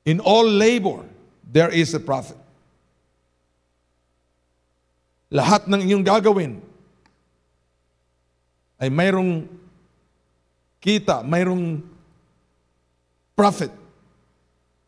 In 0.03 0.19
all 0.19 0.47
labor, 0.47 1.07
there 1.47 1.71
is 1.71 1.95
a 1.95 1.99
profit. 1.99 2.39
Lahat 5.31 5.67
ng 5.67 5.79
inyong 5.79 6.05
gagawin 6.05 6.53
ay 8.79 8.91
mayroong 8.91 9.47
kita, 10.83 11.23
mayroong 11.23 11.79
profit. 13.31 13.71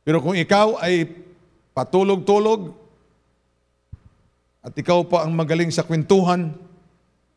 Pero 0.03 0.19
kung 0.19 0.35
ikaw 0.35 0.77
ay 0.83 1.07
patulog-tulog, 1.71 2.75
at 4.65 4.73
ikaw 4.73 5.05
pa 5.05 5.21
ang 5.21 5.31
magaling 5.37 5.69
sa 5.69 5.85
kwentuhan, 5.85 6.49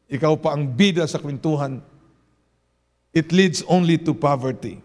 ikaw 0.09 0.33
pa 0.41 0.57
ang 0.57 0.65
bida 0.65 1.05
sa 1.05 1.21
kwentuhan, 1.21 1.85
it 3.13 3.29
leads 3.37 3.61
only 3.69 4.01
to 4.01 4.17
poverty. 4.17 4.81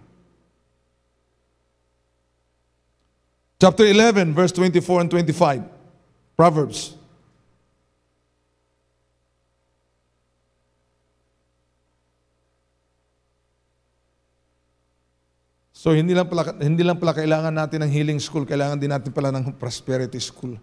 Chapter 3.63 3.87
11, 3.87 4.35
verse 4.35 4.51
24 4.51 5.07
and 5.07 5.09
25. 5.09 5.63
Proverbs. 6.35 6.99
So 15.71 15.95
hindi 15.95 16.11
lang 16.11 16.27
pala 16.27 16.51
hindi 16.59 16.83
lang 16.83 16.99
pala 16.99 17.11
kailangan 17.15 17.55
natin 17.55 17.87
ng 17.87 17.91
healing 17.91 18.19
school, 18.19 18.43
kailangan 18.47 18.79
din 18.79 18.91
natin 18.91 19.11
pala 19.15 19.31
ng 19.31 19.55
prosperity 19.55 20.19
school. 20.19 20.59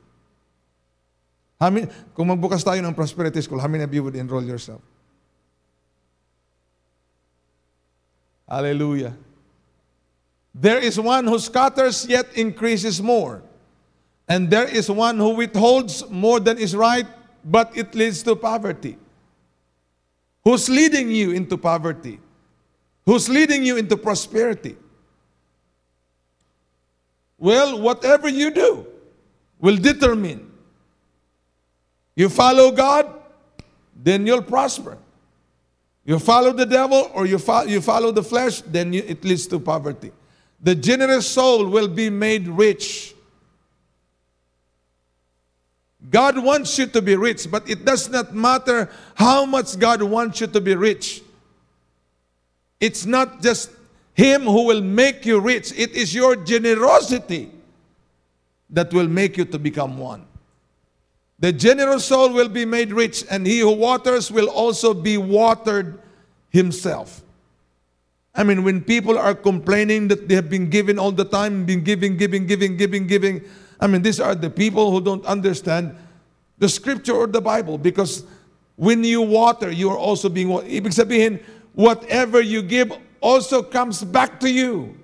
How 1.61 1.68
many, 1.68 1.92
kung 2.16 2.32
magbukas 2.32 2.64
tayo 2.64 2.80
ng 2.80 2.96
prosperity 2.96 3.44
school, 3.44 3.61
how 3.61 3.68
many 3.68 3.84
of 3.84 3.92
you 3.92 4.02
would 4.02 4.16
enroll 4.16 4.42
yourself? 4.42 4.80
Hallelujah. 8.48 9.12
There 10.54 10.78
is 10.78 10.98
one 10.98 11.26
who 11.28 11.38
scatters 11.38 12.08
yet 12.08 12.26
increases 12.34 13.00
more. 13.00 13.42
And 14.26 14.48
there 14.48 14.66
is 14.66 14.90
one 14.90 15.18
who 15.18 15.36
withholds 15.36 16.08
more 16.08 16.40
than 16.40 16.56
is 16.56 16.74
right, 16.74 17.06
but 17.44 17.76
it 17.76 17.94
leads 17.94 18.22
to 18.24 18.34
poverty. 18.34 18.96
Who's 20.42 20.68
leading 20.68 21.11
you 21.11 21.32
into 21.32 21.58
poverty? 21.58 22.18
Who's 23.04 23.28
leading 23.28 23.64
you 23.64 23.76
into 23.76 23.96
prosperity? 23.96 24.76
Well, 27.38 27.80
whatever 27.80 28.28
you 28.28 28.50
do 28.50 28.86
will 29.61 29.76
determine. 29.76 30.49
You 32.16 32.28
follow 32.28 32.70
God, 32.70 33.12
then 33.94 34.26
you'll 34.26 34.42
prosper. 34.42 34.98
You 36.04 36.18
follow 36.18 36.52
the 36.52 36.66
devil 36.66 37.11
or 37.14 37.26
you, 37.26 37.38
fo- 37.38 37.64
you 37.64 37.80
follow 37.80 38.11
the 38.11 38.22
flesh, 38.22 38.62
then 38.62 38.92
you, 38.92 39.04
it 39.06 39.24
leads 39.24 39.46
to 39.48 39.61
poverty. 39.61 40.12
The 40.62 40.74
generous 40.74 41.26
soul 41.26 41.66
will 41.66 41.88
be 41.88 42.11
made 42.11 42.48
rich. 42.48 43.14
God 46.11 46.42
wants 46.42 46.78
you 46.78 46.86
to 46.86 47.02
be 47.02 47.14
rich, 47.14 47.50
but 47.50 47.68
it 47.68 47.84
does 47.84 48.08
not 48.08 48.34
matter 48.34 48.90
how 49.14 49.44
much 49.44 49.78
God 49.78 50.02
wants 50.02 50.40
you 50.40 50.46
to 50.48 50.61
be 50.61 50.74
rich. 50.74 51.22
It's 52.80 53.04
not 53.04 53.42
just 53.42 53.70
Him 54.14 54.42
who 54.42 54.66
will 54.66 54.80
make 54.80 55.26
you 55.26 55.40
rich, 55.40 55.72
it 55.78 55.92
is 55.92 56.14
your 56.14 56.36
generosity 56.36 57.50
that 58.70 58.92
will 58.92 59.08
make 59.08 59.36
you 59.36 59.44
to 59.44 59.58
become 59.58 59.98
one. 59.98 60.26
The 61.41 61.53
generous 61.53 62.05
soul 62.05 62.32
will 62.34 62.49
be 62.49 62.66
made 62.66 62.93
rich, 62.93 63.24
and 63.30 63.47
he 63.47 63.61
who 63.61 63.72
waters 63.72 64.30
will 64.30 64.49
also 64.49 64.93
be 64.93 65.16
watered 65.16 65.99
himself. 66.51 67.22
I 68.34 68.45
mean, 68.45 68.62
when 68.62 68.82
people 68.82 69.18
are 69.18 69.34
complaining 69.34 70.09
that 70.09 70.28
they 70.28 70.34
have 70.34 70.51
been 70.51 70.68
given 70.68 70.99
all 70.99 71.12
the 71.12 71.24
time, 71.24 71.64
been 71.64 71.82
giving, 71.82 72.18
giving, 72.18 72.47
giving, 72.47 72.76
giving, 72.76 73.07
giving, 73.07 73.43
I 73.80 73.86
mean, 73.86 74.03
these 74.03 74.20
are 74.20 74.34
the 74.34 74.51
people 74.51 74.91
who 74.91 75.01
don't 75.01 75.24
understand 75.24 75.97
the 76.59 76.68
scripture 76.68 77.14
or 77.14 77.26
the 77.26 77.41
Bible 77.41 77.78
because 77.78 78.24
when 78.76 79.03
you 79.03 79.22
water, 79.22 79.70
you 79.70 79.88
are 79.91 79.99
also 79.99 80.28
being, 80.28 80.49
ibig 80.49 80.93
sabihin, 80.93 81.43
whatever 81.72 82.41
you 82.43 82.61
give 82.61 82.93
also 83.20 83.62
comes 83.62 84.05
back 84.05 84.38
to 84.41 84.51
you. 84.51 84.99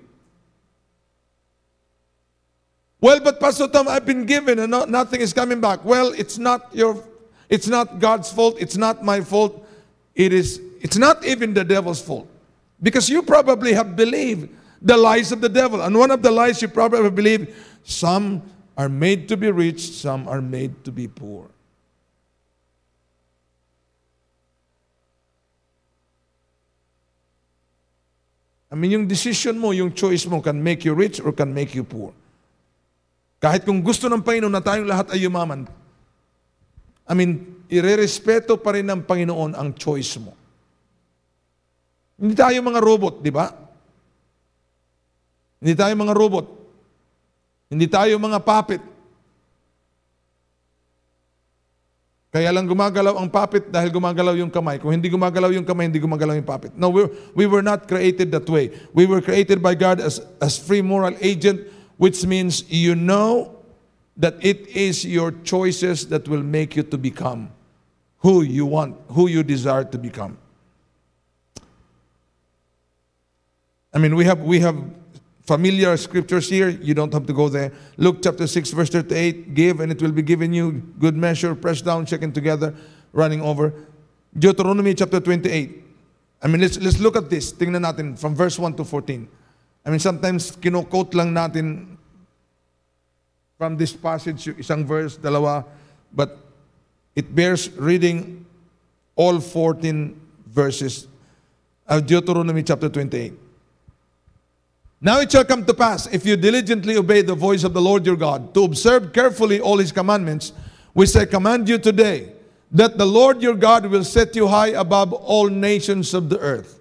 Well, 3.07 3.21
but 3.21 3.39
Pastor 3.39 3.69
Tom, 3.69 3.87
I've 3.87 4.05
been 4.05 4.25
given 4.25 4.59
and 4.59 4.69
not, 4.69 4.89
nothing 4.89 5.21
is 5.21 5.31
coming 5.31 5.61
back. 5.61 5.85
Well, 5.85 6.11
it's 6.17 6.37
not 6.37 6.67
your, 6.75 7.01
it's 7.47 7.65
not 7.65 7.99
God's 7.99 8.29
fault. 8.29 8.57
It's 8.59 8.75
not 8.75 9.01
my 9.01 9.21
fault. 9.21 9.65
It 10.13 10.33
is, 10.33 10.59
it's 10.81 10.97
not 10.97 11.23
even 11.23 11.53
the 11.53 11.63
devil's 11.63 12.01
fault. 12.01 12.27
Because 12.83 13.09
you 13.09 13.21
probably 13.21 13.71
have 13.71 13.95
believed 13.95 14.49
the 14.81 14.97
lies 14.97 15.31
of 15.31 15.39
the 15.39 15.47
devil. 15.47 15.79
And 15.79 15.97
one 15.97 16.11
of 16.11 16.21
the 16.21 16.29
lies 16.29 16.61
you 16.61 16.67
probably 16.67 17.01
have 17.01 17.15
believed, 17.15 17.55
some 17.85 18.43
are 18.75 18.89
made 18.89 19.29
to 19.29 19.37
be 19.37 19.51
rich, 19.51 19.79
some 19.79 20.27
are 20.27 20.41
made 20.41 20.83
to 20.83 20.91
be 20.91 21.07
poor. 21.07 21.47
I 28.69 28.75
mean, 28.75 28.91
yung 28.91 29.07
decision 29.07 29.57
mo, 29.57 29.71
yung 29.71 29.93
choice 29.93 30.25
mo 30.25 30.41
can 30.41 30.61
make 30.61 30.83
you 30.83 30.93
rich 30.93 31.21
or 31.21 31.31
can 31.31 31.53
make 31.53 31.73
you 31.73 31.85
poor. 31.85 32.11
Kahit 33.47 33.63
kung 33.63 33.79
gusto 33.79 34.11
ng 34.11 34.19
Panginoon 34.19 34.51
na 34.51 34.59
tayong 34.59 34.91
lahat 34.91 35.07
ay 35.15 35.23
yumaman, 35.23 35.63
I 37.07 37.13
mean, 37.15 37.63
irerespeto 37.71 38.59
pa 38.59 38.75
rin 38.75 38.83
ng 38.83 39.07
Panginoon 39.07 39.55
ang 39.55 39.71
choice 39.71 40.19
mo. 40.19 40.35
Hindi 42.19 42.35
tayo 42.35 42.59
mga 42.59 42.83
robot, 42.83 43.23
di 43.23 43.31
ba? 43.31 43.47
Hindi 45.63 45.79
tayo 45.79 45.95
mga 45.95 46.11
robot. 46.11 46.45
Hindi 47.71 47.87
tayo 47.87 48.19
mga 48.19 48.43
puppet. 48.43 48.83
Kaya 52.27 52.51
lang 52.51 52.67
gumagalaw 52.67 53.15
ang 53.15 53.31
puppet 53.31 53.71
dahil 53.71 53.95
gumagalaw 53.95 54.35
yung 54.35 54.51
kamay. 54.51 54.75
Kung 54.83 54.91
hindi 54.91 55.07
gumagalaw 55.07 55.55
yung 55.55 55.63
kamay, 55.63 55.87
hindi 55.87 56.03
gumagalaw 56.03 56.35
yung 56.35 56.43
puppet. 56.43 56.75
No, 56.75 56.91
we, 56.91 57.07
we 57.31 57.47
were 57.47 57.63
not 57.63 57.87
created 57.87 58.27
that 58.35 58.43
way. 58.51 58.75
We 58.91 59.07
were 59.07 59.23
created 59.23 59.63
by 59.63 59.71
God 59.79 60.03
as, 60.03 60.19
as 60.43 60.59
free 60.59 60.83
moral 60.83 61.15
agent 61.23 61.76
which 61.97 62.25
means 62.25 62.63
you 62.69 62.95
know 62.95 63.55
that 64.15 64.35
it 64.41 64.67
is 64.67 65.05
your 65.05 65.31
choices 65.43 66.07
that 66.07 66.27
will 66.27 66.43
make 66.43 66.75
you 66.75 66.83
to 66.83 66.97
become 66.97 67.51
who 68.19 68.41
you 68.41 68.65
want, 68.65 68.97
who 69.09 69.27
you 69.27 69.43
desire 69.43 69.83
to 69.83 69.97
become. 69.97 70.37
I 73.93 73.99
mean, 73.99 74.15
we 74.15 74.25
have 74.25 74.41
we 74.41 74.59
have 74.59 74.77
familiar 75.45 75.95
scriptures 75.97 76.49
here. 76.49 76.69
You 76.69 76.93
don't 76.93 77.13
have 77.13 77.25
to 77.25 77.33
go 77.33 77.47
there. 77.47 77.71
Luke 77.95 78.17
chapter 78.21 78.45
6, 78.45 78.71
verse 78.71 78.89
38, 78.89 79.53
give 79.53 79.79
and 79.79 79.91
it 79.91 80.01
will 80.01 80.11
be 80.11 80.21
given 80.21 80.53
you. 80.53 80.83
Good 80.99 81.15
measure, 81.15 81.55
pressed 81.55 81.85
down, 81.85 82.05
shaken 82.05 82.31
together, 82.31 82.75
running 83.13 83.41
over. 83.41 83.73
Deuteronomy 84.37 84.93
chapter 84.93 85.19
28. 85.19 85.83
I 86.43 86.47
mean, 86.47 86.61
let's, 86.61 86.77
let's 86.79 86.99
look 86.99 87.15
at 87.15 87.29
this. 87.29 87.53
Tingnan 87.53 87.81
natin 87.81 88.19
from 88.19 88.35
verse 88.35 88.59
1 88.59 88.75
to 88.75 88.83
14. 88.83 89.27
I 89.87 89.89
mean, 89.89 89.99
sometimes 89.99 90.51
kino-quote 90.51 91.13
lang 91.13 91.33
natin 91.33 91.95
from 93.57 93.77
this 93.77 93.93
passage, 93.93 94.43
isang 94.59 94.83
verse, 94.83 95.17
dalawa, 95.17 95.63
but 96.11 96.37
it 97.15 97.33
bears 97.33 97.71
reading 97.79 98.45
all 99.15 99.39
14 99.39 100.19
verses 100.45 101.07
of 101.87 102.05
Deuteronomy 102.05 102.63
chapter 102.63 102.89
28. 102.89 103.31
Now 104.99 105.21
it 105.21 105.31
shall 105.31 105.45
come 105.45 105.63
to 105.63 105.73
pass, 105.73 106.05
if 106.07 106.25
you 106.25 106.35
diligently 106.35 106.97
obey 106.97 107.21
the 107.21 107.33
voice 107.33 107.63
of 107.63 107.73
the 107.73 107.81
Lord 107.81 108.05
your 108.05 108.17
God, 108.17 108.53
to 108.55 108.65
observe 108.65 109.13
carefully 109.13 109.61
all 109.61 109.77
his 109.77 109.93
commandments, 109.93 110.51
which 110.91 111.15
I 111.15 111.23
command 111.23 111.69
you 111.69 111.77
today, 111.77 112.33
that 112.71 112.97
the 112.97 113.05
Lord 113.05 113.41
your 113.41 113.55
God 113.55 113.85
will 113.85 114.03
set 114.03 114.35
you 114.35 114.49
high 114.49 114.75
above 114.75 115.13
all 115.13 115.47
nations 115.47 116.13
of 116.13 116.27
the 116.27 116.39
earth. 116.39 116.76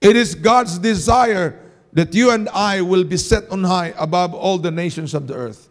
It 0.00 0.16
is 0.16 0.34
God's 0.34 0.78
desire 0.78 1.58
that 1.92 2.14
you 2.14 2.30
and 2.30 2.48
I 2.50 2.80
will 2.80 3.04
be 3.04 3.16
set 3.16 3.48
on 3.50 3.64
high 3.64 3.94
above 3.98 4.34
all 4.34 4.58
the 4.58 4.70
nations 4.70 5.12
of 5.14 5.26
the 5.26 5.34
earth. 5.34 5.68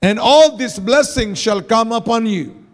And 0.00 0.18
all 0.18 0.56
these 0.56 0.78
blessings 0.78 1.38
shall 1.38 1.60
come 1.60 1.90
upon 1.90 2.26
you. 2.26 2.64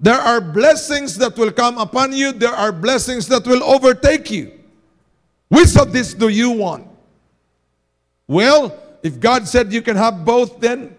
There 0.00 0.18
are 0.18 0.40
blessings 0.40 1.16
that 1.18 1.36
will 1.38 1.52
come 1.52 1.78
upon 1.78 2.12
you, 2.12 2.32
there 2.32 2.52
are 2.52 2.72
blessings 2.72 3.28
that 3.28 3.46
will 3.46 3.62
overtake 3.62 4.30
you. 4.30 4.52
Which 5.48 5.76
of 5.76 5.92
these 5.92 6.12
do 6.12 6.28
you 6.28 6.50
want? 6.50 6.86
Well, 8.26 8.76
if 9.02 9.20
God 9.20 9.46
said 9.46 9.72
you 9.72 9.80
can 9.80 9.96
have 9.96 10.24
both, 10.24 10.60
then 10.60 10.96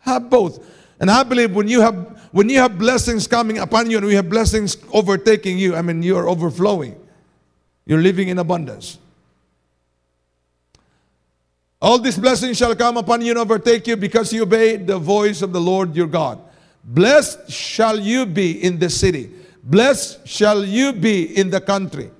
have 0.00 0.30
both. 0.30 0.64
And 0.98 1.10
I 1.10 1.22
believe 1.22 1.54
when 1.54 1.68
you 1.68 1.80
have 1.80 2.19
when 2.32 2.48
you 2.48 2.58
have 2.58 2.78
blessings 2.78 3.26
coming 3.26 3.58
upon 3.58 3.90
you 3.90 3.98
and 3.98 4.06
we 4.06 4.14
have 4.14 4.28
blessings 4.28 4.76
overtaking 4.92 5.58
you, 5.58 5.74
I 5.74 5.82
mean, 5.82 6.02
you 6.02 6.16
are 6.16 6.28
overflowing. 6.28 6.96
You're 7.86 8.00
living 8.00 8.28
in 8.28 8.38
abundance. 8.38 8.98
All 11.82 11.98
these 11.98 12.18
blessings 12.18 12.58
shall 12.58 12.76
come 12.76 12.98
upon 12.98 13.22
you 13.22 13.30
and 13.30 13.38
overtake 13.38 13.86
you 13.86 13.96
because 13.96 14.32
you 14.32 14.42
obey 14.42 14.76
the 14.76 14.98
voice 14.98 15.42
of 15.42 15.52
the 15.52 15.60
Lord 15.60 15.96
your 15.96 16.06
God. 16.06 16.38
Blessed 16.84 17.50
shall 17.50 17.98
you 17.98 18.26
be 18.26 18.62
in 18.62 18.78
the 18.78 18.90
city. 18.90 19.30
Blessed 19.62 20.26
shall 20.26 20.64
you 20.64 20.92
be 20.92 21.36
in 21.36 21.50
the 21.50 21.60
country. 21.60 22.10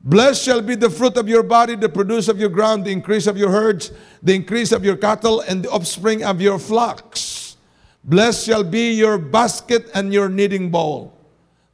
Blessed 0.00 0.42
shall 0.42 0.60
be 0.60 0.74
the 0.74 0.90
fruit 0.90 1.16
of 1.16 1.28
your 1.28 1.42
body, 1.42 1.76
the 1.76 1.88
produce 1.88 2.28
of 2.28 2.38
your 2.38 2.50
ground, 2.50 2.84
the 2.84 2.92
increase 2.92 3.26
of 3.26 3.36
your 3.36 3.50
herds, 3.50 3.90
the 4.22 4.34
increase 4.34 4.70
of 4.70 4.84
your 4.84 4.96
cattle, 4.96 5.40
and 5.40 5.64
the 5.64 5.70
offspring 5.70 6.22
of 6.22 6.40
your 6.40 6.58
flocks. 6.58 7.43
Blessed 8.04 8.44
shall 8.44 8.64
be 8.64 8.92
your 8.92 9.16
basket 9.16 9.88
and 9.96 10.12
your 10.12 10.28
kneading 10.28 10.68
bowl. 10.68 11.16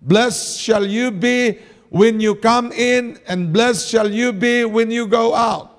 Blessed 0.01 0.63
shall 0.63 0.87
you 0.87 1.11
be 1.11 1.59
when 1.91 2.23
you 2.23 2.39
come 2.39 2.71
in, 2.71 3.19
and 3.27 3.53
blessed 3.53 3.91
shall 3.91 4.07
you 4.07 4.33
be 4.33 4.65
when 4.65 4.95
you 4.95 5.11
go 5.11 5.35
out. 5.35 5.75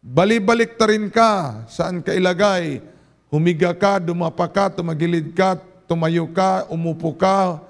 Balibalik 0.00 0.80
ta 0.80 0.88
rin 0.88 1.12
ka, 1.12 1.62
saan 1.68 2.00
ka 2.00 2.16
ilagay. 2.16 2.80
Humiga 3.28 3.76
ka, 3.76 4.00
dumapa 4.00 4.48
ka, 4.48 4.72
tumagilid 4.72 5.36
ka, 5.36 5.60
tumayo 5.84 6.24
ka, 6.32 6.64
umupo 6.72 7.12
ka. 7.12 7.60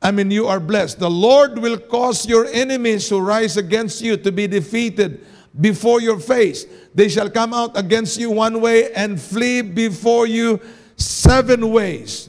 I 0.00 0.14
mean, 0.14 0.30
you 0.30 0.46
are 0.46 0.62
blessed. 0.62 1.02
The 1.02 1.10
Lord 1.10 1.58
will 1.58 1.76
cause 1.76 2.24
your 2.24 2.46
enemies 2.46 3.10
who 3.10 3.18
rise 3.18 3.58
against 3.58 4.00
you 4.00 4.16
to 4.16 4.30
be 4.30 4.46
defeated 4.46 5.26
before 5.58 6.00
your 6.00 6.22
face. 6.22 6.64
They 6.94 7.10
shall 7.10 7.28
come 7.28 7.52
out 7.52 7.76
against 7.76 8.16
you 8.16 8.30
one 8.30 8.62
way 8.62 8.94
and 8.94 9.20
flee 9.20 9.60
before 9.60 10.30
you 10.30 10.62
seven 11.00 11.70
ways. 11.70 12.28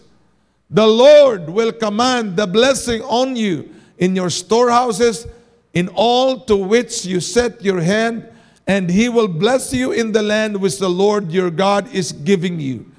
The 0.69 0.88
Lord 0.88 1.49
will 1.49 1.72
command 1.74 2.38
the 2.38 2.47
blessing 2.47 3.01
on 3.03 3.36
you 3.36 3.74
in 3.97 4.15
your 4.15 4.30
storehouses, 4.30 5.28
in 5.74 5.89
all 5.89 6.39
to 6.41 6.55
which 6.55 7.05
you 7.05 7.19
set 7.19 7.63
your 7.63 7.82
hand, 7.82 8.28
and 8.67 8.89
he 8.89 9.09
will 9.09 9.28
bless 9.28 9.74
you 9.74 9.91
in 9.91 10.11
the 10.11 10.22
land 10.22 10.55
which 10.59 10.80
the 10.80 10.89
Lord 10.89 11.32
your 11.32 11.51
God 11.51 11.93
is 11.93 12.11
giving 12.11 12.59
you. 12.59 12.89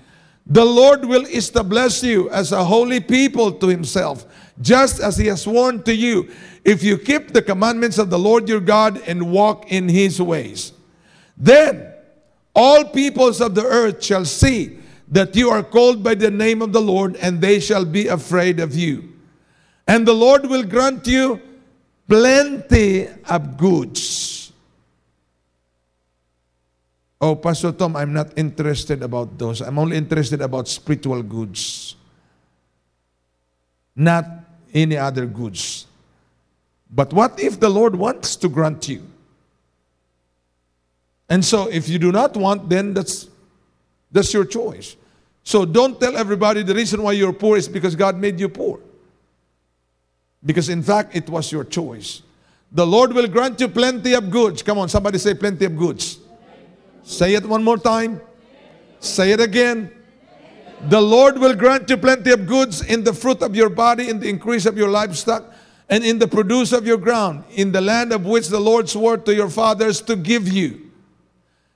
The 0.46 0.64
Lord 0.64 1.04
will 1.04 1.24
establish 1.26 2.02
you 2.02 2.28
as 2.30 2.52
a 2.52 2.64
holy 2.64 3.00
people 3.00 3.52
to 3.52 3.68
himself, 3.68 4.26
just 4.60 5.00
as 5.00 5.16
he 5.16 5.26
has 5.28 5.42
sworn 5.42 5.82
to 5.84 5.94
you, 5.94 6.30
if 6.64 6.82
you 6.82 6.98
keep 6.98 7.32
the 7.32 7.42
commandments 7.42 7.98
of 7.98 8.10
the 8.10 8.18
Lord 8.18 8.48
your 8.48 8.60
God 8.60 9.00
and 9.06 9.32
walk 9.32 9.70
in 9.72 9.88
his 9.88 10.20
ways. 10.20 10.72
Then 11.36 11.92
all 12.54 12.84
peoples 12.84 13.40
of 13.40 13.54
the 13.54 13.64
earth 13.64 14.04
shall 14.04 14.24
see 14.24 14.78
that 15.12 15.36
you 15.36 15.50
are 15.50 15.62
called 15.62 16.02
by 16.02 16.14
the 16.14 16.30
name 16.30 16.62
of 16.62 16.72
the 16.72 16.80
Lord, 16.80 17.16
and 17.16 17.40
they 17.40 17.60
shall 17.60 17.84
be 17.84 18.08
afraid 18.08 18.58
of 18.58 18.74
you. 18.74 19.12
And 19.86 20.08
the 20.08 20.14
Lord 20.14 20.46
will 20.46 20.64
grant 20.64 21.06
you 21.06 21.38
plenty 22.08 23.08
of 23.28 23.58
goods. 23.58 24.52
Oh, 27.20 27.36
Pastor 27.36 27.72
Tom, 27.72 27.94
I'm 27.94 28.14
not 28.14 28.32
interested 28.36 29.02
about 29.02 29.38
those. 29.38 29.60
I'm 29.60 29.78
only 29.78 29.98
interested 29.98 30.40
about 30.40 30.66
spiritual 30.66 31.22
goods, 31.22 31.94
not 33.94 34.24
any 34.72 34.96
other 34.96 35.26
goods. 35.26 35.86
But 36.90 37.12
what 37.12 37.38
if 37.38 37.60
the 37.60 37.68
Lord 37.68 37.94
wants 37.94 38.34
to 38.36 38.48
grant 38.48 38.88
you? 38.88 39.06
And 41.28 41.44
so 41.44 41.68
if 41.68 41.86
you 41.88 41.98
do 41.98 42.12
not 42.12 42.34
want, 42.34 42.68
then 42.68 42.94
that's 42.94 43.28
that's 44.10 44.32
your 44.32 44.44
choice. 44.44 44.96
So 45.44 45.64
don't 45.64 46.00
tell 46.00 46.16
everybody 46.16 46.62
the 46.62 46.74
reason 46.74 47.02
why 47.02 47.12
you're 47.12 47.32
poor 47.32 47.56
is 47.56 47.68
because 47.68 47.96
God 47.96 48.16
made 48.16 48.38
you 48.38 48.48
poor. 48.48 48.80
Because 50.44 50.68
in 50.68 50.82
fact, 50.82 51.14
it 51.14 51.28
was 51.28 51.50
your 51.50 51.64
choice. 51.64 52.22
The 52.70 52.86
Lord 52.86 53.12
will 53.12 53.28
grant 53.28 53.60
you 53.60 53.68
plenty 53.68 54.14
of 54.14 54.30
goods. 54.30 54.62
Come 54.62 54.78
on, 54.78 54.88
somebody 54.88 55.18
say 55.18 55.34
plenty 55.34 55.64
of 55.66 55.76
goods. 55.76 56.18
Say 57.02 57.34
it 57.34 57.44
one 57.44 57.62
more 57.62 57.76
time. 57.76 58.20
Say 59.00 59.32
it 59.32 59.40
again. 59.40 59.90
The 60.88 61.00
Lord 61.00 61.38
will 61.38 61.54
grant 61.54 61.90
you 61.90 61.96
plenty 61.96 62.32
of 62.32 62.46
goods 62.46 62.82
in 62.82 63.04
the 63.04 63.12
fruit 63.12 63.42
of 63.42 63.54
your 63.54 63.68
body, 63.68 64.08
in 64.08 64.18
the 64.18 64.28
increase 64.28 64.66
of 64.66 64.76
your 64.76 64.88
livestock, 64.88 65.44
and 65.88 66.04
in 66.04 66.18
the 66.18 66.26
produce 66.26 66.72
of 66.72 66.86
your 66.86 66.96
ground, 66.96 67.44
in 67.50 67.70
the 67.70 67.80
land 67.80 68.12
of 68.12 68.24
which 68.24 68.48
the 68.48 68.58
Lord 68.58 68.88
swore 68.88 69.16
to 69.16 69.34
your 69.34 69.50
fathers 69.50 70.00
to 70.02 70.16
give 70.16 70.48
you. 70.48 70.90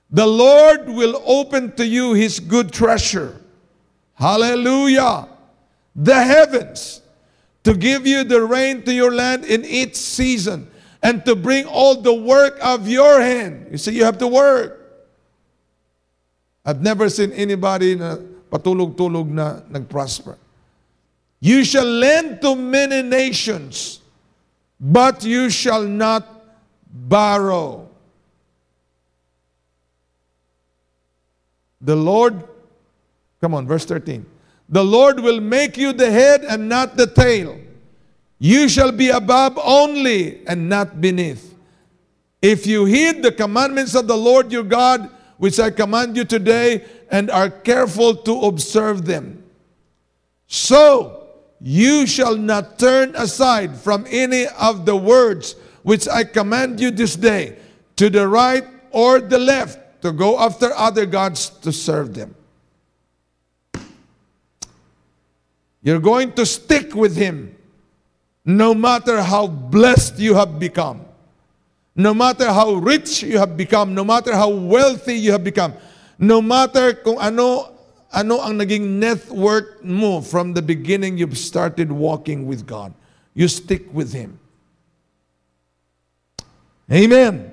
The 0.09 0.25
Lord 0.25 0.87
will 0.87 1.21
open 1.25 1.73
to 1.75 1.85
you 1.85 2.13
his 2.13 2.39
good 2.39 2.71
treasure. 2.71 3.41
Hallelujah. 4.17 5.29
The 5.95 6.17
heavens 6.17 7.01
to 7.63 7.73
give 7.73 8.07
you 8.07 8.23
the 8.23 8.41
rain 8.41 8.81
to 8.83 8.93
your 8.93 9.13
land 9.13 9.45
in 9.45 9.63
each 9.63 9.95
season 9.95 10.69
and 11.03 11.23
to 11.25 11.35
bring 11.35 11.65
all 11.65 12.01
the 12.01 12.13
work 12.13 12.57
of 12.61 12.87
your 12.87 13.21
hand. 13.21 13.67
You 13.71 13.77
see, 13.77 13.93
you 13.93 14.05
have 14.05 14.17
to 14.17 14.27
work. 14.27 14.73
I've 16.65 16.81
never 16.81 17.09
seen 17.09 17.31
anybody 17.31 17.95
na 17.95 18.17
patulog-tulog 18.51 19.29
na 19.29 19.61
nag-prosper. 19.69 20.37
You 21.39 21.63
shall 21.63 21.85
lend 21.85 22.41
to 22.41 22.55
many 22.55 23.03
nations, 23.03 24.01
but 24.79 25.23
you 25.23 25.49
shall 25.49 25.83
not 25.83 26.25
borrow. 26.91 27.87
The 31.79 31.95
Lord, 31.95 32.41
come 33.41 33.53
on, 33.53 33.67
verse 33.67 33.85
13. 33.85 34.25
The 34.69 34.83
Lord 34.83 35.19
will 35.19 35.39
make 35.39 35.77
you 35.77 35.93
the 35.93 36.11
head 36.11 36.43
and 36.43 36.67
not 36.67 36.97
the 36.97 37.07
tail. 37.07 37.57
You 38.39 38.69
shall 38.69 38.91
be 38.91 39.09
above 39.09 39.57
only 39.63 40.45
and 40.45 40.69
not 40.69 41.01
beneath. 41.01 41.55
If 42.41 42.67
you 42.67 42.85
heed 42.85 43.23
the 43.23 43.31
commandments 43.31 43.95
of 43.95 44.07
the 44.07 44.17
Lord 44.17 44.51
your 44.51 44.63
God, 44.63 45.09
which 45.37 45.59
I 45.59 45.71
command 45.71 46.17
you 46.17 46.25
today, 46.25 46.85
and 47.09 47.29
are 47.31 47.49
careful 47.49 48.15
to 48.15 48.41
observe 48.41 49.05
them. 49.05 49.43
So 50.47 51.29
you 51.59 52.05
shall 52.05 52.35
not 52.35 52.77
turn 52.77 53.15
aside 53.15 53.75
from 53.75 54.05
any 54.09 54.47
of 54.47 54.85
the 54.85 54.95
words 54.95 55.55
which 55.83 56.07
I 56.07 56.23
command 56.23 56.79
you 56.79 56.91
this 56.91 57.15
day, 57.15 57.57
to 57.95 58.09
the 58.09 58.27
right 58.27 58.65
or 58.91 59.19
the 59.19 59.39
left, 59.39 60.01
to 60.01 60.11
go 60.11 60.39
after 60.39 60.73
other 60.73 61.05
gods 61.05 61.49
to 61.61 61.71
serve 61.71 62.13
them. 62.13 62.35
You're 65.81 65.99
going 65.99 66.33
to 66.33 66.45
stick 66.45 66.95
with 66.95 67.15
Him 67.15 67.55
no 68.43 68.73
matter 68.73 69.21
how 69.21 69.45
blessed 69.45 70.19
you 70.19 70.33
have 70.35 70.57
become, 70.57 71.03
no 71.95 72.13
matter 72.13 72.47
how 72.47 72.73
rich 72.73 73.23
you 73.23 73.37
have 73.37 73.57
become, 73.57 73.93
no 73.93 74.03
matter 74.03 74.33
how 74.33 74.49
wealthy 74.49 75.15
you 75.15 75.31
have 75.31 75.43
become, 75.43 75.73
no 76.17 76.41
matter 76.41 76.93
kung 76.93 77.19
ano 77.19 77.75
ano 78.07 78.39
ang 78.39 78.55
naging 78.55 79.03
net 79.03 79.27
worth 79.29 79.83
mo 79.83 80.21
from 80.21 80.53
the 80.53 80.61
beginning 80.61 81.17
you've 81.17 81.37
started 81.37 81.91
walking 81.91 82.47
with 82.47 82.65
God. 82.65 82.93
You 83.35 83.47
stick 83.47 83.91
with 83.93 84.13
Him. 84.13 84.39
Amen. 86.91 87.51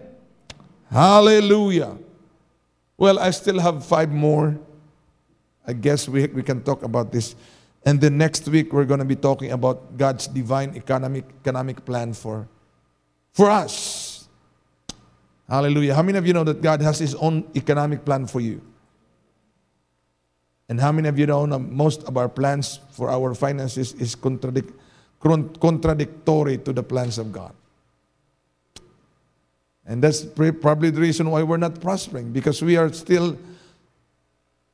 Hallelujah. 0.91 1.99
Well, 2.97 3.19
I 3.19 3.31
still 3.31 3.59
have 3.59 3.85
five 3.85 4.11
more. 4.11 4.57
I 5.67 5.73
guess 5.73 6.09
we, 6.09 6.27
we 6.29 6.43
can 6.43 6.63
talk 6.63 6.85
about 6.85 7.11
this. 7.11 7.35
And 7.85 8.01
then 8.01 8.17
next 8.17 8.49
week, 8.49 8.73
we're 8.73 8.87
going 8.87 9.01
to 9.01 9.05
be 9.05 9.17
talking 9.17 9.53
about 9.53 9.97
God's 9.97 10.27
divine 10.27 10.75
economic, 10.75 11.25
economic 11.41 11.85
plan 11.85 12.15
for, 12.15 12.49
for 13.33 13.51
us. 13.51 14.27
Hallelujah. 15.49 15.95
How 15.95 16.03
many 16.03 16.17
of 16.17 16.27
you 16.27 16.33
know 16.33 16.45
that 16.45 16.63
God 16.63 16.81
has 16.81 16.99
His 16.99 17.15
own 17.17 17.45
economic 17.55 18.05
plan 18.05 18.27
for 18.27 18.41
you? 18.41 18.63
And 20.69 20.81
how 20.81 20.93
many 20.93 21.09
of 21.09 21.19
you 21.19 21.27
know 21.27 21.47
most 21.47 22.05
of 22.05 22.17
our 22.17 22.29
plans 22.29 22.81
for 22.93 23.11
our 23.11 23.35
finances 23.35 23.93
is 23.95 24.17
contradic- 24.17 24.73
contradictory 25.21 26.57
to 26.59 26.73
the 26.73 26.83
plans 26.83 27.19
of 27.19 27.33
God? 27.33 27.53
And 29.87 30.03
that's 30.03 30.25
probably 30.25 30.89
the 30.89 31.01
reason 31.01 31.31
why 31.31 31.43
we're 31.43 31.59
not 31.59 31.83
prospering 31.83 32.33
because 32.33 32.63
we 32.63 32.79
are 32.79 32.91
still, 32.91 33.37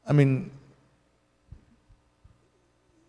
I 0.06 0.12
mean, 0.12 0.52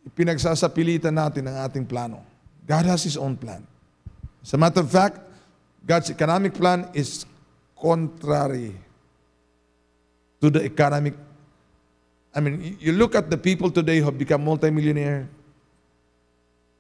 pinagsasapilitan 0.10 1.14
natin 1.14 1.46
ang 1.48 1.62
ating 1.70 1.86
plano. 1.86 2.26
God 2.66 2.86
has 2.90 3.06
His 3.06 3.18
own 3.18 3.38
plan. 3.38 3.62
As 4.42 4.54
a 4.54 4.58
matter 4.58 4.82
of 4.82 4.90
fact, 4.90 5.22
God's 5.86 6.10
economic 6.10 6.54
plan 6.54 6.90
is 6.94 7.26
contrary 7.78 8.74
to 10.42 10.50
the 10.50 10.66
economic. 10.66 11.14
I 12.34 12.40
mean, 12.40 12.78
you 12.80 12.94
look 12.94 13.14
at 13.14 13.30
the 13.30 13.38
people 13.38 13.70
today 13.70 14.00
who 14.00 14.06
have 14.06 14.18
become 14.18 14.46
multimillionaire, 14.46 15.28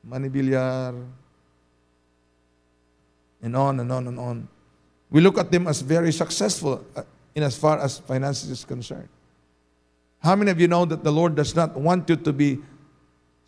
money 0.03 0.29
billiard, 0.29 0.95
and 3.41 3.55
on 3.55 3.79
and 3.79 3.91
on 3.91 4.07
and 4.07 4.19
on. 4.19 4.47
We 5.09 5.21
look 5.21 5.37
at 5.37 5.51
them 5.51 5.67
as 5.67 5.81
very 5.81 6.11
successful 6.11 6.85
uh, 6.95 7.03
in 7.35 7.43
as 7.43 7.57
far 7.57 7.79
as 7.79 7.99
finances 7.99 8.49
is 8.49 8.63
concerned. 8.63 9.09
How 10.19 10.35
many 10.35 10.51
of 10.51 10.59
you 10.59 10.67
know 10.67 10.85
that 10.85 11.03
the 11.03 11.11
Lord 11.11 11.35
does 11.35 11.55
not 11.55 11.75
want 11.75 12.07
you 12.07 12.15
to 12.15 12.31
be 12.31 12.59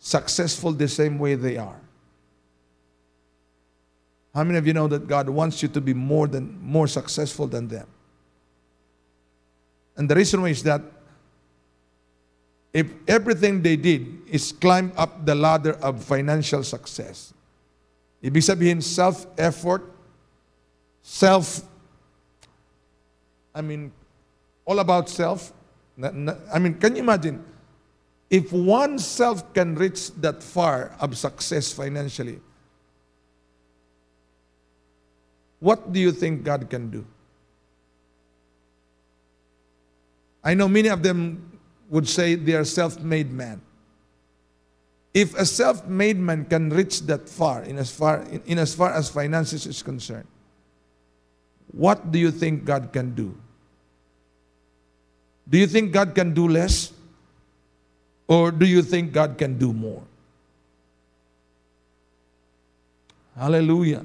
successful 0.04 0.70
the 0.72 0.86
same 0.86 1.18
way 1.18 1.34
they 1.34 1.56
are. 1.56 1.80
How 4.34 4.44
many 4.44 4.58
of 4.58 4.66
you 4.66 4.74
know 4.74 4.86
that 4.86 5.08
God 5.08 5.30
wants 5.30 5.62
you 5.62 5.68
to 5.68 5.80
be 5.80 5.94
more 5.94 6.28
than 6.28 6.60
more 6.60 6.86
successful 6.86 7.46
than 7.46 7.68
them? 7.68 7.86
And 9.96 10.06
the 10.06 10.14
reason 10.14 10.42
why 10.42 10.48
is 10.48 10.62
that 10.64 10.82
if 12.74 12.92
everything 13.08 13.62
they 13.62 13.76
did 13.76 14.06
is 14.28 14.52
climb 14.52 14.92
up 14.94 15.24
the 15.24 15.34
ladder 15.34 15.72
of 15.80 16.04
financial 16.04 16.62
success, 16.64 17.32
ibig 18.22 18.44
sabihin 18.44 18.82
self-effort, 18.82 19.90
self, 21.00 21.62
I 23.54 23.62
mean, 23.62 23.90
all 24.66 24.80
about 24.80 25.08
self. 25.08 25.50
I 26.02 26.58
mean, 26.58 26.74
can 26.74 26.96
you 26.96 27.02
imagine? 27.02 27.53
If 28.34 28.52
oneself 28.52 29.54
can 29.54 29.76
reach 29.76 30.10
that 30.16 30.42
far 30.42 30.90
of 30.98 31.16
success 31.16 31.70
financially, 31.70 32.40
what 35.60 35.92
do 35.92 36.00
you 36.00 36.10
think 36.10 36.42
God 36.42 36.68
can 36.68 36.90
do? 36.90 37.06
I 40.42 40.54
know 40.54 40.66
many 40.66 40.88
of 40.88 41.04
them 41.04 41.60
would 41.90 42.08
say 42.08 42.34
they 42.34 42.54
are 42.54 42.64
self 42.64 42.98
made 42.98 43.30
man. 43.30 43.62
If 45.14 45.38
a 45.38 45.46
self 45.46 45.86
made 45.86 46.18
man 46.18 46.44
can 46.46 46.70
reach 46.70 47.02
that 47.02 47.28
far 47.28 47.62
in 47.62 47.78
as 47.78 47.92
far, 47.92 48.22
in, 48.22 48.42
in 48.46 48.58
as 48.58 48.74
far 48.74 48.92
as 48.92 49.10
finances 49.10 49.64
is 49.64 49.80
concerned, 49.80 50.26
what 51.70 52.10
do 52.10 52.18
you 52.18 52.32
think 52.32 52.64
God 52.64 52.92
can 52.92 53.14
do? 53.14 53.38
Do 55.48 55.56
you 55.56 55.68
think 55.68 55.92
God 55.92 56.16
can 56.16 56.34
do 56.34 56.48
less? 56.48 56.93
Or 58.26 58.50
do 58.50 58.66
you 58.66 58.82
think 58.82 59.12
God 59.12 59.36
can 59.36 59.58
do 59.58 59.72
more? 59.72 60.02
Hallelujah. 63.36 64.04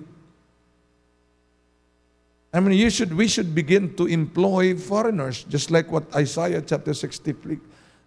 I 2.52 2.60
mean, 2.60 2.78
you 2.78 2.90
should, 2.90 3.14
we 3.16 3.28
should 3.28 3.54
begin 3.54 3.96
to 3.96 4.08
employ 4.08 4.76
foreigners, 4.76 5.44
just 5.44 5.70
like 5.70 5.92
what 5.92 6.14
Isaiah 6.16 6.62
chapter 6.62 6.94
60 6.94 7.60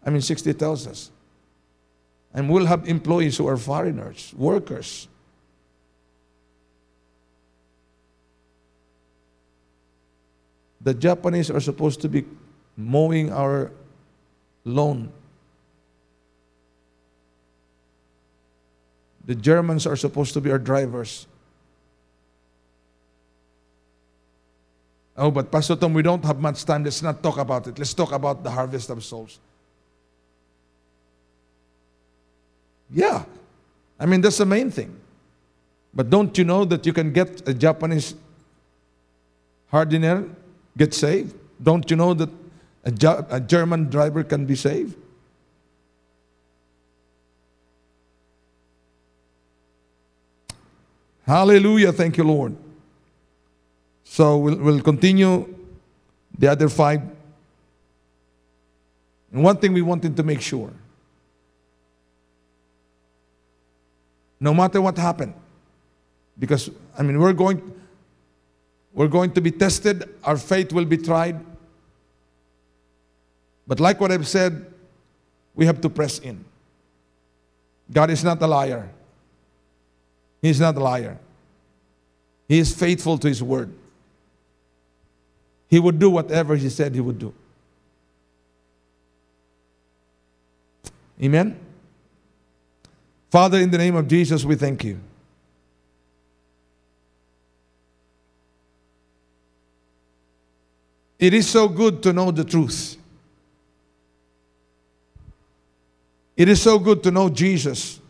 I 0.04 0.10
mean, 0.10 0.20
60 0.20 0.52
tells 0.54 0.86
us. 0.86 1.10
And 2.34 2.50
we'll 2.50 2.66
have 2.66 2.88
employees 2.88 3.36
who 3.36 3.46
are 3.46 3.56
foreigners, 3.56 4.34
workers. 4.36 5.06
The 10.80 10.94
Japanese 10.94 11.50
are 11.50 11.60
supposed 11.60 12.00
to 12.00 12.08
be 12.08 12.24
mowing 12.76 13.32
our 13.32 13.70
lawn. 14.64 15.12
The 19.24 19.34
Germans 19.34 19.86
are 19.86 19.96
supposed 19.96 20.34
to 20.34 20.40
be 20.40 20.50
our 20.50 20.58
drivers. 20.58 21.26
Oh, 25.16 25.30
but 25.30 25.52
Pastor 25.52 25.76
Tom, 25.76 25.92
we 25.92 26.02
don't 26.02 26.24
have 26.24 26.40
much 26.40 26.64
time. 26.64 26.84
Let's 26.84 27.02
not 27.02 27.22
talk 27.22 27.38
about 27.38 27.66
it. 27.66 27.78
Let's 27.78 27.94
talk 27.94 28.12
about 28.12 28.42
the 28.42 28.50
harvest 28.50 28.90
of 28.90 29.04
souls. 29.04 29.38
Yeah. 32.90 33.24
I 34.00 34.06
mean, 34.06 34.20
that's 34.20 34.38
the 34.38 34.46
main 34.46 34.70
thing. 34.70 34.96
But 35.94 36.08
don't 36.10 36.36
you 36.36 36.44
know 36.44 36.64
that 36.64 36.86
you 36.86 36.92
can 36.92 37.12
get 37.12 37.46
a 37.46 37.54
Japanese 37.54 38.14
hardener 39.70 40.28
get 40.76 40.94
saved? 40.94 41.34
Don't 41.62 41.88
you 41.90 41.96
know 41.96 42.14
that 42.14 42.30
a, 42.84 43.26
a 43.30 43.40
German 43.40 43.90
driver 43.90 44.24
can 44.24 44.46
be 44.46 44.56
saved? 44.56 44.96
Hallelujah. 51.26 51.92
Thank 51.92 52.16
you, 52.16 52.24
Lord. 52.24 52.56
So 54.04 54.36
we'll, 54.38 54.56
we'll 54.56 54.80
continue 54.82 55.54
the 56.36 56.48
other 56.48 56.68
five. 56.68 57.00
And 59.32 59.42
one 59.42 59.56
thing 59.56 59.72
we 59.72 59.82
wanted 59.82 60.16
to 60.16 60.22
make 60.22 60.40
sure 60.40 60.72
no 64.42 64.52
matter 64.52 64.82
what 64.82 64.98
happened, 64.98 65.32
because, 66.36 66.68
I 66.98 67.02
mean, 67.02 67.20
we're 67.20 67.32
going, 67.32 67.62
we're 68.92 69.06
going 69.06 69.30
to 69.34 69.40
be 69.40 69.52
tested, 69.52 70.08
our 70.24 70.36
faith 70.36 70.72
will 70.72 70.84
be 70.84 70.96
tried. 70.96 71.38
But 73.68 73.78
like 73.78 74.00
what 74.00 74.10
I've 74.10 74.26
said, 74.26 74.66
we 75.54 75.64
have 75.66 75.80
to 75.82 75.88
press 75.88 76.18
in. 76.18 76.44
God 77.92 78.10
is 78.10 78.24
not 78.24 78.42
a 78.42 78.46
liar. 78.48 78.90
He's 80.42 80.60
not 80.60 80.76
a 80.76 80.80
liar. 80.80 81.18
He 82.48 82.58
is 82.58 82.74
faithful 82.74 83.16
to 83.18 83.28
His 83.28 83.42
word. 83.42 83.72
He 85.68 85.78
would 85.78 85.98
do 85.98 86.10
whatever 86.10 86.56
He 86.56 86.68
said 86.68 86.94
He 86.94 87.00
would 87.00 87.18
do. 87.18 87.32
Amen? 91.22 91.58
Father, 93.30 93.58
in 93.58 93.70
the 93.70 93.78
name 93.78 93.96
of 93.96 94.08
Jesus, 94.08 94.44
we 94.44 94.56
thank 94.56 94.84
you. 94.84 95.00
It 101.18 101.32
is 101.32 101.48
so 101.48 101.68
good 101.68 102.02
to 102.02 102.12
know 102.12 102.32
the 102.32 102.42
truth. 102.42 102.96
It 106.36 106.48
is 106.48 106.60
so 106.60 106.80
good 106.80 107.02
to 107.04 107.12
know 107.12 107.28
Jesus. 107.28 108.01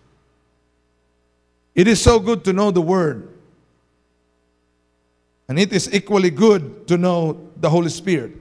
It 1.74 1.88
is 1.88 2.00
so 2.00 2.18
good 2.18 2.44
to 2.44 2.52
know 2.52 2.70
the 2.70 2.82
Word. 2.82 3.28
And 5.48 5.58
it 5.58 5.72
is 5.72 5.92
equally 5.92 6.30
good 6.30 6.86
to 6.88 6.96
know 6.96 7.50
the 7.56 7.68
Holy 7.68 7.88
Spirit 7.88 8.32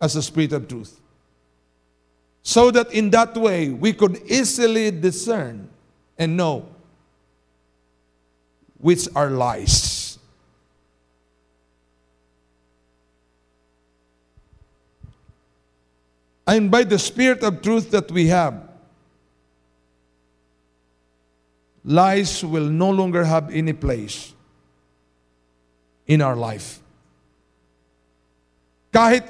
as 0.00 0.14
the 0.14 0.22
Spirit 0.22 0.52
of 0.52 0.68
truth. 0.68 1.00
So 2.42 2.70
that 2.70 2.92
in 2.92 3.10
that 3.10 3.36
way 3.36 3.70
we 3.70 3.92
could 3.92 4.22
easily 4.26 4.90
discern 4.90 5.68
and 6.18 6.36
know 6.36 6.66
which 8.78 9.08
are 9.14 9.30
lies. 9.30 10.18
And 16.46 16.70
by 16.70 16.84
the 16.84 16.98
Spirit 16.98 17.42
of 17.42 17.60
truth 17.60 17.90
that 17.90 18.10
we 18.10 18.28
have, 18.28 18.67
lies 21.88 22.44
will 22.44 22.68
no 22.68 22.92
longer 22.92 23.24
have 23.24 23.48
any 23.48 23.72
place 23.72 24.36
in 26.04 26.20
our 26.20 26.36
life. 26.36 26.84
Kahit 28.92 29.24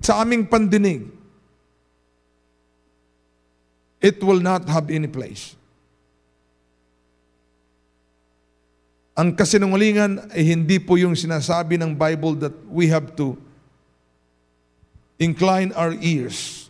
sa 0.00 0.24
aming 0.24 0.48
pandinig, 0.48 1.04
it 4.00 4.16
will 4.24 4.40
not 4.40 4.64
have 4.72 4.88
any 4.88 5.06
place. 5.06 5.52
Ang 9.12 9.36
kasinungalingan 9.36 10.32
ay 10.32 10.48
hindi 10.48 10.80
po 10.80 10.96
yung 10.96 11.12
sinasabi 11.12 11.76
ng 11.76 11.92
Bible 11.92 12.40
that 12.40 12.56
we 12.72 12.88
have 12.88 13.12
to 13.20 13.36
incline 15.20 15.76
our 15.76 15.92
ears 16.00 16.61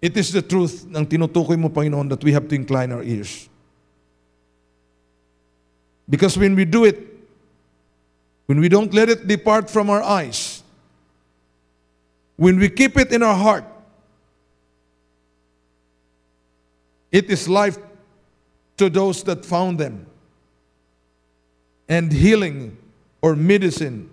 It 0.00 0.16
is 0.16 0.32
the 0.32 0.40
truth 0.40 0.86
ng 0.88 1.06
tinutukoy 1.06 1.58
mo, 1.58 1.68
Panginoon, 1.68 2.08
that 2.08 2.24
we 2.24 2.32
have 2.32 2.48
to 2.48 2.54
incline 2.54 2.92
our 2.92 3.02
ears. 3.02 3.48
Because 6.08 6.36
when 6.36 6.54
we 6.54 6.64
do 6.64 6.84
it, 6.84 6.98
when 8.46 8.58
we 8.58 8.68
don't 8.68 8.92
let 8.92 9.08
it 9.08 9.28
depart 9.28 9.70
from 9.70 9.90
our 9.90 10.02
eyes, 10.02 10.62
when 12.36 12.58
we 12.58 12.68
keep 12.68 12.96
it 12.96 13.12
in 13.12 13.22
our 13.22 13.36
heart, 13.36 13.64
it 17.12 17.30
is 17.30 17.46
life 17.48 17.76
to 18.78 18.88
those 18.88 19.22
that 19.24 19.44
found 19.44 19.78
them, 19.78 20.06
and 21.86 22.10
healing 22.10 22.78
or 23.20 23.36
medicine 23.36 24.08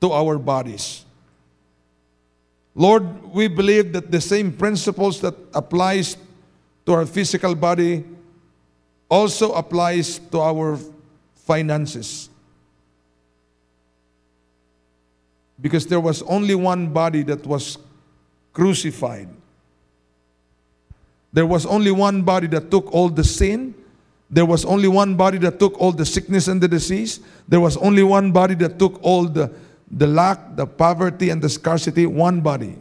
to 0.00 0.12
our 0.12 0.38
bodies. 0.38 1.04
Lord, 2.74 3.32
we 3.32 3.48
believe 3.48 3.92
that 3.92 4.10
the 4.10 4.20
same 4.20 4.52
principles 4.52 5.20
that 5.20 5.34
applies 5.54 6.16
to 6.86 6.92
our 6.94 7.06
physical 7.06 7.54
body 7.54 8.04
also 9.08 9.52
applies 9.52 10.18
to 10.18 10.40
our 10.40 10.78
finances. 11.34 12.30
Because 15.60 15.86
there 15.86 16.00
was 16.00 16.22
only 16.22 16.54
one 16.54 16.88
body 16.88 17.22
that 17.24 17.46
was 17.46 17.78
crucified. 18.52 19.28
There 21.32 21.46
was 21.46 21.66
only 21.66 21.90
one 21.90 22.22
body 22.22 22.46
that 22.48 22.70
took 22.70 22.92
all 22.92 23.08
the 23.08 23.24
sin. 23.24 23.74
There 24.30 24.46
was 24.46 24.64
only 24.64 24.88
one 24.88 25.14
body 25.14 25.38
that 25.38 25.58
took 25.58 25.78
all 25.78 25.92
the 25.92 26.06
sickness 26.06 26.48
and 26.48 26.60
the 26.60 26.68
disease. 26.68 27.20
There 27.46 27.60
was 27.60 27.76
only 27.76 28.02
one 28.02 28.32
body 28.32 28.54
that 28.56 28.78
took 28.78 28.98
all 29.02 29.24
the 29.24 29.52
the 29.92 30.06
lack, 30.06 30.56
the 30.56 30.66
poverty, 30.66 31.28
and 31.28 31.42
the 31.42 31.50
scarcity, 31.50 32.06
one 32.06 32.40
body, 32.40 32.76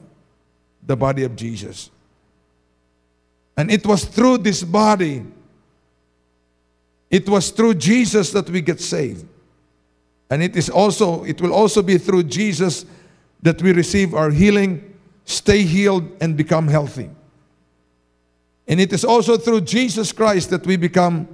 the 0.88 0.96
body 0.96 1.24
of 1.24 1.36
Jesus. 1.36 1.92
And 3.58 3.70
it 3.70 3.86
was 3.86 4.06
through 4.06 4.40
this 4.40 4.64
body, 4.64 5.26
it 7.10 7.28
was 7.28 7.52
through 7.52 7.76
Jesus 7.76 8.32
that 8.32 8.50
we 8.50 8.62
get 8.62 8.80
saved. 8.80 9.26
And 10.30 10.42
it 10.42 10.56
is 10.56 10.70
also, 10.70 11.26
it 11.26 11.42
will 11.42 11.54
also 11.54 11.82
be 11.82 11.98
through 11.98 12.24
Jesus 12.24 12.86
that 13.42 13.62
we 13.62 13.74
receive 13.74 14.14
our 14.14 14.30
healing, 14.30 14.98
stay 15.26 15.64
healed, 15.64 16.10
and 16.22 16.38
become 16.38 16.70
healthy. 16.70 17.10
And 18.66 18.80
it 18.80 18.94
is 18.94 19.04
also 19.04 19.36
through 19.36 19.62
Jesus 19.62 20.14
Christ 20.14 20.50
that 20.52 20.66
we 20.66 20.78
become, 20.78 21.28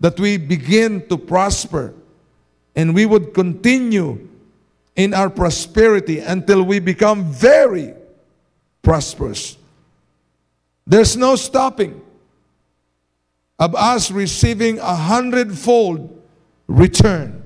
that 0.00 0.18
we 0.18 0.36
begin 0.36 1.06
to 1.08 1.16
prosper. 1.16 1.94
And 2.74 2.92
we 2.92 3.06
would 3.06 3.34
continue 3.34 4.28
in 4.96 5.14
our 5.14 5.30
prosperity 5.30 6.18
until 6.18 6.62
we 6.62 6.78
become 6.78 7.24
very 7.24 7.94
prosperous. 8.82 9.56
There's 10.86 11.16
no 11.16 11.36
stopping 11.36 12.00
of 13.58 13.74
us 13.74 14.10
receiving 14.10 14.78
a 14.78 14.94
hundredfold 14.94 16.20
return 16.66 17.42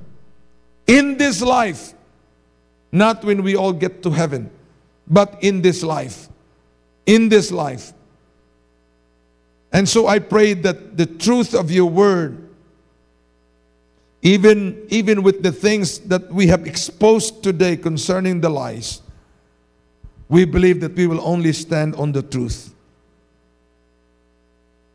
in 0.86 1.18
this 1.18 1.42
life, 1.42 1.92
not 2.90 3.24
when 3.24 3.42
we 3.42 3.54
all 3.54 3.72
get 3.72 4.02
to 4.02 4.10
heaven, 4.10 4.50
but 5.06 5.36
in 5.42 5.62
this 5.62 5.82
life. 5.82 6.28
In 7.04 7.28
this 7.28 7.52
life. 7.52 7.92
And 9.72 9.88
so 9.88 10.06
I 10.06 10.18
pray 10.18 10.54
that 10.54 10.96
the 10.96 11.06
truth 11.06 11.54
of 11.54 11.70
your 11.70 11.90
word 11.90 12.45
even, 14.26 14.84
even 14.88 15.22
with 15.22 15.44
the 15.44 15.52
things 15.52 16.00
that 16.00 16.32
we 16.32 16.48
have 16.48 16.66
exposed 16.66 17.44
today 17.44 17.76
concerning 17.76 18.40
the 18.40 18.48
lies, 18.48 19.00
we 20.28 20.44
believe 20.44 20.80
that 20.80 20.96
we 20.96 21.06
will 21.06 21.24
only 21.24 21.52
stand 21.52 21.94
on 21.94 22.10
the 22.10 22.22
truth. 22.22 22.74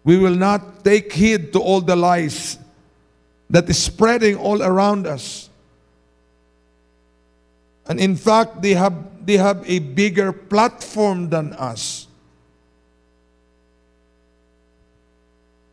We 0.03 0.17
will 0.17 0.35
not 0.35 0.83
take 0.83 1.13
heed 1.13 1.53
to 1.53 1.61
all 1.61 1.79
the 1.79 1.95
lies 1.95 2.59
that 3.49 3.69
is 3.69 3.81
spreading 3.81 4.35
all 4.35 4.61
around 4.61 5.07
us. 5.07 5.49
And 7.87 8.01
in 8.01 8.17
fact, 8.17 8.61
they 8.61 8.73
have, 8.73 9.25
they 9.25 9.37
have 9.37 9.63
a 9.65 9.79
bigger 9.79 10.33
platform 10.33 11.29
than 11.29 11.53
us. 11.53 12.05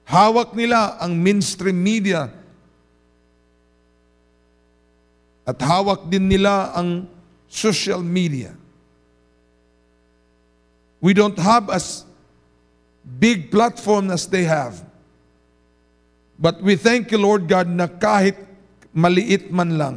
Hawak 0.06 0.55
nila 0.55 0.97
ang 1.01 1.20
mainstream 1.20 1.82
media. 1.82 2.38
At 5.49 5.57
hawak 5.65 6.12
din 6.12 6.29
nila 6.29 6.77
ang 6.77 7.09
social 7.49 8.05
media. 8.05 8.53
We 11.01 11.16
don't 11.16 11.39
have 11.41 11.73
as 11.73 12.05
big 13.01 13.49
platform 13.49 14.12
as 14.12 14.29
they 14.29 14.45
have. 14.45 14.85
But 16.37 16.61
we 16.61 16.77
thank 16.77 17.09
you, 17.09 17.16
Lord 17.16 17.49
God, 17.49 17.73
na 17.73 17.89
kahit 17.89 18.37
maliit 18.93 19.49
man 19.49 19.81
lang, 19.81 19.97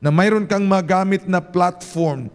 na 0.00 0.08
mayroon 0.08 0.48
kang 0.48 0.64
magamit 0.64 1.28
na 1.28 1.44
platform 1.44 2.32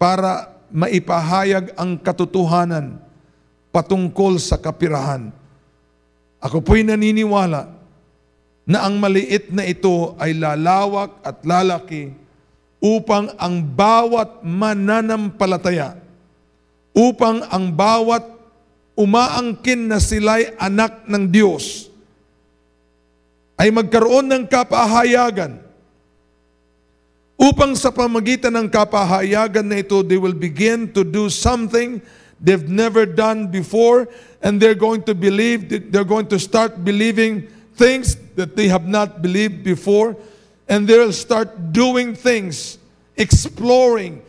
para 0.00 0.56
maipahayag 0.72 1.76
ang 1.76 2.00
katotohanan 2.00 2.96
patungkol 3.70 4.40
sa 4.40 4.56
kapirahan 4.56 5.28
ako 6.40 6.62
po'y 6.62 6.84
naniniwala 6.84 7.75
na 8.66 8.82
ang 8.82 8.98
maliit 8.98 9.54
na 9.54 9.62
ito 9.62 10.18
ay 10.18 10.34
lalawak 10.34 11.22
at 11.22 11.38
lalaki 11.46 12.10
upang 12.82 13.30
ang 13.38 13.62
bawat 13.62 14.42
mananampalataya, 14.42 15.94
upang 16.90 17.46
ang 17.46 17.70
bawat 17.70 18.26
umaangkin 18.98 19.86
na 19.86 20.02
sila'y 20.02 20.58
anak 20.58 21.06
ng 21.06 21.24
Diyos, 21.30 21.86
ay 23.54 23.70
magkaroon 23.70 24.26
ng 24.26 24.44
kapahayagan. 24.50 25.62
Upang 27.36 27.76
sa 27.76 27.92
pamagitan 27.92 28.52
ng 28.56 28.68
kapahayagan 28.68 29.64
na 29.64 29.78
ito, 29.80 30.00
they 30.02 30.16
will 30.18 30.36
begin 30.36 30.88
to 30.90 31.04
do 31.04 31.28
something 31.28 32.00
they've 32.40 32.68
never 32.68 33.06
done 33.06 33.46
before, 33.46 34.08
and 34.42 34.58
they're 34.58 34.76
going 34.76 35.04
to 35.04 35.14
believe, 35.14 35.68
they're 35.92 36.08
going 36.08 36.28
to 36.28 36.40
start 36.40 36.80
believing 36.80 37.48
things 37.76 38.16
that 38.34 38.56
they 38.56 38.68
have 38.68 38.88
not 38.88 39.22
believed 39.22 39.62
before, 39.62 40.16
and 40.68 40.88
they'll 40.88 41.12
start 41.12 41.72
doing 41.72 42.14
things, 42.14 42.78
exploring, 43.16 44.22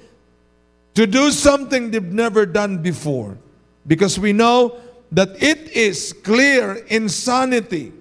to 0.94 1.08
do 1.08 1.32
something 1.32 1.92
they've 1.92 2.04
never 2.04 2.46
done 2.46 2.82
before. 2.82 3.38
Because 3.86 4.20
we 4.20 4.34
know 4.34 4.78
that 5.12 5.42
it 5.42 5.70
is 5.72 6.14
clear 6.24 6.76
insanity. 6.88 7.94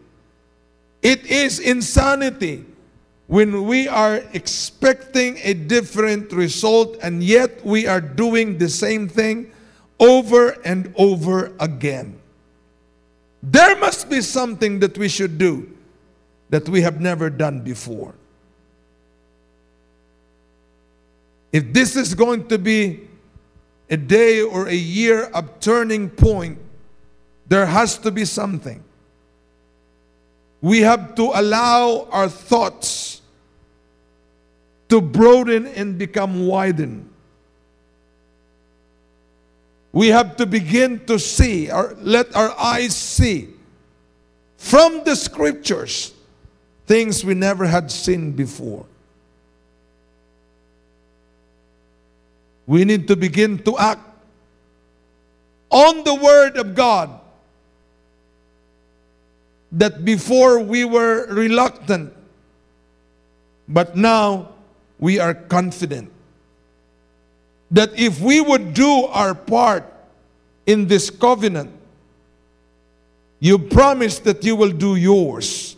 It 1.03 1.25
is 1.27 1.61
insanity 1.61 2.65
when 3.27 3.65
we 3.67 3.89
are 3.89 4.23
expecting 4.33 5.39
a 5.43 5.55
different 5.55 6.33
result 6.33 6.97
and 7.03 7.23
yet 7.23 7.65
we 7.65 7.87
are 7.87 8.01
doing 8.01 8.59
the 8.59 8.69
same 8.69 9.09
thing 9.09 9.53
over 9.99 10.51
and 10.65 10.93
over 10.97 11.53
again. 11.59 12.19
There 13.49 13.77
must 13.77 14.11
be 14.11 14.23
something 14.23 14.81
that 14.81 14.99
we 14.99 15.09
should 15.09 15.39
do 15.39 15.71
that 16.51 16.69
we 16.69 16.81
have 16.81 17.01
never 17.01 17.31
done 17.31 17.61
before. 17.61 18.13
If 21.53 21.73
this 21.73 21.95
is 21.95 22.13
going 22.13 22.49
to 22.49 22.59
be 22.59 23.07
a 23.89 23.97
day 23.97 24.43
or 24.43 24.67
a 24.67 24.75
year 24.75 25.27
of 25.27 25.61
turning 25.61 26.11
point, 26.11 26.59
there 27.47 27.67
has 27.67 27.99
to 27.99 28.11
be 28.11 28.25
something. 28.25 28.83
We 30.61 30.81
have 30.81 31.15
to 31.15 31.31
allow 31.33 32.09
our 32.11 32.29
thoughts 32.29 33.21
to 34.89 35.01
broaden 35.01 35.69
and 35.69 35.97
become 35.97 36.49
widened 36.49 37.09
we 39.97 40.09
have 40.09 40.37
to 40.37 40.45
begin 40.45 41.01
to 41.07 41.19
see, 41.19 41.71
or 41.73 41.97
let 42.03 42.37
our 42.37 42.53
eyes 42.61 42.95
see 42.95 43.49
from 44.59 45.03
the 45.05 45.17
scriptures 45.17 46.13
things 46.87 47.25
we 47.25 47.33
never 47.33 47.65
had 47.65 47.91
seen 47.91 48.33
before. 48.33 48.85
We 52.67 52.85
need 52.85 53.09
to 53.09 53.17
begin 53.17 53.57
to 53.65 53.79
act 53.79 54.03
on 55.71 56.05
the 56.05 56.15
Word 56.15 56.59
of 56.59 56.75
God 56.75 57.19
that 59.73 60.05
before 60.05 60.61
we 60.61 60.85
were 60.85 61.25
reluctant, 61.33 62.13
but 63.67 63.97
now 63.97 64.51
we 64.99 65.19
are 65.19 65.33
confident 65.33 66.13
that 67.71 67.99
if 67.99 68.21
we 68.21 68.41
would 68.41 68.75
do 68.75 69.05
our 69.07 69.35
part 69.35 69.93
in 70.67 70.87
this 70.87 71.11
covenant, 71.11 71.73
you 73.41 73.59
promise 73.59 74.19
that 74.21 74.45
you 74.45 74.57
will 74.57 74.71
do 74.71 74.97
yours. 74.97 75.77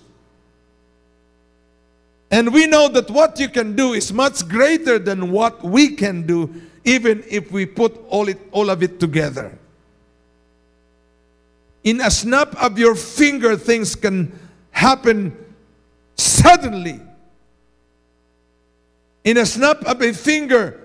And 2.30 2.52
we 2.52 2.66
know 2.66 2.88
that 2.88 3.10
what 3.10 3.40
you 3.40 3.48
can 3.48 3.74
do 3.74 3.94
is 3.94 4.12
much 4.12 4.46
greater 4.48 4.98
than 4.98 5.32
what 5.32 5.64
we 5.64 5.96
can 5.96 6.26
do, 6.26 6.54
even 6.84 7.24
if 7.28 7.50
we 7.50 7.64
put 7.64 7.98
all, 8.08 8.28
it, 8.28 8.38
all 8.52 8.68
of 8.70 8.82
it 8.82 9.00
together. 9.00 9.58
In 11.84 12.00
a 12.02 12.10
snap 12.10 12.54
of 12.62 12.78
your 12.78 12.94
finger, 12.94 13.56
things 13.56 13.94
can 13.94 14.38
happen 14.70 15.36
suddenly. 16.16 17.00
In 19.24 19.38
a 19.38 19.46
snap 19.46 19.82
of 19.84 20.02
a 20.02 20.12
finger, 20.12 20.77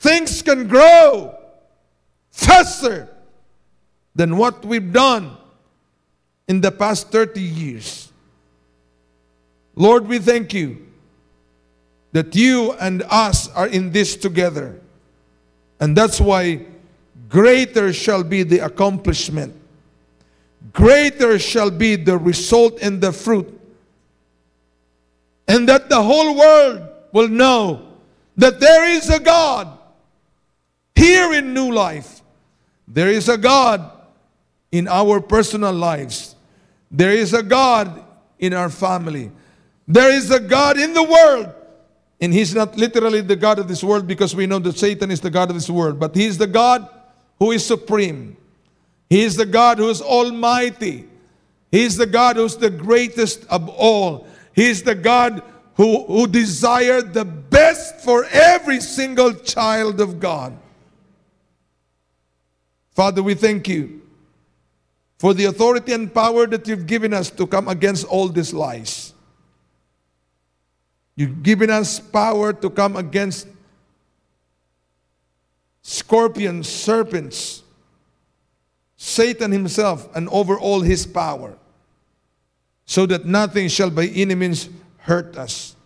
Things 0.00 0.40
can 0.40 0.66
grow 0.66 1.38
faster 2.30 3.06
than 4.14 4.38
what 4.38 4.64
we've 4.64 4.92
done 4.92 5.36
in 6.48 6.62
the 6.62 6.72
past 6.72 7.10
30 7.10 7.38
years. 7.40 8.10
Lord, 9.74 10.08
we 10.08 10.18
thank 10.18 10.54
you 10.54 10.86
that 12.12 12.34
you 12.34 12.72
and 12.80 13.02
us 13.10 13.50
are 13.50 13.66
in 13.66 13.92
this 13.92 14.16
together. 14.16 14.80
And 15.80 15.94
that's 15.94 16.18
why 16.18 16.64
greater 17.28 17.92
shall 17.92 18.24
be 18.24 18.42
the 18.42 18.60
accomplishment, 18.60 19.54
greater 20.72 21.38
shall 21.38 21.70
be 21.70 21.96
the 21.96 22.16
result 22.16 22.78
and 22.80 23.02
the 23.02 23.12
fruit. 23.12 23.60
And 25.46 25.68
that 25.68 25.90
the 25.90 26.02
whole 26.02 26.38
world 26.38 26.88
will 27.12 27.28
know 27.28 27.86
that 28.38 28.60
there 28.60 28.88
is 28.88 29.10
a 29.10 29.20
God 29.20 29.76
here 31.00 31.32
in 31.32 31.54
New 31.54 31.72
Life, 31.72 32.20
there 32.86 33.08
is 33.08 33.30
a 33.30 33.38
God 33.38 33.90
in 34.70 34.86
our 34.86 35.18
personal 35.18 35.72
lives. 35.72 36.34
There 36.90 37.12
is 37.12 37.32
a 37.32 37.42
God 37.42 38.04
in 38.38 38.52
our 38.52 38.68
family. 38.68 39.30
There 39.88 40.12
is 40.12 40.30
a 40.30 40.38
God 40.38 40.78
in 40.78 40.92
the 40.92 41.02
world. 41.02 41.54
And 42.20 42.34
He's 42.34 42.54
not 42.54 42.76
literally 42.76 43.22
the 43.22 43.36
God 43.36 43.58
of 43.58 43.66
this 43.66 43.82
world 43.82 44.06
because 44.06 44.36
we 44.36 44.46
know 44.46 44.58
that 44.58 44.76
Satan 44.76 45.10
is 45.10 45.22
the 45.22 45.30
God 45.30 45.48
of 45.48 45.54
this 45.54 45.70
world, 45.70 45.98
but 45.98 46.14
He's 46.14 46.36
the 46.36 46.46
God 46.46 46.86
who 47.38 47.52
is 47.52 47.64
supreme. 47.64 48.36
He 49.08 49.22
is 49.22 49.36
the 49.36 49.46
God 49.46 49.78
who 49.78 49.88
is 49.88 50.02
almighty. 50.02 51.08
He 51.72 51.84
is 51.84 51.96
the 51.96 52.06
God 52.06 52.36
who's 52.36 52.58
the 52.58 52.68
greatest 52.68 53.46
of 53.48 53.70
all. 53.70 54.26
He 54.52 54.68
is 54.68 54.82
the 54.82 54.94
God 54.94 55.42
who, 55.76 56.04
who 56.04 56.26
desired 56.26 57.14
the 57.14 57.24
best 57.24 58.04
for 58.04 58.26
every 58.26 58.80
single 58.80 59.32
child 59.32 60.02
of 60.02 60.20
God. 60.20 60.58
Father, 62.92 63.22
we 63.22 63.34
thank 63.34 63.68
you 63.68 64.02
for 65.18 65.34
the 65.34 65.44
authority 65.44 65.92
and 65.92 66.12
power 66.12 66.46
that 66.46 66.66
you've 66.66 66.86
given 66.86 67.12
us 67.12 67.30
to 67.30 67.46
come 67.46 67.68
against 67.68 68.06
all 68.06 68.28
these 68.28 68.52
lies. 68.52 69.12
You've 71.14 71.42
given 71.42 71.70
us 71.70 72.00
power 72.00 72.52
to 72.54 72.70
come 72.70 72.96
against 72.96 73.46
scorpions, 75.82 76.68
serpents, 76.68 77.62
Satan 78.96 79.52
himself, 79.52 80.08
and 80.16 80.28
over 80.30 80.58
all 80.58 80.80
his 80.80 81.06
power, 81.06 81.56
so 82.86 83.06
that 83.06 83.26
nothing 83.26 83.68
shall 83.68 83.90
by 83.90 84.06
any 84.06 84.34
means 84.34 84.68
hurt 84.98 85.36
us. 85.36 85.76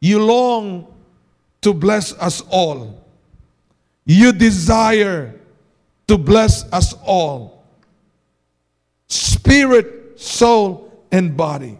You 0.00 0.22
long 0.22 0.92
to 1.62 1.72
bless 1.72 2.12
us 2.14 2.42
all 2.50 3.03
you 4.04 4.32
desire 4.32 5.40
to 6.06 6.18
bless 6.18 6.70
us 6.72 6.94
all 7.04 7.64
spirit, 9.06 10.18
soul, 10.18 10.92
and 11.12 11.36
body. 11.36 11.78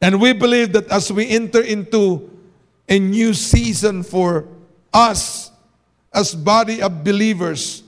And 0.00 0.20
we 0.20 0.32
believe 0.32 0.72
that 0.72 0.88
as 0.88 1.12
we 1.12 1.28
enter 1.28 1.60
into 1.60 2.30
a 2.88 2.98
new 2.98 3.34
season 3.34 4.02
for 4.02 4.48
us 4.92 5.52
as 6.12 6.34
body 6.34 6.82
of 6.82 7.04
believers, 7.04 7.82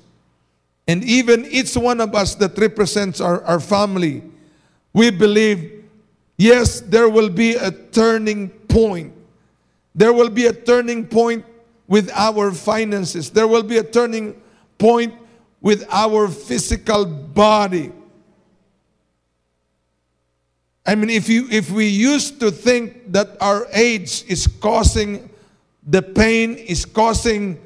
and 0.86 1.02
even 1.02 1.46
each 1.46 1.74
one 1.76 2.00
of 2.00 2.14
us 2.14 2.34
that 2.36 2.56
represents 2.58 3.20
our, 3.20 3.42
our 3.44 3.58
family, 3.58 4.22
we 4.92 5.10
believe 5.10 5.82
Yes, 6.42 6.80
there 6.80 7.08
will 7.08 7.28
be 7.28 7.54
a 7.54 7.70
turning 7.70 8.48
point. 8.48 9.12
There 9.94 10.12
will 10.12 10.28
be 10.28 10.46
a 10.46 10.52
turning 10.52 11.06
point 11.06 11.44
with 11.86 12.10
our 12.12 12.52
finances. 12.52 13.30
There 13.30 13.46
will 13.46 13.62
be 13.62 13.78
a 13.78 13.84
turning 13.84 14.40
point 14.78 15.14
with 15.60 15.86
our 15.90 16.28
physical 16.28 17.04
body. 17.04 17.92
I 20.84 20.96
mean, 20.96 21.10
if, 21.10 21.28
you, 21.28 21.46
if 21.50 21.70
we 21.70 21.86
used 21.86 22.40
to 22.40 22.50
think 22.50 23.12
that 23.12 23.36
our 23.40 23.66
age 23.72 24.24
is 24.26 24.46
causing 24.46 25.30
the 25.86 26.02
pain, 26.02 26.54
is 26.54 26.84
causing 26.84 27.60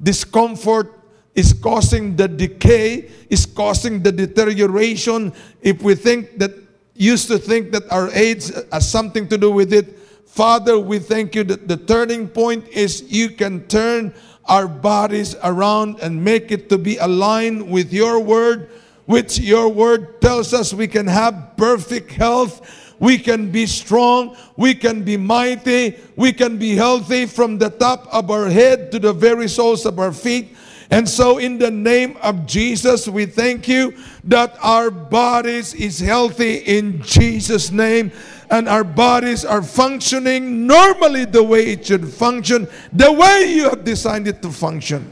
discomfort, 0.00 1.00
is 1.34 1.52
causing 1.52 2.14
the 2.14 2.28
decay, 2.28 3.10
is 3.30 3.46
causing 3.46 4.02
the 4.02 4.12
deterioration, 4.12 5.32
if 5.60 5.82
we 5.82 5.94
think 5.94 6.38
that, 6.38 6.52
used 6.94 7.26
to 7.26 7.38
think 7.38 7.72
that 7.72 7.90
our 7.90 8.12
age 8.12 8.52
has 8.70 8.88
something 8.88 9.26
to 9.26 9.38
do 9.38 9.50
with 9.50 9.72
it, 9.72 9.98
Father, 10.32 10.78
we 10.78 10.98
thank 10.98 11.34
you 11.34 11.44
that 11.44 11.68
the 11.68 11.76
turning 11.76 12.26
point 12.26 12.66
is 12.68 13.02
you 13.12 13.28
can 13.28 13.66
turn 13.66 14.14
our 14.46 14.66
bodies 14.66 15.36
around 15.44 16.00
and 16.00 16.24
make 16.24 16.50
it 16.50 16.70
to 16.70 16.78
be 16.78 16.96
aligned 16.96 17.70
with 17.70 17.92
your 17.92 18.18
word, 18.18 18.70
which 19.04 19.38
your 19.38 19.68
word 19.68 20.22
tells 20.22 20.54
us 20.54 20.72
we 20.72 20.88
can 20.88 21.06
have 21.06 21.52
perfect 21.58 22.12
health. 22.12 22.94
We 22.98 23.18
can 23.18 23.52
be 23.52 23.66
strong. 23.66 24.34
We 24.56 24.74
can 24.74 25.04
be 25.04 25.18
mighty. 25.18 25.98
We 26.16 26.32
can 26.32 26.56
be 26.56 26.76
healthy 26.76 27.26
from 27.26 27.58
the 27.58 27.68
top 27.68 28.08
of 28.10 28.30
our 28.30 28.48
head 28.48 28.90
to 28.92 28.98
the 28.98 29.12
very 29.12 29.50
soles 29.50 29.84
of 29.84 29.98
our 29.98 30.12
feet. 30.12 30.56
And 30.90 31.06
so, 31.08 31.38
in 31.38 31.58
the 31.58 31.70
name 31.70 32.16
of 32.22 32.46
Jesus, 32.46 33.08
we 33.08 33.24
thank 33.24 33.66
you 33.66 33.94
that 34.24 34.56
our 34.62 34.90
bodies 34.90 35.72
is 35.74 35.98
healthy 35.98 36.56
in 36.56 37.02
Jesus' 37.02 37.70
name 37.70 38.12
and 38.52 38.68
our 38.68 38.84
bodies 38.84 39.46
are 39.46 39.62
functioning 39.62 40.66
normally 40.66 41.24
the 41.24 41.42
way 41.42 41.72
it 41.72 41.86
should 41.86 42.06
function, 42.06 42.68
the 42.92 43.10
way 43.10 43.50
you 43.50 43.64
have 43.64 43.82
designed 43.82 44.28
it 44.28 44.42
to 44.42 44.50
function. 44.50 45.10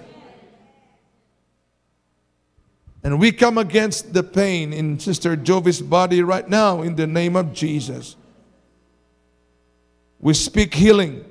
And 3.02 3.18
we 3.18 3.32
come 3.32 3.56
against 3.56 4.12
the 4.12 4.22
pain 4.22 4.74
in 4.74 5.00
Sister 5.00 5.38
Jovi's 5.38 5.80
body 5.80 6.22
right 6.22 6.46
now 6.46 6.82
in 6.82 6.96
the 6.96 7.06
name 7.06 7.34
of 7.34 7.54
Jesus. 7.54 8.14
We 10.18 10.34
speak 10.34 10.74
healing. 10.74 11.24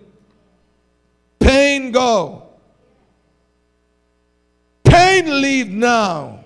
Pain 1.39 1.91
go. 1.91 2.49
Pain 4.83 5.41
leave 5.41 5.69
now. 5.69 6.43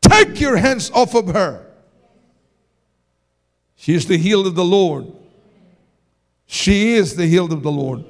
Take 0.00 0.40
your 0.40 0.56
hands 0.56 0.90
off 0.90 1.14
of 1.14 1.28
her. 1.28 1.65
She 3.76 3.94
is 3.94 4.06
the 4.06 4.16
healed 4.16 4.46
of 4.46 4.54
the 4.54 4.64
Lord. 4.64 5.12
She 6.46 6.94
is 6.94 7.16
the 7.16 7.26
healed 7.26 7.52
of 7.52 7.62
the 7.62 7.70
Lord. 7.70 8.04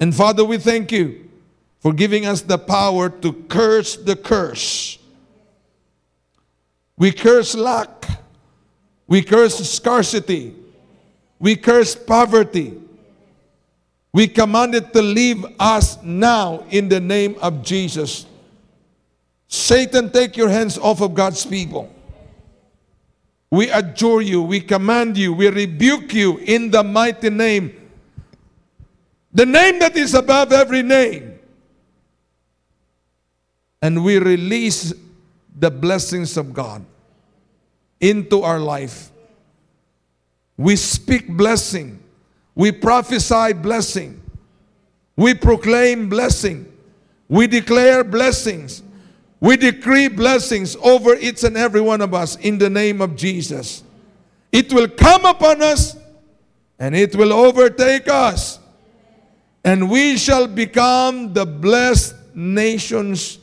And 0.00 0.14
Father, 0.14 0.44
we 0.44 0.58
thank 0.58 0.92
you 0.92 1.28
for 1.80 1.92
giving 1.92 2.26
us 2.26 2.40
the 2.40 2.58
power 2.58 3.08
to 3.08 3.32
curse 3.32 3.96
the 3.96 4.16
curse. 4.16 4.98
We 6.96 7.12
curse 7.12 7.54
lack. 7.54 8.06
We 9.06 9.22
curse 9.22 9.58
scarcity. 9.68 10.54
We 11.38 11.56
curse 11.56 11.94
poverty. 11.94 12.80
We 14.12 14.28
command 14.28 14.74
it 14.74 14.92
to 14.92 15.02
leave 15.02 15.44
us 15.58 16.02
now 16.02 16.64
in 16.70 16.88
the 16.88 17.00
name 17.00 17.36
of 17.40 17.62
Jesus. 17.62 18.26
Satan, 19.46 20.10
take 20.10 20.36
your 20.36 20.48
hands 20.48 20.76
off 20.78 21.00
of 21.00 21.14
God's 21.14 21.44
people. 21.46 21.92
We 23.50 23.70
adjure 23.70 24.20
you, 24.20 24.42
we 24.42 24.60
command 24.60 25.16
you, 25.16 25.32
we 25.32 25.48
rebuke 25.48 26.12
you 26.12 26.38
in 26.38 26.70
the 26.70 26.84
mighty 26.84 27.30
name. 27.30 27.90
The 29.32 29.46
name 29.46 29.78
that 29.78 29.96
is 29.96 30.14
above 30.14 30.52
every 30.52 30.82
name. 30.82 31.38
And 33.80 34.04
we 34.04 34.18
release 34.18 34.92
the 35.56 35.70
blessings 35.70 36.36
of 36.36 36.52
God 36.52 36.84
into 38.00 38.42
our 38.42 38.58
life. 38.58 39.10
We 40.56 40.76
speak 40.76 41.28
blessing. 41.28 42.02
We 42.54 42.72
prophesy 42.72 43.52
blessing. 43.52 44.20
We 45.16 45.34
proclaim 45.34 46.08
blessing. 46.08 46.70
We 47.28 47.46
declare 47.46 48.02
blessings. 48.02 48.82
We 49.40 49.56
decree 49.56 50.08
blessings 50.08 50.76
over 50.76 51.14
each 51.14 51.44
and 51.44 51.56
every 51.56 51.80
one 51.80 52.00
of 52.00 52.12
us 52.12 52.36
in 52.36 52.58
the 52.58 52.68
name 52.68 53.00
of 53.00 53.14
Jesus. 53.14 53.84
It 54.50 54.72
will 54.72 54.88
come 54.88 55.24
upon 55.24 55.62
us 55.62 55.96
and 56.78 56.96
it 56.96 57.14
will 57.14 57.32
overtake 57.32 58.08
us. 58.08 58.58
And 59.64 59.90
we 59.90 60.16
shall 60.16 60.46
become 60.46 61.34
the 61.34 61.44
blessed 61.44 62.14
nations 62.34 63.38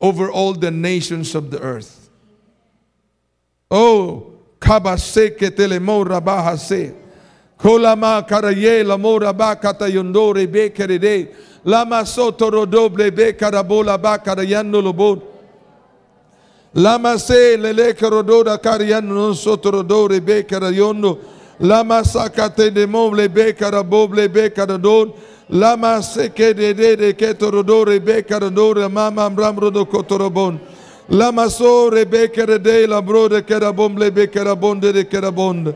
over 0.00 0.30
all 0.30 0.52
the 0.52 0.70
nations 0.70 1.34
of 1.34 1.50
the 1.50 1.60
earth. 1.60 2.10
Oh, 3.70 4.34
kabase 4.60 5.30
ke 5.36 5.54
telemora 5.54 6.20
bahase. 6.20 6.94
Kolama 7.58 8.26
karaye 8.28 8.84
lamora 8.84 9.32
bakata 9.32 9.88
yondore 9.90 10.46
bekerede. 10.46 11.34
Lama 11.66 12.04
sotoro 12.04 12.64
doble 12.64 13.10
be 13.10 13.32
karabola 13.32 14.00
ba 14.00 14.18
karayando 14.18 14.80
lobod. 14.80 15.20
Lama 16.74 17.18
se 17.18 17.56
lele 17.56 17.92
karododa 17.92 18.56
karayando 18.56 19.34
sotoro 19.34 19.82
dore 19.86 20.20
be 20.20 20.44
karayondo. 20.44 21.18
Lama 21.58 22.02
sakate 22.02 22.72
de 22.72 22.86
moble 22.86 23.26
be 23.28 23.52
karaboble 23.52 24.32
be 24.32 24.50
karadon. 24.50 25.12
Lama 25.48 26.00
se 26.04 26.28
ke 26.28 26.54
de 26.54 26.72
de 26.72 26.94
de 26.94 27.12
ke 27.14 27.34
torodore 27.34 27.98
be 28.04 28.22
karadore 28.22 28.88
mama 28.88 29.28
mramro 29.28 29.72
do 29.72 29.84
kotorobon. 29.86 30.60
Lama 31.08 31.50
so 31.50 31.90
rebe 31.90 32.28
kerede 32.28 32.88
la 32.88 33.00
brode 33.00 33.42
kerabomble 33.42 34.14
be 34.14 34.28
kerabonde 34.28 34.92
de 34.92 35.04
kerabonde. 35.04 35.74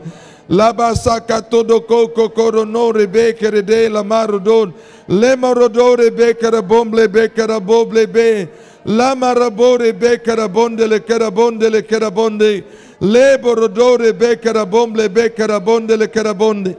Laba 0.51 0.93
sakatodo 0.95 1.87
koko 1.87 2.27
korono 2.29 2.91
rebe 2.91 3.33
kerede 3.39 3.89
la 3.89 4.03
marodon. 4.03 4.73
Lemarodore 5.07 6.11
bekara 6.11 6.61
bomble 6.61 7.07
bekara 7.07 7.59
boble 7.61 8.05
be. 8.11 8.49
Lamarabore 8.85 9.93
bekara 9.93 10.49
bonde 10.49 10.89
le 10.89 10.99
carabonde 10.99 11.71
le 11.71 11.83
carabonde. 11.83 12.63
Leborodore 12.99 14.11
bekara 14.11 14.65
bomble 14.69 15.07
bekara 15.07 15.63
bonde 15.63 15.97
le 15.97 16.07
carabonde. 16.07 16.75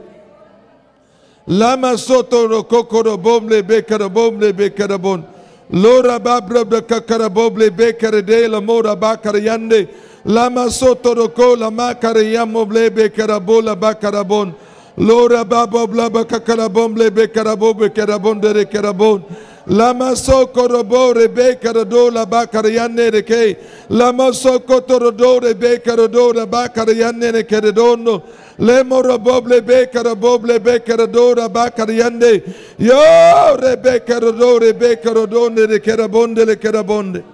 Lama 1.47 1.97
soto 1.97 2.47
ro 2.47 2.63
kokoro 2.65 3.17
bomble 3.17 3.63
bekara 3.63 4.07
bomble 4.07 4.53
bekara 4.53 5.01
bon. 5.01 5.25
Lora 5.71 6.19
babra 6.19 6.63
kakara 6.63 7.27
boble 7.27 7.71
bekara 7.71 8.21
de 8.23 8.47
la 8.47 8.61
mora 8.61 8.95
bakara 8.95 9.39
yande. 9.39 9.87
Lama 10.25 10.69
soto 10.69 11.13
ro 11.13 11.29
ko 11.29 11.55
la 11.55 11.69
makara 11.69 12.23
yamoble 12.23 12.89
bekara 12.89 13.39
bola 13.39 13.75
bakara 13.75 14.25
bon. 14.25 14.53
Lora 14.97 15.43
baba 15.43 15.87
blaba 15.87 16.23
kakarabom 16.23 16.95
lebe 16.95 17.27
karabo 17.27 17.77
be 17.77 17.89
karabon 17.89 18.39
de 18.39 18.65
karabon. 18.65 19.23
Lama 19.65 20.15
soko 20.15 20.67
robo 20.67 21.13
rebe 21.13 21.59
karado 21.59 22.13
la 22.13 22.25
bakarayane 22.25 23.11
de 23.11 23.23
ke. 23.23 23.57
Lama 23.89 24.33
soko 24.33 24.81
torodo 24.81 25.41
rebe 25.41 25.81
karado 25.83 26.33
la 26.35 26.45
bakarayane 26.45 27.31
de 27.31 27.43
keredono. 27.43 28.21
Lemo 28.59 29.01
robo 29.01 29.41
lebe 29.41 29.87
karabo 29.91 30.37
lebe 30.45 30.79
karado 30.85 31.35
la 31.35 31.49
bakarayane. 31.49 32.43
Yo 32.77 33.57
rebe 33.57 34.05
karado 34.05 34.59
rebe 34.59 35.01
karodone 35.01 35.67
de 35.67 35.79
karabonde 35.79 36.45
le 36.45 36.57
karabonde. 36.57 37.32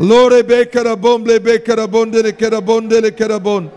Lore 0.00 0.42
be 0.42 0.64
karabom 0.64 1.26
lebe 1.26 1.58
karabonde 1.58 2.22
le 2.22 2.32
karabonde 2.32 3.02
le 3.02 3.10
karabonde. 3.10 3.70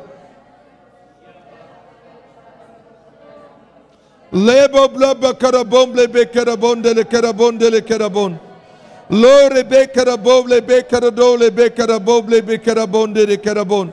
Lebo 4.31 4.87
blaba 4.87 5.33
karabom 5.33 5.93
lebe 5.93 6.31
karabonde 6.31 6.95
le 6.95 7.03
karabonde 7.03 7.69
le 7.69 7.81
karabon. 7.81 8.39
Lore 9.09 9.63
be 9.65 9.87
karabom 9.87 10.47
lebe 10.47 10.83
karado 10.83 11.37
lebe 11.37 11.69
karabom 11.75 12.29
lebe 12.29 12.57
karabonde 12.57 13.27
le 13.27 13.37
karabon. 13.37 13.91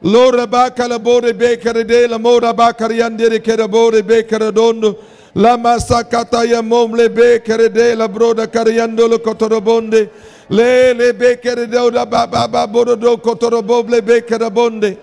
Lora 0.00 0.46
ba 0.46 0.70
kalabore 0.70 1.38
be 1.38 1.58
karade 1.58 2.08
la 2.08 2.18
mora 2.18 2.54
ba 2.54 2.72
kariande 2.72 3.28
le 3.28 3.40
karabore 3.40 4.00
be 4.06 4.22
karadondo. 4.22 4.96
La 5.34 5.58
masakata 5.58 6.48
ya 6.48 6.62
mom 6.62 6.94
lebe 6.94 7.40
karade 7.44 7.94
la 7.94 8.08
broda 8.08 8.46
kariando 8.46 9.06
le. 9.06 10.08
Le 10.50 10.92
le 10.94 11.12
be 11.12 11.36
karade 11.40 11.92
la 11.92 12.04
ba 12.04 12.26
ba 12.26 12.48
ba 12.48 12.66
borodo 12.66 13.16
kotorobom 13.18 13.88
lebe 13.88 14.26
karabonde. 14.26 14.98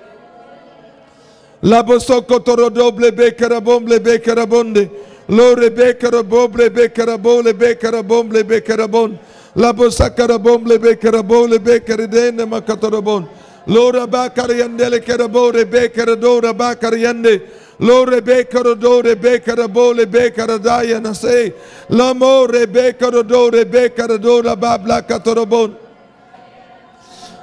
La 1.64 1.82
bosoko 1.84 2.40
toro 2.44 2.70
doble 2.70 3.12
bekara 3.12 3.60
bomble 3.60 4.00
bekara 4.00 4.46
bonde. 4.46 4.90
Lore 5.28 5.70
bekara 5.72 6.22
bomble 6.22 6.70
bekara 6.70 7.18
bole 7.18 7.54
bekara 7.54 8.04
bomble 8.04 8.44
bekara 8.44 8.88
bon. 8.88 9.18
La 9.56 9.74
bosakara 9.74 10.38
bomble 10.38 10.78
bekara 10.78 11.24
bole 11.24 11.58
bekara 11.58 12.08
dene 12.08 12.46
makatoro 12.46 13.02
bon. 13.04 13.28
Lora 13.68 14.08
bakariandele 14.08 15.00
kerabore 15.04 15.66
bekaradora 15.66 16.54
bakariande. 16.54 17.42
Lore 17.80 18.22
bekaradore 18.22 19.16
bekarabole 19.16 20.06
bekaradaya 20.06 21.00
nase. 21.02 21.54
Lamore 21.90 22.66
bekaradore 22.66 23.66
bekaradora 23.66 24.56
babla 24.56 25.02
katorobon. 25.02 25.76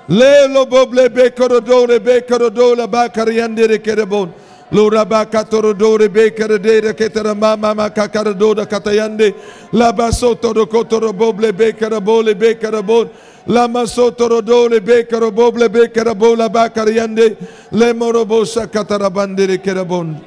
Lelo 0.08 0.66
boble 0.66 1.08
bekaradore 1.08 1.98
bekaradola 1.98 2.86
bakariandere 2.86 3.78
kerabon. 3.78 4.32
Lura 4.74 5.04
bakatorodore 5.04 6.08
bekaradera 6.08 6.92
ketara 6.94 7.32
mama 7.32 7.72
makakaradoda 7.74 8.66
katayande. 8.66 9.32
Labasotoro 9.72 10.66
kotoro 10.66 11.12
boble 11.12 11.52
bekarabole 11.52 12.34
bekarabon. 12.34 13.08
Lama 13.46 13.84
sotorodole 13.86 14.80
bekaroboble 14.80 15.68
bekarabola 15.68 16.48
bakariande. 16.48 17.36
Lemorobosa 17.70 18.66
katarabandere 18.66 19.58
kerabon. 19.62 20.20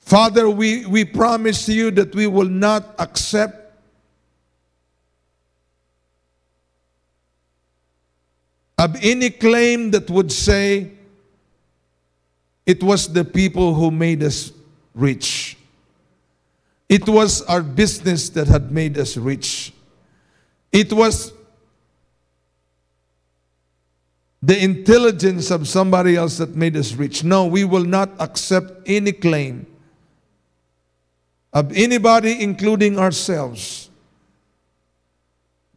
Father, 0.00 0.50
we, 0.50 0.86
we 0.86 1.04
promise 1.04 1.68
you 1.68 1.92
that 1.92 2.12
we 2.16 2.26
will 2.26 2.48
not 2.48 2.96
accept 2.98 3.59
of 8.80 8.96
any 9.02 9.28
claim 9.28 9.90
that 9.90 10.08
would 10.08 10.32
say 10.32 10.90
it 12.64 12.82
was 12.82 13.12
the 13.12 13.22
people 13.22 13.74
who 13.74 13.90
made 13.90 14.22
us 14.22 14.52
rich. 14.94 15.58
It 16.88 17.06
was 17.06 17.42
our 17.42 17.62
business 17.62 18.30
that 18.30 18.48
had 18.48 18.72
made 18.72 18.96
us 18.96 19.18
rich. 19.18 19.74
It 20.72 20.90
was 20.94 21.34
the 24.40 24.64
intelligence 24.64 25.50
of 25.50 25.68
somebody 25.68 26.16
else 26.16 26.38
that 26.38 26.56
made 26.56 26.74
us 26.74 26.94
rich. 26.94 27.22
No, 27.22 27.44
we 27.44 27.64
will 27.64 27.84
not 27.84 28.08
accept 28.18 28.88
any 28.88 29.12
claim 29.12 29.66
of 31.52 31.70
anybody, 31.76 32.42
including 32.42 32.98
ourselves. 32.98 33.90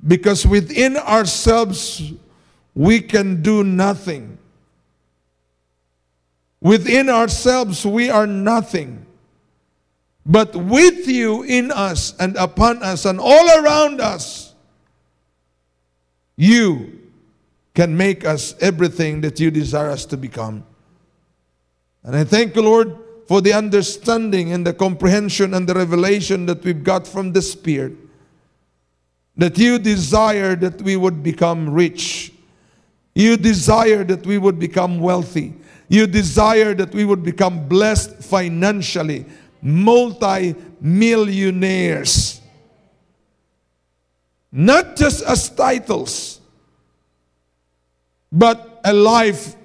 Because 0.07 0.47
within 0.47 0.95
ourselves, 0.95 2.13
we 2.75 2.99
can 2.99 3.41
do 3.41 3.63
nothing. 3.63 4.37
Within 6.61 7.09
ourselves, 7.09 7.85
we 7.85 8.09
are 8.09 8.25
nothing. 8.25 9.05
But 10.25 10.55
with 10.55 11.07
you 11.07 11.43
in 11.43 11.71
us 11.71 12.15
and 12.19 12.35
upon 12.37 12.81
us 12.81 13.05
and 13.05 13.19
all 13.19 13.49
around 13.59 13.99
us, 13.99 14.53
you 16.37 16.99
can 17.73 17.95
make 17.95 18.25
us 18.25 18.55
everything 18.59 19.21
that 19.21 19.39
you 19.39 19.51
desire 19.51 19.89
us 19.89 20.05
to 20.05 20.17
become. 20.17 20.63
And 22.03 22.15
I 22.15 22.23
thank 22.23 22.55
you, 22.55 22.61
Lord, 22.61 22.97
for 23.27 23.41
the 23.41 23.53
understanding 23.53 24.51
and 24.51 24.65
the 24.65 24.73
comprehension 24.73 25.53
and 25.53 25.67
the 25.67 25.73
revelation 25.73 26.45
that 26.47 26.63
we've 26.63 26.83
got 26.83 27.07
from 27.07 27.31
the 27.31 27.41
Spirit. 27.41 27.93
That 29.35 29.57
you 29.57 29.79
desire 29.79 30.55
that 30.57 30.81
we 30.81 30.95
would 30.95 31.23
become 31.23 31.69
rich. 31.69 32.32
You 33.15 33.37
desire 33.37 34.03
that 34.03 34.25
we 34.25 34.37
would 34.37 34.59
become 34.59 34.99
wealthy. 34.99 35.53
You 35.87 36.07
desire 36.07 36.73
that 36.73 36.93
we 36.93 37.05
would 37.05 37.23
become 37.23 37.67
blessed 37.67 38.23
financially, 38.23 39.25
multi 39.61 40.55
millionaires. 40.81 42.41
Not 44.51 44.95
just 44.95 45.23
as 45.23 45.49
titles, 45.49 46.39
but 48.31 48.81
a 48.83 48.93
life 48.93 49.55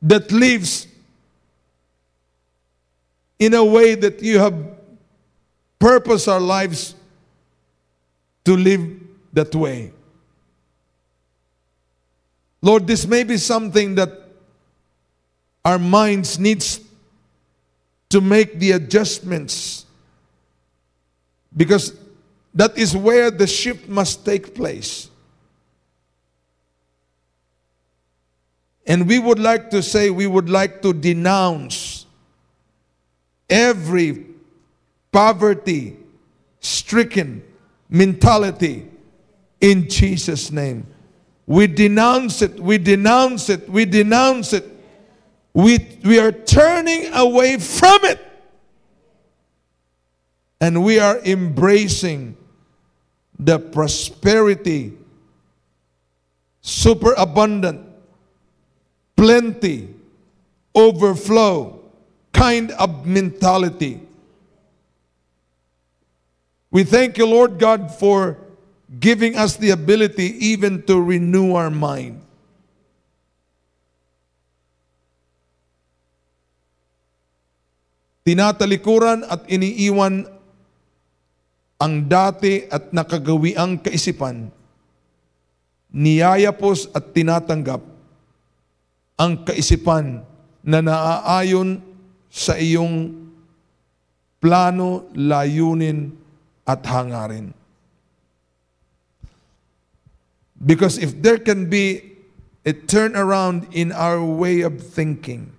that 0.00 0.32
lives 0.32 0.86
in 3.38 3.54
a 3.54 3.64
way 3.64 3.94
that 3.94 4.22
you 4.22 4.38
have 4.38 4.54
purposed 5.78 6.28
our 6.28 6.40
lives 6.40 6.94
to 8.44 8.56
live 8.56 8.88
that 9.32 9.54
way. 9.54 9.92
Lord, 12.62 12.86
this 12.86 13.06
may 13.06 13.24
be 13.24 13.36
something 13.36 13.96
that 13.96 14.10
our 15.64 15.78
minds 15.78 16.38
needs 16.38 16.80
to 18.08 18.20
make 18.20 18.58
the 18.58 18.72
adjustments 18.72 19.84
because 21.56 21.94
that 22.54 22.76
is 22.78 22.96
where 22.96 23.30
the 23.30 23.46
shift 23.46 23.88
must 23.88 24.24
take 24.24 24.54
place. 24.54 25.10
And 28.86 29.08
we 29.08 29.18
would 29.18 29.38
like 29.38 29.70
to 29.70 29.82
say, 29.82 30.10
we 30.10 30.26
would 30.26 30.48
like 30.48 30.82
to 30.82 30.92
denounce 30.92 32.06
every 33.48 34.26
poverty 35.10 35.96
stricken 36.60 37.42
mentality 37.88 38.88
in 39.60 39.88
Jesus' 39.88 40.50
name. 40.50 40.91
We 41.52 41.66
denounce 41.66 42.40
it, 42.40 42.58
we 42.58 42.78
denounce 42.78 43.50
it, 43.50 43.68
we 43.68 43.84
denounce 43.84 44.54
it. 44.54 44.64
We, 45.52 45.98
we 46.02 46.18
are 46.18 46.32
turning 46.32 47.12
away 47.12 47.58
from 47.58 48.02
it. 48.04 48.18
And 50.62 50.82
we 50.82 50.98
are 50.98 51.18
embracing 51.18 52.38
the 53.38 53.58
prosperity, 53.58 54.96
superabundant, 56.62 57.86
plenty, 59.14 59.94
overflow 60.74 61.82
kind 62.32 62.70
of 62.70 63.04
mentality. 63.04 64.00
We 66.70 66.84
thank 66.84 67.18
you, 67.18 67.26
Lord 67.26 67.58
God, 67.58 67.94
for 67.94 68.41
giving 68.92 69.36
us 69.40 69.56
the 69.56 69.72
ability 69.72 70.36
even 70.52 70.84
to 70.84 71.00
renew 71.00 71.56
our 71.56 71.72
mind. 71.72 72.20
Tinatalikuran 78.22 79.26
at 79.26 79.48
iniiwan 79.50 80.28
ang 81.82 81.94
dati 82.06 82.70
at 82.70 82.94
nakagawiang 82.94 83.82
kaisipan, 83.82 84.46
niyayapos 85.90 86.94
at 86.94 87.10
tinatanggap 87.10 87.82
ang 89.18 89.42
kaisipan 89.42 90.22
na 90.62 90.78
naaayon 90.78 91.82
sa 92.30 92.54
iyong 92.54 93.10
plano, 94.38 95.10
layunin 95.18 96.14
at 96.62 96.86
hangarin. 96.86 97.50
Because 100.64 100.98
if 100.98 101.20
there 101.20 101.38
can 101.38 101.68
be 101.68 102.12
a 102.64 102.72
turnaround 102.72 103.66
in 103.72 103.90
our 103.90 104.22
way 104.22 104.60
of 104.60 104.80
thinking, 104.80 105.52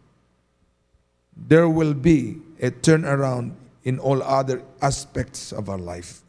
there 1.35 1.67
will 1.67 1.93
be 1.93 2.37
a 2.61 2.71
turnaround 2.71 3.53
in 3.83 3.99
all 3.99 4.23
other 4.23 4.63
aspects 4.81 5.51
of 5.51 5.67
our 5.67 5.77
life. 5.77 6.21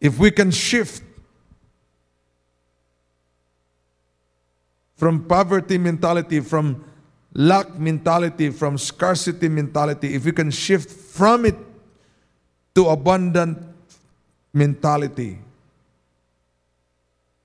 If 0.00 0.18
we 0.18 0.30
can 0.30 0.50
shift 0.50 1.02
from 4.96 5.24
poverty 5.24 5.78
mentality, 5.78 6.40
from 6.40 6.84
lack 7.32 7.78
mentality, 7.78 8.50
from 8.50 8.76
scarcity 8.76 9.48
mentality, 9.48 10.14
if 10.14 10.24
we 10.24 10.32
can 10.32 10.50
shift 10.50 10.90
from 10.90 11.46
it 11.46 11.56
to 12.74 12.88
abundant 12.88 13.58
mentality, 14.52 15.38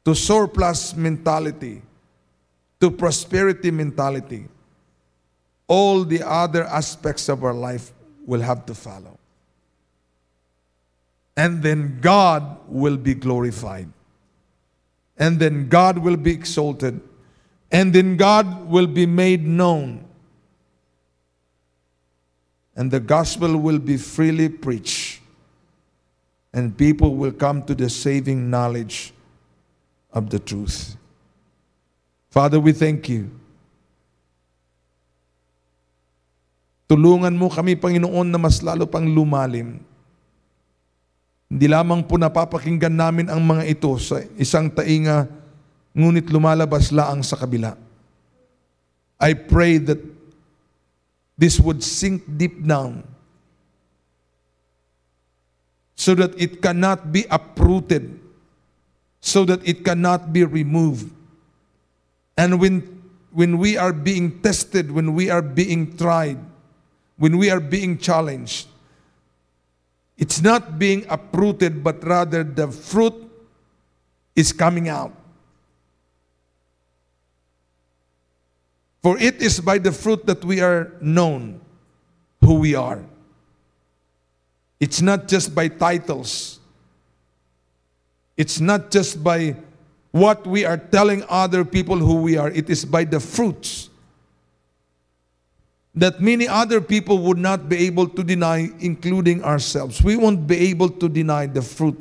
to 0.09 0.15
surplus 0.15 0.95
mentality, 0.95 1.83
to 2.81 2.89
prosperity 2.89 3.69
mentality, 3.69 4.47
all 5.67 6.03
the 6.03 6.27
other 6.27 6.63
aspects 6.63 7.29
of 7.29 7.43
our 7.43 7.53
life 7.53 7.91
will 8.25 8.41
have 8.41 8.65
to 8.65 8.73
follow. 8.73 9.19
And 11.37 11.61
then 11.61 11.99
God 12.01 12.57
will 12.67 12.97
be 12.97 13.13
glorified. 13.13 13.87
And 15.15 15.39
then 15.39 15.69
God 15.69 15.99
will 15.99 16.17
be 16.17 16.31
exalted. 16.31 16.99
And 17.71 17.93
then 17.93 18.17
God 18.17 18.67
will 18.67 18.87
be 18.87 19.05
made 19.05 19.45
known. 19.45 20.05
And 22.75 22.89
the 22.89 22.99
gospel 22.99 23.55
will 23.57 23.77
be 23.77 23.97
freely 23.97 24.49
preached. 24.49 25.21
And 26.51 26.75
people 26.75 27.15
will 27.15 27.31
come 27.31 27.61
to 27.65 27.75
the 27.75 27.91
saving 27.91 28.49
knowledge 28.49 29.13
of 30.13 30.29
the 30.29 30.39
truth. 30.39 30.97
Father, 32.29 32.59
we 32.59 32.73
thank 32.73 33.09
you 33.09 33.39
Tulungan 36.89 37.37
mo 37.37 37.53
kami, 37.53 37.77
Panginoon, 37.77 38.33
na 38.33 38.41
mas 38.41 38.65
lalo 38.65 38.89
pang 38.89 39.05
lumalim. 39.05 39.77
Hindi 41.45 41.65
lamang 41.69 42.01
po 42.01 42.17
napapakinggan 42.17 42.89
namin 42.89 43.29
ang 43.29 43.45
mga 43.45 43.69
ito 43.69 43.93
sa 44.01 44.25
isang 44.41 44.73
tainga, 44.73 45.29
ngunit 45.93 46.25
lumalabas 46.33 46.89
laang 46.89 47.21
sa 47.21 47.37
kabila. 47.37 47.77
I 49.21 49.37
pray 49.37 49.77
that 49.85 50.01
this 51.37 51.61
would 51.61 51.85
sink 51.85 52.25
deep 52.25 52.57
down 52.65 53.05
so 55.93 56.17
that 56.17 56.33
it 56.41 56.57
cannot 56.57 57.13
be 57.13 57.29
uprooted, 57.29 58.17
so 59.21 59.45
that 59.45 59.67
it 59.67 59.83
cannot 59.83 60.31
be 60.31 60.43
removed. 60.43 61.11
And 62.37 62.59
when, 62.59 63.03
when 63.31 63.57
we 63.57 63.77
are 63.77 63.93
being 63.93 64.41
tested, 64.41 64.91
when 64.91 65.13
we 65.13 65.29
are 65.29 65.41
being 65.41 65.97
tried, 65.97 66.37
when 67.17 67.37
we 67.37 67.49
are 67.49 67.59
being 67.59 67.97
challenged, 67.97 68.67
it's 70.17 70.41
not 70.41 70.79
being 70.79 71.05
uprooted, 71.09 71.83
but 71.83 72.03
rather 72.03 72.43
the 72.43 72.67
fruit 72.67 73.15
is 74.35 74.51
coming 74.51 74.89
out. 74.89 75.13
For 79.01 79.17
it 79.17 79.41
is 79.41 79.59
by 79.61 79.77
the 79.77 79.91
fruit 79.91 80.25
that 80.25 80.43
we 80.43 80.59
are 80.59 80.91
known 80.99 81.61
who 82.41 82.55
we 82.55 82.75
are. 82.75 83.03
It's 84.79 85.01
not 85.01 85.27
just 85.27 85.55
by 85.55 85.67
titles. 85.67 86.58
It's 88.39 88.61
not 88.61 88.89
just 88.89 89.21
by 89.21 89.57
what 90.11 90.47
we 90.47 90.63
are 90.63 90.77
telling 90.77 91.25
other 91.27 91.65
people 91.65 91.97
who 91.97 92.21
we 92.21 92.37
are. 92.37 92.49
It 92.49 92.69
is 92.69 92.85
by 92.85 93.03
the 93.03 93.19
fruits 93.19 93.89
that 95.93 96.21
many 96.21 96.47
other 96.47 96.79
people 96.79 97.17
would 97.17 97.37
not 97.37 97.67
be 97.67 97.75
able 97.85 98.07
to 98.07 98.23
deny, 98.23 98.71
including 98.79 99.43
ourselves. 99.43 100.01
We 100.01 100.15
won't 100.15 100.47
be 100.47 100.55
able 100.71 100.87
to 100.87 101.09
deny 101.09 101.47
the 101.47 101.61
fruit. 101.61 101.99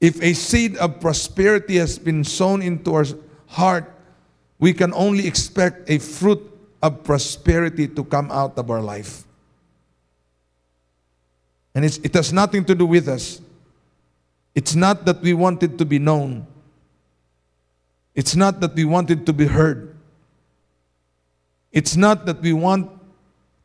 If 0.00 0.22
a 0.22 0.32
seed 0.32 0.78
of 0.78 1.00
prosperity 1.00 1.76
has 1.76 1.98
been 1.98 2.24
sown 2.24 2.62
into 2.62 2.94
our 2.94 3.04
heart, 3.48 3.92
we 4.58 4.72
can 4.72 4.94
only 4.94 5.26
expect 5.26 5.90
a 5.90 5.98
fruit 5.98 6.40
of 6.82 7.04
prosperity 7.04 7.88
to 7.88 8.04
come 8.04 8.30
out 8.30 8.56
of 8.56 8.70
our 8.70 8.80
life. 8.80 9.27
And 11.78 11.84
it 11.84 12.12
has 12.14 12.32
nothing 12.32 12.64
to 12.64 12.74
do 12.74 12.84
with 12.84 13.06
us. 13.06 13.40
It's 14.52 14.74
not 14.74 15.04
that 15.04 15.20
we 15.20 15.32
wanted 15.32 15.78
to 15.78 15.84
be 15.84 16.00
known. 16.00 16.44
It's 18.16 18.34
not 18.34 18.58
that 18.58 18.74
we 18.74 18.84
wanted 18.84 19.24
to 19.26 19.32
be 19.32 19.46
heard. 19.46 19.96
It's 21.70 21.94
not 21.94 22.26
that 22.26 22.40
we 22.40 22.52
want 22.52 22.90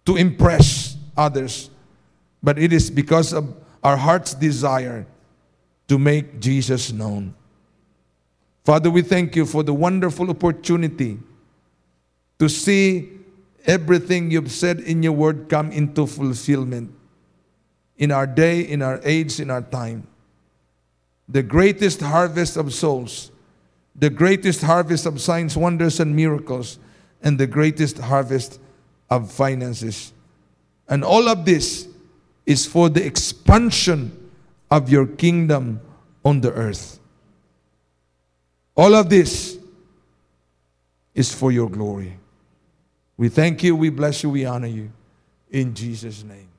to 0.05 0.15
impress 0.15 0.95
others, 1.17 1.71
but 2.43 2.59
it 2.59 2.71
is 2.71 2.91
because 2.91 3.33
of 3.33 3.51
our 3.83 3.97
heart's 3.97 4.35
desire 4.35 5.07
to 5.87 5.97
make 5.97 6.39
Jesus 6.39 6.91
known. 6.91 7.33
Father, 8.63 8.91
we 8.91 9.01
thank 9.01 9.35
you 9.35 9.47
for 9.47 9.63
the 9.63 9.73
wonderful 9.73 10.29
opportunity 10.29 11.17
to 12.37 12.47
see 12.47 13.09
everything 13.65 14.29
you've 14.29 14.51
said 14.51 14.81
in 14.81 15.01
your 15.01 15.13
word 15.13 15.49
come 15.49 15.71
into 15.71 16.05
fulfillment 16.05 16.93
in 17.97 18.11
our 18.11 18.27
day, 18.27 18.61
in 18.61 18.81
our 18.81 18.99
age, 19.03 19.39
in 19.39 19.49
our 19.49 19.61
time. 19.61 20.07
The 21.29 21.43
greatest 21.43 22.01
harvest 22.01 22.57
of 22.57 22.73
souls 22.73 23.31
the 23.95 24.09
greatest 24.09 24.61
harvest 24.61 25.05
of 25.05 25.21
signs, 25.21 25.55
wonders, 25.55 25.99
and 25.99 26.15
miracles, 26.15 26.79
and 27.21 27.39
the 27.39 27.47
greatest 27.47 27.97
harvest 27.99 28.59
of 29.09 29.31
finances. 29.31 30.13
And 30.87 31.03
all 31.03 31.27
of 31.29 31.45
this 31.45 31.87
is 32.45 32.65
for 32.65 32.89
the 32.89 33.05
expansion 33.05 34.31
of 34.71 34.89
your 34.89 35.05
kingdom 35.05 35.81
on 36.25 36.41
the 36.41 36.51
earth. 36.51 36.99
All 38.75 38.95
of 38.95 39.09
this 39.09 39.57
is 41.13 41.33
for 41.33 41.51
your 41.51 41.69
glory. 41.69 42.17
We 43.15 43.29
thank 43.29 43.63
you, 43.63 43.75
we 43.75 43.89
bless 43.89 44.23
you, 44.23 44.31
we 44.31 44.45
honor 44.45 44.67
you. 44.67 44.91
In 45.51 45.75
Jesus' 45.75 46.23
name. 46.23 46.49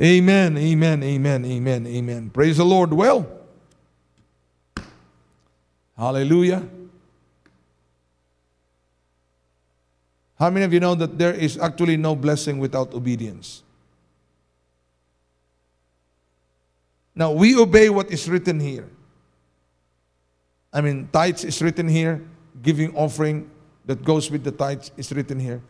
Amen, 0.00 0.56
amen, 0.56 1.02
amen, 1.02 1.44
amen, 1.44 1.86
amen. 1.86 2.30
Praise 2.30 2.58
the 2.58 2.64
Lord. 2.64 2.92
Well, 2.92 3.38
Hallelujah. 5.98 6.62
How 10.38 10.48
many 10.48 10.64
of 10.64 10.72
you 10.72 10.78
know 10.78 10.94
that 10.94 11.18
there 11.18 11.34
is 11.34 11.58
actually 11.58 11.96
no 11.96 12.14
blessing 12.14 12.60
without 12.60 12.94
obedience? 12.94 13.64
Now, 17.16 17.32
we 17.32 17.56
obey 17.56 17.90
what 17.90 18.12
is 18.12 18.28
written 18.28 18.60
here. 18.60 18.88
I 20.72 20.82
mean, 20.82 21.08
tithes 21.12 21.42
is 21.42 21.60
written 21.60 21.88
here, 21.88 22.24
giving 22.62 22.94
offering 22.94 23.50
that 23.86 24.04
goes 24.04 24.30
with 24.30 24.44
the 24.44 24.52
tithes 24.52 24.92
is 24.96 25.10
written 25.10 25.40
here. 25.40 25.60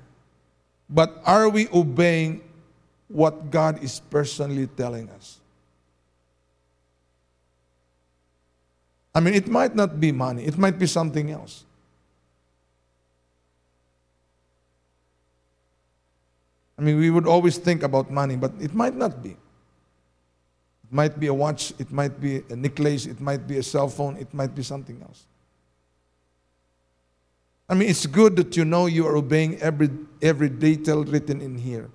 But 0.90 1.22
are 1.24 1.48
we 1.48 1.68
obeying 1.72 2.42
what 3.08 3.50
God 3.50 3.82
is 3.82 4.00
personally 4.10 4.66
telling 4.68 5.08
us? 5.10 5.40
I 9.14 9.20
mean, 9.20 9.34
it 9.34 9.48
might 9.48 9.74
not 9.74 9.98
be 9.98 10.12
money, 10.12 10.44
it 10.44 10.56
might 10.56 10.78
be 10.78 10.86
something 10.86 11.30
else. 11.30 11.64
I 16.78 16.82
mean, 16.82 16.98
we 16.98 17.10
would 17.10 17.26
always 17.26 17.58
think 17.58 17.82
about 17.82 18.10
money, 18.10 18.36
but 18.36 18.52
it 18.60 18.72
might 18.72 18.94
not 18.94 19.20
be. 19.20 19.30
It 19.30 20.92
might 20.92 21.18
be 21.18 21.26
a 21.26 21.34
watch, 21.34 21.72
it 21.78 21.90
might 21.90 22.20
be 22.20 22.44
a 22.48 22.54
necklace, 22.54 23.06
it 23.06 23.20
might 23.20 23.48
be 23.48 23.58
a 23.58 23.62
cell 23.62 23.88
phone, 23.88 24.16
it 24.16 24.32
might 24.32 24.54
be 24.54 24.62
something 24.62 25.02
else. 25.02 25.26
I 27.68 27.74
mean, 27.74 27.90
it's 27.90 28.06
good 28.06 28.36
that 28.36 28.56
you 28.56 28.64
know 28.64 28.86
you 28.86 29.06
are 29.06 29.16
obeying 29.16 29.58
every, 29.60 29.90
every 30.22 30.48
detail 30.48 31.04
written 31.04 31.40
in 31.40 31.58
here. 31.58 31.90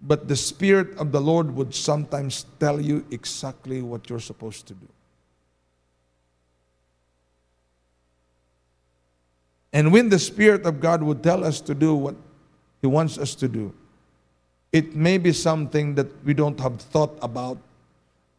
But 0.00 0.28
the 0.28 0.36
Spirit 0.36 0.96
of 0.96 1.10
the 1.10 1.20
Lord 1.20 1.54
would 1.54 1.74
sometimes 1.74 2.46
tell 2.60 2.80
you 2.80 3.04
exactly 3.10 3.82
what 3.82 4.08
you're 4.08 4.20
supposed 4.20 4.66
to 4.68 4.74
do. 4.74 4.88
And 9.72 9.92
when 9.92 10.08
the 10.08 10.18
Spirit 10.18 10.64
of 10.64 10.80
God 10.80 11.02
would 11.02 11.22
tell 11.22 11.44
us 11.44 11.60
to 11.62 11.74
do 11.74 11.94
what 11.94 12.16
He 12.80 12.86
wants 12.86 13.18
us 13.18 13.34
to 13.36 13.48
do, 13.48 13.74
it 14.72 14.94
may 14.94 15.18
be 15.18 15.32
something 15.32 15.94
that 15.94 16.06
we 16.24 16.34
don't 16.34 16.58
have 16.60 16.80
thought 16.80 17.18
about, 17.22 17.58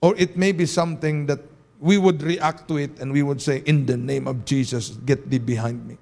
or 0.02 0.16
it 0.18 0.38
may 0.38 0.52
be 0.52 0.66
something 0.66 1.26
that 1.26 1.40
we 1.80 1.98
would 1.98 2.22
react 2.22 2.68
to 2.68 2.78
it 2.78 3.00
and 3.00 3.12
we 3.12 3.24
would 3.24 3.42
say, 3.42 3.64
In 3.66 3.86
the 3.86 3.98
name 3.98 4.28
of 4.28 4.46
Jesus, 4.46 4.90
get 5.06 5.30
thee 5.30 5.40
behind 5.40 5.88
me. 5.88 5.98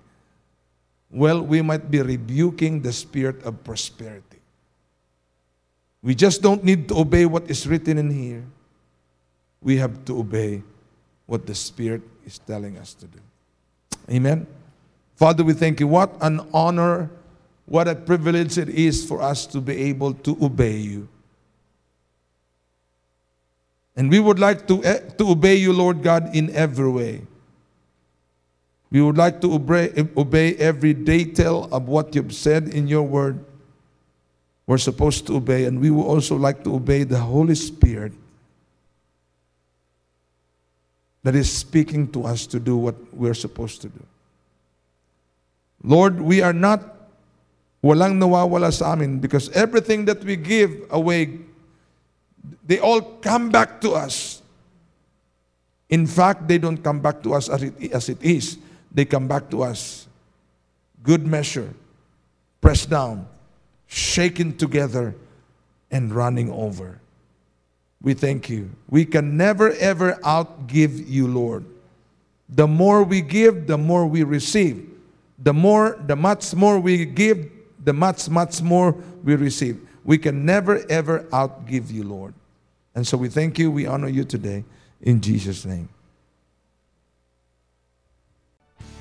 Well, 1.09 1.41
we 1.41 1.61
might 1.61 1.89
be 1.89 2.01
rebuking 2.01 2.81
the 2.81 2.91
spirit 2.91 3.41
of 3.43 3.63
prosperity. 3.63 4.26
We 6.03 6.15
just 6.15 6.41
don't 6.41 6.64
need 6.64 6.88
to 6.90 6.99
obey 6.99 7.26
what 7.26 7.49
is 7.49 7.68
written 7.68 7.98
in 7.98 8.11
here. 8.11 8.44
We 9.61 9.78
have 9.78 10.06
to 10.06 10.19
obey 10.19 10.64
what 11.26 11.45
the 11.45 11.56
Spirit 11.56 12.02
is 12.26 12.40
telling 12.40 12.78
us 12.78 12.94
to 12.95 13.06
do. 13.06 13.19
Amen. 14.10 14.48
Father, 15.15 15.44
we 15.44 15.53
thank 15.53 15.80
you. 15.80 15.88
What 15.88 16.14
an 16.22 16.48
honor, 16.53 17.10
what 17.65 17.88
a 17.88 17.95
privilege 17.95 18.57
it 18.57 18.69
is 18.69 19.06
for 19.06 19.22
us 19.22 19.45
to 19.48 19.60
be 19.60 19.76
able 19.90 20.14
to 20.14 20.38
obey 20.41 20.78
you. 20.78 21.10
And 23.95 24.11
we 24.11 24.19
would 24.19 24.38
like 24.38 24.68
to, 24.68 24.84
eh, 24.86 24.99
to 25.18 25.32
obey 25.32 25.56
you, 25.56 25.74
Lord 25.74 26.03
God, 26.03 26.36
in 26.36 26.56
every 26.56 26.90
way. 26.90 27.22
We 28.91 29.02
would 29.02 29.18
like 29.18 29.41
to 29.41 29.53
obey, 29.53 29.91
obey 30.15 30.56
every 30.56 30.94
detail 30.94 31.68
of 31.72 31.88
what 31.88 32.15
you've 32.15 32.34
said 32.34 32.69
in 32.69 32.88
your 32.88 33.03
word. 33.03 33.44
We're 34.68 34.77
supposed 34.77 35.26
to 35.27 35.38
obey, 35.38 35.64
and 35.64 35.80
we 35.80 35.89
would 35.89 36.03
also 36.03 36.35
like 36.35 36.65
to 36.65 36.76
obey 36.76 37.03
the 37.03 37.19
Holy 37.19 37.56
Spirit 37.56 38.11
that 41.23 41.35
is 41.35 41.52
speaking 41.52 42.11
to 42.11 42.26
us 42.26 42.45
to 42.48 42.60
do 42.60 42.76
what 42.76 42.95
we're 43.14 43.34
supposed 43.34 43.81
to 43.81 43.88
do. 43.88 44.03
Lord, 45.84 46.19
we 46.19 46.41
are 46.41 46.53
not 46.53 46.84
walang 47.81 48.19
nawawala 48.19 48.73
sa 48.73 48.91
amin 48.91 49.19
because 49.19 49.49
everything 49.52 50.03
that 50.03 50.22
we 50.23 50.35
give 50.35 50.72
away, 50.89 51.39
they 52.65 52.80
all 52.80 52.99
come 53.02 53.49
back 53.49 53.80
to 53.81 53.91
us. 53.91 54.41
In 55.89 56.06
fact, 56.06 56.48
they 56.48 56.57
don't 56.57 56.84
come 56.84 56.99
back 56.99 57.23
to 57.23 57.34
us 57.34 57.48
as 57.48 57.64
it, 57.64 57.91
as 57.94 58.10
it 58.10 58.22
is. 58.22 58.57
They 58.91 59.06
come 59.06 59.27
back 59.27 59.49
to 59.52 59.64
us. 59.64 60.07
Good 61.03 61.26
measure, 61.26 61.73
pressed 62.60 62.89
down, 62.89 63.27
shaken 63.88 64.57
together, 64.57 65.15
and 65.89 66.14
running 66.14 66.51
over. 66.51 66.99
We 68.01 68.14
thank 68.14 68.49
you. 68.49 68.72
We 68.89 69.05
can 69.05 69.38
never 69.38 69.72
ever 69.73 70.14
outgive 70.23 71.07
you, 71.07 71.27
Lord. 71.27 71.65
The 72.49 72.68
more 72.68 73.03
we 73.03 73.22
give, 73.22 73.68
the 73.68 73.77
more 73.77 74.05
we 74.05 74.23
receive. 74.23 74.89
The 75.39 75.53
more, 75.53 75.97
the 76.05 76.15
much 76.15 76.53
more 76.55 76.80
we 76.80 77.05
give, 77.05 77.49
the 77.84 77.93
much, 77.93 78.30
much 78.30 78.61
more 78.61 78.95
we 79.23 79.35
receive. 79.35 79.80
We 80.03 80.18
can 80.18 80.45
never, 80.45 80.85
ever 80.89 81.22
outgive 81.31 81.91
you, 81.91 82.03
Lord. 82.03 82.34
And 82.95 83.05
so 83.05 83.18
we 83.18 83.30
thank 83.30 83.59
you, 83.59 83.69
we 83.69 83.85
honor 83.85 84.07
you 84.07 84.23
today 84.23 84.64
in 85.01 85.22
Jesus' 85.22 85.65
name. 85.65 85.89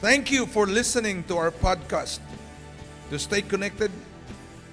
Thank 0.01 0.31
you 0.31 0.47
for 0.47 0.67
listening 0.67 1.25
to 1.25 1.37
our 1.37 1.51
podcast. 1.51 2.21
To 3.11 3.19
stay 3.19 3.41
connected, 3.41 3.91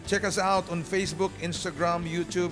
check 0.08 0.24
us 0.24 0.38
out 0.38 0.70
on 0.70 0.84
Facebook, 0.84 1.32
Instagram, 1.42 2.08
YouTube, 2.08 2.52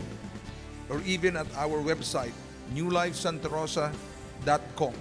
or 0.90 1.02
even 1.06 1.38
at 1.38 1.46
our 1.56 1.78
website, 1.84 2.34
newlifesantarosa.com. 2.74 4.94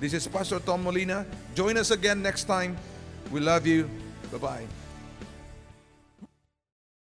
This 0.00 0.12
is 0.12 0.26
Pastor 0.26 0.58
Tom 0.60 0.82
Molina. 0.84 1.24
Join 1.54 1.78
us 1.78 1.90
again 1.90 2.20
next 2.22 2.44
time. 2.44 2.76
We 3.30 3.40
love 3.40 3.66
you. 3.66 3.88
Bye 4.30 4.38
bye. 4.38 4.83